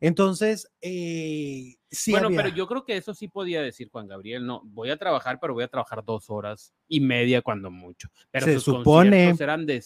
Entonces, 0.00 0.70
eh, 0.80 1.76
sí. 1.90 2.12
Bueno, 2.12 2.28
pero 2.30 2.48
yo 2.48 2.66
creo 2.66 2.84
que 2.84 2.96
eso 2.96 3.14
sí 3.14 3.28
podía 3.28 3.62
decir 3.62 3.88
Juan 3.90 4.06
Gabriel, 4.06 4.46
no, 4.46 4.62
voy 4.64 4.90
a 4.90 4.96
trabajar, 4.96 5.38
pero 5.40 5.54
voy 5.54 5.64
a 5.64 5.68
trabajar 5.68 6.04
dos 6.04 6.30
horas 6.30 6.74
y 6.88 7.00
media 7.00 7.42
cuando 7.42 7.70
mucho. 7.70 8.08
Pero 8.30 8.46
se 8.46 8.60
supone. 8.60 9.34
eran 9.38 9.66
de 9.66 9.82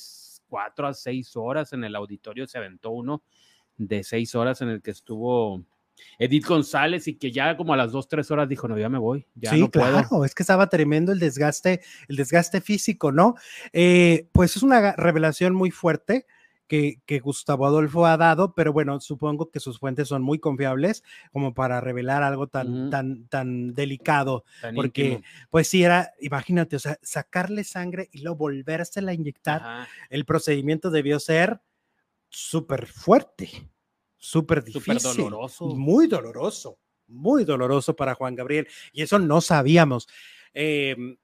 cuatro 0.47 0.87
a 0.87 0.95
seis 0.95 1.37
horas 1.37 1.73
en 1.73 1.85
el 1.85 1.97
auditorio, 1.97 2.47
se 2.47 2.59
aventó 2.59 2.91
uno 2.91 3.23
de 3.77 4.05
seis 4.05 4.35
horas 4.35 4.61
en 4.61 4.69
el 4.69 4.83
que 4.83 4.91
estuvo 4.91 5.65
Edith 6.19 6.47
González 6.47 7.09
y 7.09 7.15
que 7.15 7.33
ya 7.33 7.57
como 7.57 7.75
a 7.75 7.77
las 7.77 7.93
dos, 7.93 8.09
tres 8.09 8.31
horas 8.31 8.49
dijo, 8.49 8.69
no, 8.69 8.79
ya 8.79 8.89
me 8.89 8.99
voy, 8.99 9.27
ya 9.35 9.51
sí, 9.51 9.61
no 9.61 9.71
claro, 9.71 10.25
es 10.25 10.35
que 10.35 10.43
estaba 10.43 10.69
tremendo 10.69 11.13
el 11.13 11.19
desgaste, 11.19 11.81
el 12.09 12.17
desgaste 12.17 12.61
físico, 12.61 13.13
¿no? 13.13 13.35
Eh, 13.73 14.29
pues 14.33 14.57
es 14.57 14.63
una 14.63 14.93
revelación 14.93 15.55
muy 15.55 15.71
fuerte 15.71 16.27
que, 16.73 17.21
Gustavo 17.21 17.67
Adolfo 17.67 18.07
ha 18.07 18.17
dado, 18.17 18.55
pero 18.55 18.73
bueno, 18.73 18.99
supongo 19.01 19.51
que 19.51 19.61
sus 19.61 19.79
fuentes 19.79 20.09
son 20.09 20.23
muy 20.23 20.39
confiables 20.39 21.05
como 21.31 21.53
para 21.53 21.83
revelar 21.83 22.23
algo 22.23 22.47
tan, 22.47 22.89
tan, 22.89 23.27
tan 23.29 23.75
delicado, 23.75 24.45
porque 24.75 25.23
pues 25.51 25.69
sí 25.69 25.85
era, 25.85 26.15
imagínate, 26.21 26.77
o 26.77 26.79
sea, 26.79 26.99
sacarle 27.03 27.65
sangre 27.65 28.09
y 28.11 28.23
luego 28.23 28.39
volvérsela 28.39 29.11
a 29.11 29.15
inyectar, 29.15 29.87
el 30.09 30.25
procedimiento 30.25 30.91
debió 30.91 31.21
ser 31.21 31.61
súper 32.31 32.87
fuerte, 32.87 33.51
súper 34.17 34.65
difícil, 34.65 35.19
doloroso. 35.19 35.67
muy 35.67 36.07
doloroso, 36.07 36.79
muy 37.07 37.45
doloroso 37.45 37.95
para 37.95 38.15
Juan 38.15 38.35
Gabriel, 38.35 38.67
y 38.95 39.03
eso 39.03 39.19
no 39.19 39.43
sabíamos. 39.43 40.09
Em, 40.55 41.19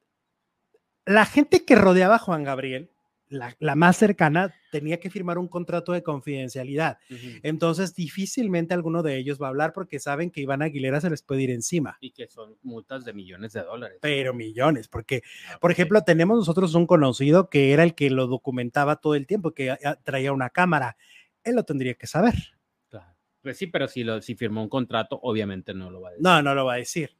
la 1.07 1.25
gente 1.25 1.65
que 1.65 1.75
rodeaba 1.75 2.17
a 2.17 2.19
Juan 2.19 2.45
Gabriel, 2.45 2.91
la, 3.31 3.75
más 3.75 3.97
cercana 3.97 4.55
tenía 4.71 4.99
que 5.01 5.11
firmar 5.11 5.39
un 5.39 5.49
contrato 5.49 5.93
de 5.93 6.03
confidencialidad. 6.03 6.99
Entonces, 7.43 7.95
difícilmente 7.95 8.75
alguno 8.75 9.03
de 9.03 9.17
ellos 9.17 9.41
va 9.41 9.47
a 9.47 9.51
hablar 9.51 9.73
porque 9.73 9.99
saben 9.99 10.31
que 10.31 10.41
Iván 10.41 10.63
Aguilera 10.63 11.01
se 11.01 11.11
les 11.11 11.23
puede 11.23 11.43
ir 11.43 11.51
encima. 11.51 11.99
Y 12.01 12.11
que 12.11 12.29
son 12.29 12.57
multas 12.63 13.05
de 13.05 13.13
millones 13.13 13.53
de 13.53 13.63
dólares. 13.63 13.99
Pero 14.01 14.35
millones, 14.35 14.89
porque, 14.89 15.23
ah, 15.51 15.59
por 15.61 15.71
ejemplo, 15.71 16.03
tenemos 16.03 16.39
nosotros 16.39 16.75
un 16.75 16.87
conocido 16.87 17.49
que 17.49 17.73
era 17.73 17.83
el 17.83 17.95
que 17.95 18.11
lo 18.11 18.27
documentaba 18.27 18.97
todo 18.97 19.15
el 19.15 19.27
tiempo, 19.27 19.53
que 19.53 19.77
traía 20.05 20.33
una 20.33 20.51
cámara. 20.51 20.97
Él 21.45 21.55
lo 21.55 21.65
tendría 21.65 21.95
que 21.95 22.07
saber. 22.07 22.35
Pues 23.43 23.57
sí, 23.57 23.69
pero 23.69 23.89
si, 23.89 24.05
lo, 24.05 24.21
si 24.21 24.35
firmó 24.35 24.63
un 24.63 24.69
contrato, 24.69 25.19
obviamente 25.23 25.73
no 25.73 25.91
lo 25.91 26.01
va 26.01 26.09
a 26.09 26.13
decir. 26.13 26.25
No, 26.25 26.43
no 26.43 26.55
lo 26.55 26.67
va 26.67 26.75
a 26.75 26.77
decir. 26.77 27.17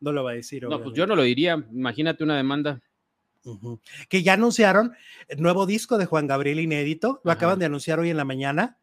No 0.00 0.12
lo 0.12 0.22
va 0.22 0.32
a 0.32 0.34
decir. 0.34 0.68
No, 0.68 0.82
pues 0.82 0.94
yo 0.94 1.06
no 1.06 1.16
lo 1.16 1.22
diría. 1.22 1.54
Imagínate 1.72 2.22
una 2.22 2.36
demanda. 2.36 2.82
Que 4.08 4.22
ya 4.22 4.34
anunciaron 4.34 4.94
el 5.28 5.42
nuevo 5.42 5.66
disco 5.66 5.98
de 5.98 6.06
Juan 6.06 6.26
Gabriel 6.26 6.60
inédito, 6.60 7.20
lo 7.24 7.30
acaban 7.30 7.58
de 7.58 7.66
anunciar 7.66 7.98
hoy 7.98 8.10
en 8.10 8.16
la 8.16 8.24
mañana. 8.24 8.78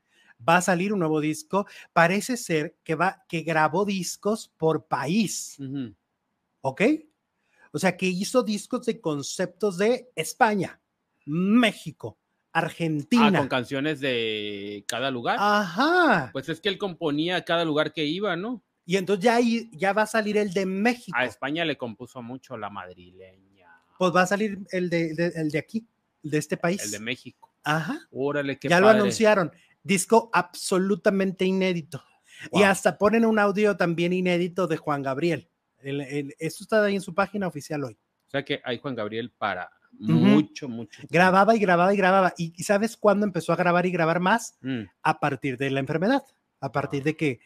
Va 0.47 0.57
a 0.57 0.61
salir 0.61 0.93
un 0.93 0.99
nuevo 0.99 1.19
disco. 1.19 1.67
Parece 1.93 2.37
ser 2.37 2.77
que 2.83 2.95
va, 2.95 3.23
que 3.27 3.41
grabó 3.41 3.85
discos 3.85 4.51
por 4.57 4.87
país. 4.87 5.57
¿Ok? 6.61 6.81
O 7.71 7.79
sea, 7.79 7.95
que 7.95 8.07
hizo 8.07 8.43
discos 8.43 8.85
de 8.85 8.99
conceptos 8.99 9.77
de 9.77 10.11
España, 10.15 10.81
México, 11.25 12.17
ah, 12.51 12.59
Argentina. 12.59 13.39
con 13.39 13.47
canciones 13.47 13.99
de 13.99 14.83
cada 14.87 15.09
lugar. 15.09 15.37
Ajá. 15.39 16.29
Pues 16.33 16.49
es 16.49 16.59
que 16.59 16.69
él 16.69 16.77
componía 16.77 17.45
cada 17.45 17.63
lugar 17.63 17.93
que 17.93 18.05
iba, 18.05 18.35
¿no? 18.35 18.63
Y 18.85 18.97
entonces 18.97 19.23
ya, 19.23 19.39
ya 19.71 19.93
va 19.93 20.01
a 20.01 20.07
salir 20.07 20.37
el 20.37 20.53
de 20.53 20.65
México. 20.65 21.17
A 21.17 21.25
España 21.25 21.63
le 21.63 21.77
compuso 21.77 22.21
mucho 22.21 22.57
la 22.57 22.69
madrileña 22.69 23.50
pues 24.01 24.15
va 24.15 24.23
a 24.23 24.25
salir 24.25 24.57
el 24.71 24.89
de, 24.89 25.31
el 25.35 25.51
de 25.51 25.59
aquí, 25.59 25.85
de 26.23 26.39
este 26.39 26.57
país. 26.57 26.83
El 26.83 26.89
de 26.89 26.99
México. 26.99 27.53
Ajá. 27.63 27.99
Órale, 28.09 28.57
qué 28.57 28.67
Ya 28.67 28.79
lo 28.79 28.89
anunciaron. 28.89 29.51
Disco 29.83 30.31
absolutamente 30.33 31.45
inédito. 31.45 32.03
Y 32.51 32.63
hasta 32.63 32.97
ponen 32.97 33.25
un 33.25 33.37
audio 33.37 33.77
también 33.77 34.11
inédito 34.11 34.65
de 34.65 34.77
Juan 34.77 35.03
Gabriel. 35.03 35.51
El, 35.83 36.33
esto 36.39 36.63
está 36.63 36.83
ahí 36.83 36.95
en 36.95 37.01
su 37.01 37.13
página 37.13 37.45
oficial 37.45 37.83
hoy. 37.83 37.93
O 37.93 38.31
sea 38.31 38.43
que 38.43 38.59
hay 38.63 38.79
Juan 38.79 38.95
Gabriel 38.95 39.31
para 39.37 39.69
mucho, 39.99 40.67
mucho. 40.67 41.03
Grababa 41.07 41.55
y 41.55 41.59
grababa 41.59 41.93
y 41.93 41.97
grababa. 41.97 42.33
¿Y, 42.37 42.63
sabes 42.63 42.97
cuándo 42.97 43.27
empezó 43.27 43.53
a 43.53 43.55
grabar 43.55 43.85
y 43.85 43.91
grabar 43.91 44.19
más? 44.19 44.57
Mm. 44.61 44.85
A 45.03 45.19
partir 45.19 45.59
de 45.59 45.69
la 45.69 45.79
enfermedad. 45.79 46.23
A 46.59 46.71
partir 46.71 47.01
ah. 47.01 47.05
de 47.05 47.15
que 47.15 47.39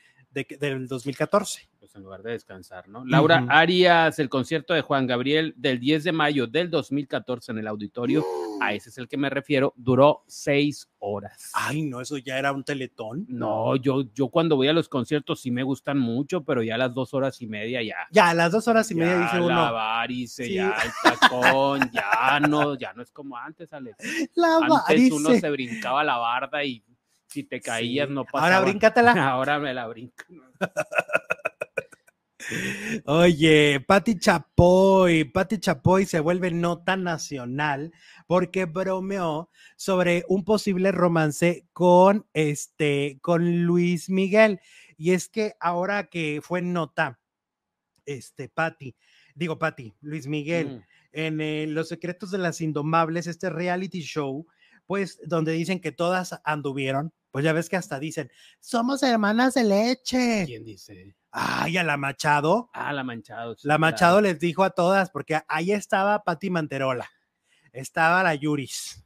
del 0.59 0.88
2014 0.88 1.69
en 1.95 2.03
lugar 2.03 2.21
de 2.21 2.31
descansar, 2.31 2.88
¿no? 2.89 3.05
Laura 3.05 3.45
Arias, 3.49 4.19
el 4.19 4.29
concierto 4.29 4.73
de 4.73 4.81
Juan 4.81 5.07
Gabriel 5.07 5.53
del 5.55 5.79
10 5.79 6.03
de 6.03 6.11
mayo 6.11 6.45
del 6.45 6.69
2014 6.69 7.53
en 7.53 7.59
el 7.59 7.67
auditorio, 7.67 8.23
a 8.61 8.73
ese 8.73 8.89
es 8.89 8.97
el 8.97 9.07
que 9.07 9.17
me 9.17 9.29
refiero, 9.29 9.73
duró 9.77 10.23
seis 10.27 10.89
horas. 10.99 11.51
Ay, 11.53 11.83
no, 11.83 12.01
eso 12.01 12.17
ya 12.17 12.38
era 12.38 12.51
un 12.51 12.63
teletón. 12.63 13.25
No, 13.29 13.75
yo, 13.77 14.03
yo 14.13 14.27
cuando 14.27 14.55
voy 14.57 14.67
a 14.67 14.73
los 14.73 14.89
conciertos 14.89 15.41
sí 15.41 15.51
me 15.51 15.63
gustan 15.63 15.97
mucho, 15.97 16.43
pero 16.43 16.63
ya 16.63 16.75
a 16.75 16.77
las 16.77 16.93
dos 16.93 17.13
horas 17.13 17.41
y 17.41 17.47
media 17.47 17.81
ya. 17.81 17.95
Ya, 18.11 18.29
a 18.29 18.33
las 18.33 18.51
dos 18.51 18.67
horas 18.67 18.89
y 18.91 18.95
media 18.95 19.17
dice 19.19 19.38
uno. 19.38 19.49
La 19.49 19.71
varice, 19.71 20.51
ya 20.51 20.75
el 20.83 20.91
tacón, 21.01 21.89
ya 21.93 22.39
no, 22.41 22.77
ya 22.77 22.93
no 22.93 23.03
es 23.03 23.11
como 23.11 23.38
antes, 23.38 23.71
Alex. 23.71 23.97
La 24.36 24.57
antes 24.57 25.11
uno 25.11 25.33
se 25.33 25.49
brincaba 25.49 26.03
la 26.03 26.17
barda 26.17 26.63
y 26.63 26.83
si 27.36 27.43
te 27.43 27.59
caías 27.59 28.09
no 28.09 28.23
pasaba. 28.23 28.55
Ahora 28.55 28.61
bríncatela. 28.61 29.11
Ahora 29.31 29.59
me 29.59 29.73
la 29.73 29.88
brinco. 29.88 30.23
Oye, 33.05 33.83
Patti 33.86 34.17
Chapoy, 34.19 35.25
Patti 35.25 35.57
Chapoy 35.57 36.05
se 36.05 36.21
vuelve 36.21 36.51
nota 36.51 36.95
nacional 36.95 37.91
porque 38.27 38.65
bromeó 38.65 39.49
sobre 39.75 40.23
un 40.29 40.45
posible 40.45 40.91
romance 40.91 41.67
con 41.73 42.27
este, 42.33 43.17
con 43.21 43.63
Luis 43.63 44.09
Miguel. 44.09 44.61
Y 44.95 45.11
es 45.11 45.27
que 45.27 45.55
ahora 45.59 46.07
que 46.07 46.39
fue 46.41 46.61
nota, 46.61 47.19
este, 48.05 48.47
Patti, 48.47 48.95
digo 49.33 49.59
Patti, 49.59 49.93
Luis 49.99 50.27
Miguel, 50.27 50.67
mm. 50.67 50.83
en 51.11 51.41
eh, 51.41 51.67
Los 51.67 51.89
Secretos 51.89 52.31
de 52.31 52.38
las 52.38 52.61
Indomables, 52.61 53.27
este 53.27 53.49
reality 53.49 54.01
show, 54.01 54.47
pues 54.86 55.19
donde 55.25 55.51
dicen 55.51 55.79
que 55.79 55.91
todas 55.91 56.39
anduvieron, 56.43 57.13
pues 57.31 57.43
ya 57.43 57.53
ves 57.53 57.69
que 57.69 57.75
hasta 57.75 57.99
dicen, 57.99 58.31
somos 58.59 59.03
hermanas 59.03 59.55
de 59.55 59.63
leche. 59.63 60.43
¿Quién 60.45 60.63
dice? 60.63 61.15
Ay, 61.31 61.77
a 61.77 61.83
la 61.83 61.97
Machado. 61.97 62.69
Ah, 62.73 62.93
la 62.93 63.03
Machado. 63.03 63.55
la 63.63 63.77
Machado 63.77 64.21
les 64.21 64.39
dijo 64.39 64.63
a 64.63 64.69
todas, 64.69 65.09
porque 65.09 65.41
ahí 65.47 65.71
estaba 65.71 66.23
Patti 66.23 66.49
Manterola, 66.49 67.09
estaba 67.73 68.23
la 68.23 68.36
Yuris, 68.36 69.03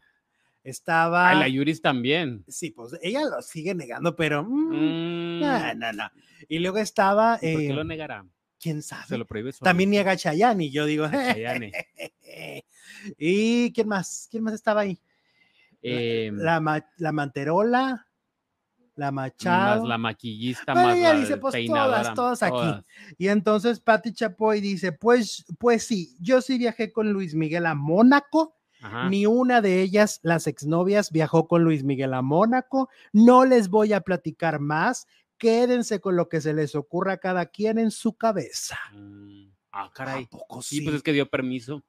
estaba. 0.63 1.31
Ah, 1.31 1.33
la 1.33 1.47
Yuris 1.47 1.81
también. 1.81 2.43
Sí, 2.47 2.71
pues 2.71 2.95
ella 3.01 3.21
lo 3.25 3.41
sigue 3.41 3.73
negando, 3.73 4.15
pero. 4.15 4.43
Mm, 4.43 5.39
no, 5.39 5.59
mm. 5.59 5.79
no, 5.79 5.93
no. 5.93 6.11
Y 6.47 6.59
luego 6.59 6.77
estaba. 6.77 7.39
¿Por 7.39 7.41
qué 7.41 7.73
lo 7.73 7.81
eh, 7.81 7.85
negará? 7.85 8.25
¿Quién 8.59 8.83
sabe? 8.83 9.07
Se 9.07 9.17
lo 9.17 9.25
prohíbe 9.25 9.53
También 9.53 9.89
niega 9.89 10.17
Chayani, 10.17 10.69
yo 10.69 10.85
digo. 10.85 11.09
¿Y 13.17 13.73
quién 13.73 13.87
más? 13.87 14.27
¿Quién 14.29 14.43
más 14.43 14.53
estaba 14.53 14.81
ahí? 14.81 14.99
Em, 15.81 16.37
la, 16.37 16.85
la 16.97 17.11
Manterola 17.11 18.05
la 18.99 19.11
Machado. 19.11 19.79
Más 19.79 19.89
la 19.89 19.97
maquillista, 19.97 20.75
más 20.75 20.95
ella 20.95 21.13
dice, 21.13 21.37
pues 21.37 21.55
todas, 21.65 22.13
todas 22.13 22.43
aquí. 22.43 22.85
Y 23.17 23.29
entonces 23.29 23.79
Patti 23.79 24.13
Chapoy 24.13 24.61
dice, 24.61 24.91
pues, 24.91 25.45
pues 25.57 25.85
sí, 25.85 26.15
yo 26.19 26.41
sí 26.41 26.57
viajé 26.57 26.91
con 26.91 27.11
Luis 27.11 27.33
Miguel 27.33 27.65
a 27.65 27.73
Mónaco. 27.73 28.55
Ni 29.09 29.25
una 29.25 29.59
de 29.59 29.81
ellas, 29.81 30.21
las 30.23 30.47
exnovias, 30.47 31.11
viajó 31.11 31.49
con 31.49 31.65
Luis 31.65 31.83
Miguel 31.83 32.13
a 32.13 32.21
Mónaco. 32.21 32.89
No 33.11 33.43
les 33.43 33.67
voy 33.67 33.91
a 33.91 33.99
platicar 33.99 34.61
más. 34.61 35.05
Quédense 35.37 35.99
con 35.99 36.15
lo 36.15 36.29
que 36.29 36.39
se 36.39 36.53
les 36.53 36.75
ocurra 36.75 37.13
a 37.13 37.17
cada 37.17 37.47
quien 37.47 37.77
en 37.77 37.91
su 37.91 38.13
cabeza. 38.13 38.79
Mm, 38.93 39.49
ah, 39.73 39.91
caray. 39.93 40.27
Poco 40.27 40.61
sí? 40.61 40.79
pues 40.79 40.95
es 40.95 41.03
que 41.03 41.11
dio 41.11 41.29
permiso. 41.29 41.83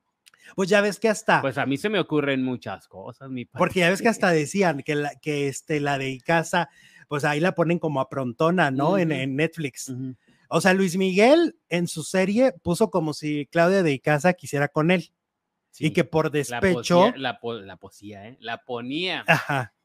Pues 0.56 0.68
ya 0.68 0.80
ves 0.80 0.98
que 0.98 1.08
hasta. 1.08 1.40
Pues 1.40 1.58
a 1.58 1.66
mí 1.66 1.76
se 1.76 1.88
me 1.88 1.98
ocurren 1.98 2.42
muchas 2.42 2.88
cosas, 2.88 3.30
mi 3.30 3.44
Porque 3.44 3.80
ya 3.80 3.90
ves 3.90 4.02
que 4.02 4.08
hasta 4.08 4.30
decían 4.30 4.82
que, 4.82 4.94
la, 4.94 5.14
que 5.20 5.48
este, 5.48 5.80
la 5.80 5.98
de 5.98 6.20
casa 6.20 6.68
pues 7.10 7.24
ahí 7.24 7.40
la 7.40 7.56
ponen 7.56 7.80
como 7.80 8.00
a 8.00 8.08
prontona, 8.08 8.70
¿no? 8.70 8.96
en, 8.96 9.34
Netflix. 9.34 9.92
O 10.48 10.60
sea, 10.60 10.74
Luis 10.74 10.96
Miguel 10.96 11.56
en 11.68 11.88
su 11.88 12.04
serie 12.04 12.52
puso 12.62 12.88
como 12.88 13.14
si 13.14 13.46
Claudia 13.46 13.82
de 13.82 13.92
Icaza 13.92 14.34
quisiera 14.34 14.68
con 14.68 14.92
él. 14.92 15.10
Y 15.76 15.90
que 15.90 16.04
por 16.04 16.30
despecho. 16.30 17.12
La, 17.16 17.40
la, 17.42 17.76
posía, 17.78 18.28
¿eh? 18.28 18.36
La 18.38 18.64
ponía 18.64 19.24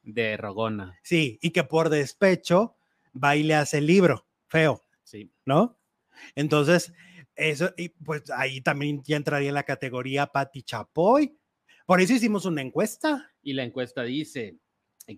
de 0.04 0.38
Rogona. 0.38 1.00
Sí, 1.02 1.40
y 1.42 1.50
que 1.50 1.64
por 1.64 1.90
despecho 1.90 2.76
va 3.12 3.36
y 3.36 3.42
le 3.42 3.56
hace 3.56 3.80
el 3.80 3.88
libro, 3.88 4.28
feo. 4.48 4.84
Sí. 5.04 5.32
¿No? 5.46 5.80
Entonces, 6.36 6.94
eso, 7.36 7.74
y 7.78 7.90
pues 7.90 8.24
ahí 8.32 8.62
también 8.62 9.02
ya 9.04 9.18
entraría 9.18 9.50
en 9.50 9.56
la 9.56 9.64
categoría 9.64 10.28
Patti 10.28 10.64
Chapoy. 10.64 11.38
Por 11.86 12.02
eso 12.02 12.14
hicimos 12.14 12.46
una 12.46 12.62
encuesta. 12.62 13.32
Y 13.42 13.54
la 13.54 13.64
encuesta 13.64 14.04
dice: 14.04 14.58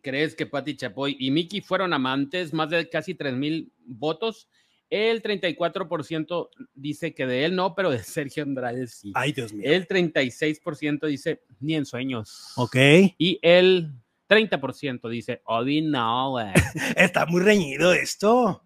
¿Crees 0.02 0.36
que 0.36 0.46
Patti 0.46 0.76
Chapoy 0.76 1.16
y 1.20 1.32
Miki 1.32 1.62
fueron 1.62 1.94
amantes? 1.94 2.54
Más 2.54 2.70
de 2.70 2.90
casi 2.90 3.16
3 3.16 3.34
mil 3.36 3.72
votos. 3.86 4.50
El 4.90 5.22
34% 5.22 6.50
dice 6.74 7.14
que 7.14 7.26
de 7.26 7.46
él 7.46 7.56
no, 7.56 7.76
pero 7.76 7.92
de 7.92 8.00
Sergio 8.04 8.44
Andrade 8.44 8.88
sí. 8.88 9.12
Ay, 9.16 9.34
Dios 9.34 9.54
mío. 9.54 9.70
El 9.70 9.88
36% 9.88 11.08
dice 11.08 11.42
ni 11.60 11.76
en 11.76 11.86
sueños. 11.86 12.54
Ok. 12.56 12.76
Y 13.18 13.40
el 13.42 13.92
30% 14.30 15.10
dice, 15.10 15.42
Odi 15.46 15.82
no. 15.82 16.36
Está 16.96 17.26
muy 17.26 17.42
reñido 17.42 17.94
esto. 17.94 18.64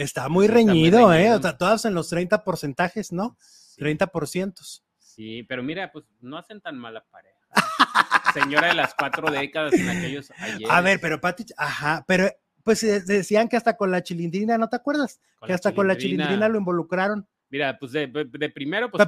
Está 0.00 0.30
muy 0.30 0.46
reñido, 0.46 1.12
¿eh? 1.12 1.30
O 1.34 1.42
sea, 1.42 1.58
todas 1.58 1.84
en 1.84 1.92
los 1.92 2.08
30 2.08 2.42
porcentajes, 2.42 3.12
¿no? 3.12 3.36
30%. 3.76 4.82
Sí, 4.98 5.42
pero 5.42 5.62
mira, 5.62 5.92
pues 5.92 6.06
no 6.20 6.38
hacen 6.38 6.62
tan 6.62 6.78
mala 6.78 7.04
pareja 7.10 7.36
señora 8.32 8.68
de 8.68 8.74
las 8.74 8.94
cuatro 8.94 9.30
décadas 9.30 9.74
en 9.74 9.90
aquellos 9.90 10.30
ayer. 10.38 10.70
A 10.70 10.80
ver, 10.80 11.00
pero 11.02 11.20
Pati, 11.20 11.44
ajá, 11.54 12.02
pero 12.08 12.30
pues 12.64 12.80
decían 13.06 13.46
que 13.46 13.58
hasta 13.58 13.76
con 13.76 13.90
la 13.90 14.02
chilindrina, 14.02 14.56
¿no 14.56 14.70
te 14.70 14.76
acuerdas? 14.76 15.20
que 15.44 15.52
hasta 15.52 15.74
con 15.74 15.86
la 15.86 15.98
chilindrina 15.98 16.48
lo 16.48 16.56
involucraron. 16.56 17.28
Mira, 17.50 17.78
pues 17.78 17.92
de, 17.92 18.08
primero, 18.54 18.90
pues 18.90 19.06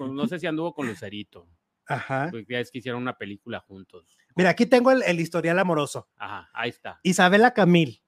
no 0.00 0.26
sé 0.26 0.40
si 0.40 0.48
anduvo 0.48 0.74
con 0.74 0.88
Lucerito. 0.88 1.46
Ajá. 1.86 2.28
Porque 2.32 2.54
ya 2.54 2.58
es 2.58 2.72
que 2.72 2.78
hicieron 2.78 3.00
una 3.00 3.16
película 3.16 3.60
juntos. 3.60 4.16
Mira, 4.34 4.50
aquí 4.50 4.66
tengo 4.66 4.90
el, 4.90 5.20
historial 5.20 5.60
amoroso. 5.60 6.08
Ajá, 6.16 6.50
ahí 6.52 6.70
está. 6.70 6.98
Isabela 7.04 7.52
Camil. 7.52 8.01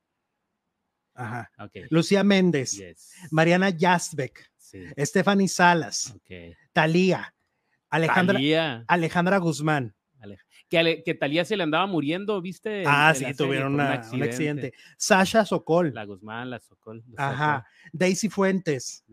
Ajá. 1.14 1.50
Lucía 1.90 2.24
Méndez. 2.24 2.82
Mariana 3.30 3.70
Jasbeck. 3.76 4.50
Sí. 4.56 4.84
Stephanie 4.98 5.48
Salas. 5.48 6.14
Okay. 6.16 6.54
Talía. 6.72 7.34
Alejandra, 7.90 8.84
Alejandra 8.88 9.38
Guzmán 9.38 9.94
que, 11.04 11.14
Talía 11.14 11.44
se 11.44 11.56
le 11.56 11.62
andaba 11.62 11.86
muriendo, 11.86 12.40
¿viste? 12.40 12.84
Ah, 12.86 13.14
sí, 13.14 13.24
tuvieron 13.34 13.74
un, 13.74 13.80
accidente. 13.80 14.72
Sasha 14.96 15.44
Sokol. 15.44 15.92
La 15.94 16.04
Guzmán, 16.04 16.50
la 16.50 16.58
Sokol. 16.58 17.04
Ajá. 17.16 17.66
Daisy 17.92 18.28
Fuentes. 18.28 19.04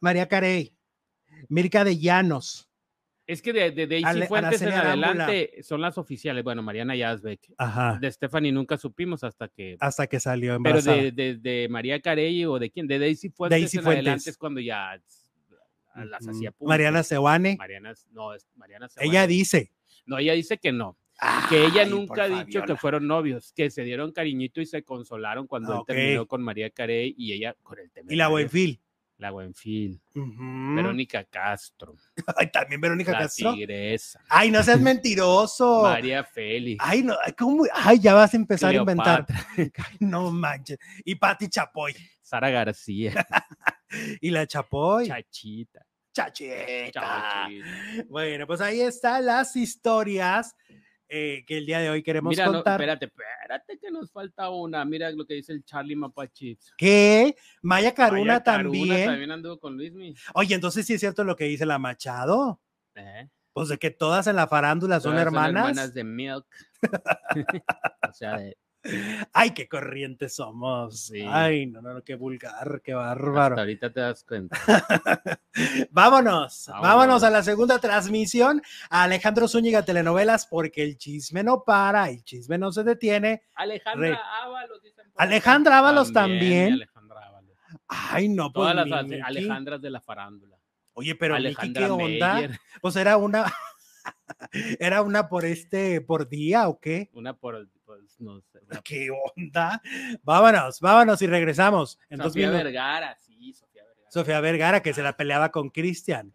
María 0.00 0.28
Carey. 0.28 0.74
Mirka 1.48 1.84
de 1.84 1.98
Llanos. 1.98 2.68
Es 3.26 3.40
que 3.40 3.52
de, 3.52 3.86
Daisy 3.86 4.26
Fuentes 4.26 4.60
en 4.60 4.72
adelante 4.72 5.62
son 5.62 5.80
las 5.80 5.96
oficiales. 5.96 6.44
Bueno, 6.44 6.62
Mariana 6.62 6.94
Yazbek. 6.94 7.54
Ajá. 7.56 7.98
De 8.00 8.10
Stephanie 8.12 8.52
nunca 8.52 8.76
supimos 8.76 9.24
hasta 9.24 9.48
que. 9.48 9.76
Hasta 9.80 10.06
que 10.06 10.20
salió 10.20 10.54
embarazada. 10.54 10.96
Pero 10.96 11.14
de, 11.14 11.36
de, 11.36 11.68
María 11.70 12.00
Carey 12.00 12.44
o 12.44 12.58
de 12.58 12.70
quién? 12.70 12.86
De 12.86 12.98
Daisy 12.98 13.30
Fuentes 13.30 13.60
Daisy 13.60 13.78
en 13.78 13.86
adelante 13.86 14.30
es 14.30 14.36
cuando 14.36 14.60
ya 14.60 15.00
las 15.94 16.28
hacía 16.28 16.50
públicas. 16.50 16.68
Mariana 16.68 17.02
Sewane. 17.02 17.56
Mariana, 17.56 17.94
no, 18.12 18.34
es 18.34 18.46
Mariana 18.56 18.88
Ella 18.96 19.26
dice. 19.26 19.72
No, 20.06 20.18
ella 20.18 20.34
dice 20.34 20.58
que 20.58 20.72
no. 20.72 20.98
que 21.48 21.64
ella 21.64 21.86
nunca 21.86 22.24
ha 22.24 22.44
dicho 22.44 22.62
que 22.62 22.76
fueron 22.76 23.06
novios, 23.06 23.52
que 23.54 23.70
se 23.70 23.84
dieron 23.84 24.12
cariñito 24.12 24.60
y 24.60 24.66
se 24.66 24.82
consolaron 24.82 25.46
cuando 25.46 25.78
él 25.78 25.80
terminó 25.86 26.26
con 26.26 26.42
María 26.42 26.68
Carey 26.70 27.14
y 27.16 27.32
ella 27.32 27.56
con 27.62 27.78
el 27.78 27.90
tema. 27.90 28.12
Y 28.12 28.16
la 28.16 28.28
Buenfil. 28.28 28.80
La 29.24 29.30
Buenfil. 29.30 30.02
Verónica 30.12 31.24
Castro. 31.24 31.96
Ay, 32.36 32.50
también 32.52 32.78
Verónica 32.78 33.12
la 33.12 33.20
Castro. 33.20 33.54
Tigresa. 33.54 34.20
Ay, 34.28 34.50
no 34.50 34.62
seas 34.62 34.78
mentiroso. 34.78 35.80
María 35.82 36.22
Félix. 36.24 36.84
Ay, 36.86 37.02
no, 37.02 37.16
¿cómo? 37.38 37.64
Ay, 37.72 38.00
ya 38.00 38.12
vas 38.12 38.34
a 38.34 38.36
empezar 38.36 38.74
a 38.74 38.76
inventar. 38.76 39.24
Ay, 39.56 39.96
no 40.00 40.30
manches. 40.30 40.78
Y 41.06 41.14
Patti 41.14 41.48
Chapoy. 41.48 41.96
Sara 42.20 42.50
García. 42.50 43.26
y 44.20 44.28
la 44.28 44.46
Chapoy. 44.46 45.06
Chachita. 45.06 45.86
Chachita. 46.12 47.48
Bueno, 48.10 48.46
pues 48.46 48.60
ahí 48.60 48.82
están 48.82 49.24
las 49.24 49.56
historias 49.56 50.54
eh, 51.08 51.44
que 51.46 51.58
el 51.58 51.66
día 51.66 51.80
de 51.80 51.90
hoy 51.90 52.02
queremos 52.02 52.30
Mira, 52.30 52.46
contar. 52.46 52.80
espérate, 52.80 53.06
espérate 53.06 53.78
que 53.78 53.90
nos 53.90 54.10
falta 54.10 54.50
una. 54.50 54.84
Mira 54.84 55.10
lo 55.10 55.26
que 55.26 55.34
dice 55.34 55.52
el 55.52 55.64
Charlie 55.64 55.96
Mapachit. 55.96 56.60
¿Qué? 56.76 57.36
Maya 57.62 57.94
Caruna 57.94 58.42
también. 58.42 59.06
también 59.06 59.30
anduvo 59.30 59.58
con 59.58 59.76
Luismi. 59.76 60.14
Oye, 60.34 60.54
entonces 60.54 60.86
sí 60.86 60.94
es 60.94 61.00
cierto 61.00 61.24
lo 61.24 61.36
que 61.36 61.44
dice 61.44 61.66
la 61.66 61.78
Machado. 61.78 62.60
¿Eh? 62.94 63.28
Pues 63.52 63.68
de 63.68 63.78
que 63.78 63.90
todas 63.90 64.26
en 64.26 64.36
la 64.36 64.48
farándula 64.48 64.98
son 65.00 65.16
hermanas. 65.16 65.62
Son 65.62 65.70
hermanas 65.70 65.94
de 65.94 66.04
Milk. 66.04 66.46
o 68.08 68.12
sea, 68.12 68.38
de, 68.38 68.56
Ay, 69.32 69.50
qué 69.50 69.68
corrientes 69.68 70.34
somos. 70.34 71.12
Ay, 71.28 71.66
no, 71.66 71.80
no, 71.80 72.02
qué 72.02 72.14
vulgar, 72.14 72.80
qué 72.82 72.94
bárbaro. 72.94 73.58
ahorita 73.58 73.92
te 73.92 74.00
das 74.00 74.24
cuenta. 74.24 74.56
vámonos, 75.90 76.68
vámonos, 76.68 77.22
a 77.22 77.30
la 77.30 77.42
segunda 77.42 77.78
transmisión 77.78 78.62
a 78.90 79.04
Alejandro 79.04 79.48
Zúñiga 79.48 79.84
Telenovelas, 79.84 80.46
porque 80.46 80.82
el 80.82 80.98
chisme 80.98 81.42
no 81.42 81.64
para, 81.64 82.10
el 82.10 82.22
chisme 82.24 82.58
no 82.58 82.72
se 82.72 82.84
detiene. 82.84 83.42
Alejandra 83.54 84.20
Ábalos, 84.42 84.80
Alejandra 85.16 85.78
Ábalos 85.78 86.12
también. 86.12 86.80
Ay, 87.88 88.28
no, 88.28 88.52
pues. 88.52 88.72
Todas 88.72 88.88
las 88.88 89.06
Alejandras 89.24 89.80
de 89.80 89.90
la 89.90 90.00
farándula. 90.00 90.58
Oye, 90.94 91.14
pero 91.14 91.38
Miki, 91.38 91.72
¿qué 91.72 91.86
onda? 91.86 92.48
Pues 92.80 92.96
era 92.96 93.16
una. 93.16 93.44
¿Era 94.78 95.02
una 95.02 95.28
por 95.28 95.44
este, 95.44 96.00
por 96.00 96.28
día 96.28 96.68
o 96.68 96.78
qué? 96.78 97.10
Una 97.14 97.34
por, 97.34 97.68
pues, 98.16 98.20
no 98.20 98.40
sé. 98.40 98.60
¿Qué 98.84 99.08
onda? 99.10 99.80
Vámonos, 100.22 100.80
vámonos 100.80 101.20
y 101.22 101.26
regresamos. 101.26 101.98
En 102.08 102.20
Sofía 102.20 102.50
Vergara, 102.50 103.16
sí, 103.18 103.52
Sofía 103.52 103.82
Vergara. 103.84 104.10
Sofía 104.10 104.40
Vergara, 104.40 104.82
que 104.82 104.94
se 104.94 105.02
la 105.02 105.16
peleaba 105.16 105.50
con 105.50 105.70
Cristian. 105.70 106.34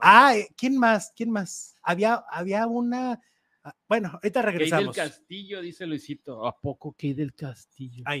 Ah, 0.00 0.36
eh, 0.36 0.48
¿quién 0.56 0.78
más? 0.78 1.12
¿Quién 1.14 1.30
más? 1.30 1.76
Había, 1.82 2.14
había 2.30 2.66
una. 2.66 3.20
Ah, 3.62 3.76
bueno, 3.88 4.10
ahorita 4.14 4.42
regresamos. 4.42 4.94
Key 4.94 5.02
del 5.02 5.10
Castillo, 5.10 5.60
dice 5.60 5.86
Luisito. 5.86 6.46
¿A 6.46 6.58
poco 6.58 6.92
Key 6.92 7.14
del 7.14 7.34
Castillo? 7.34 8.02
Ay, 8.06 8.18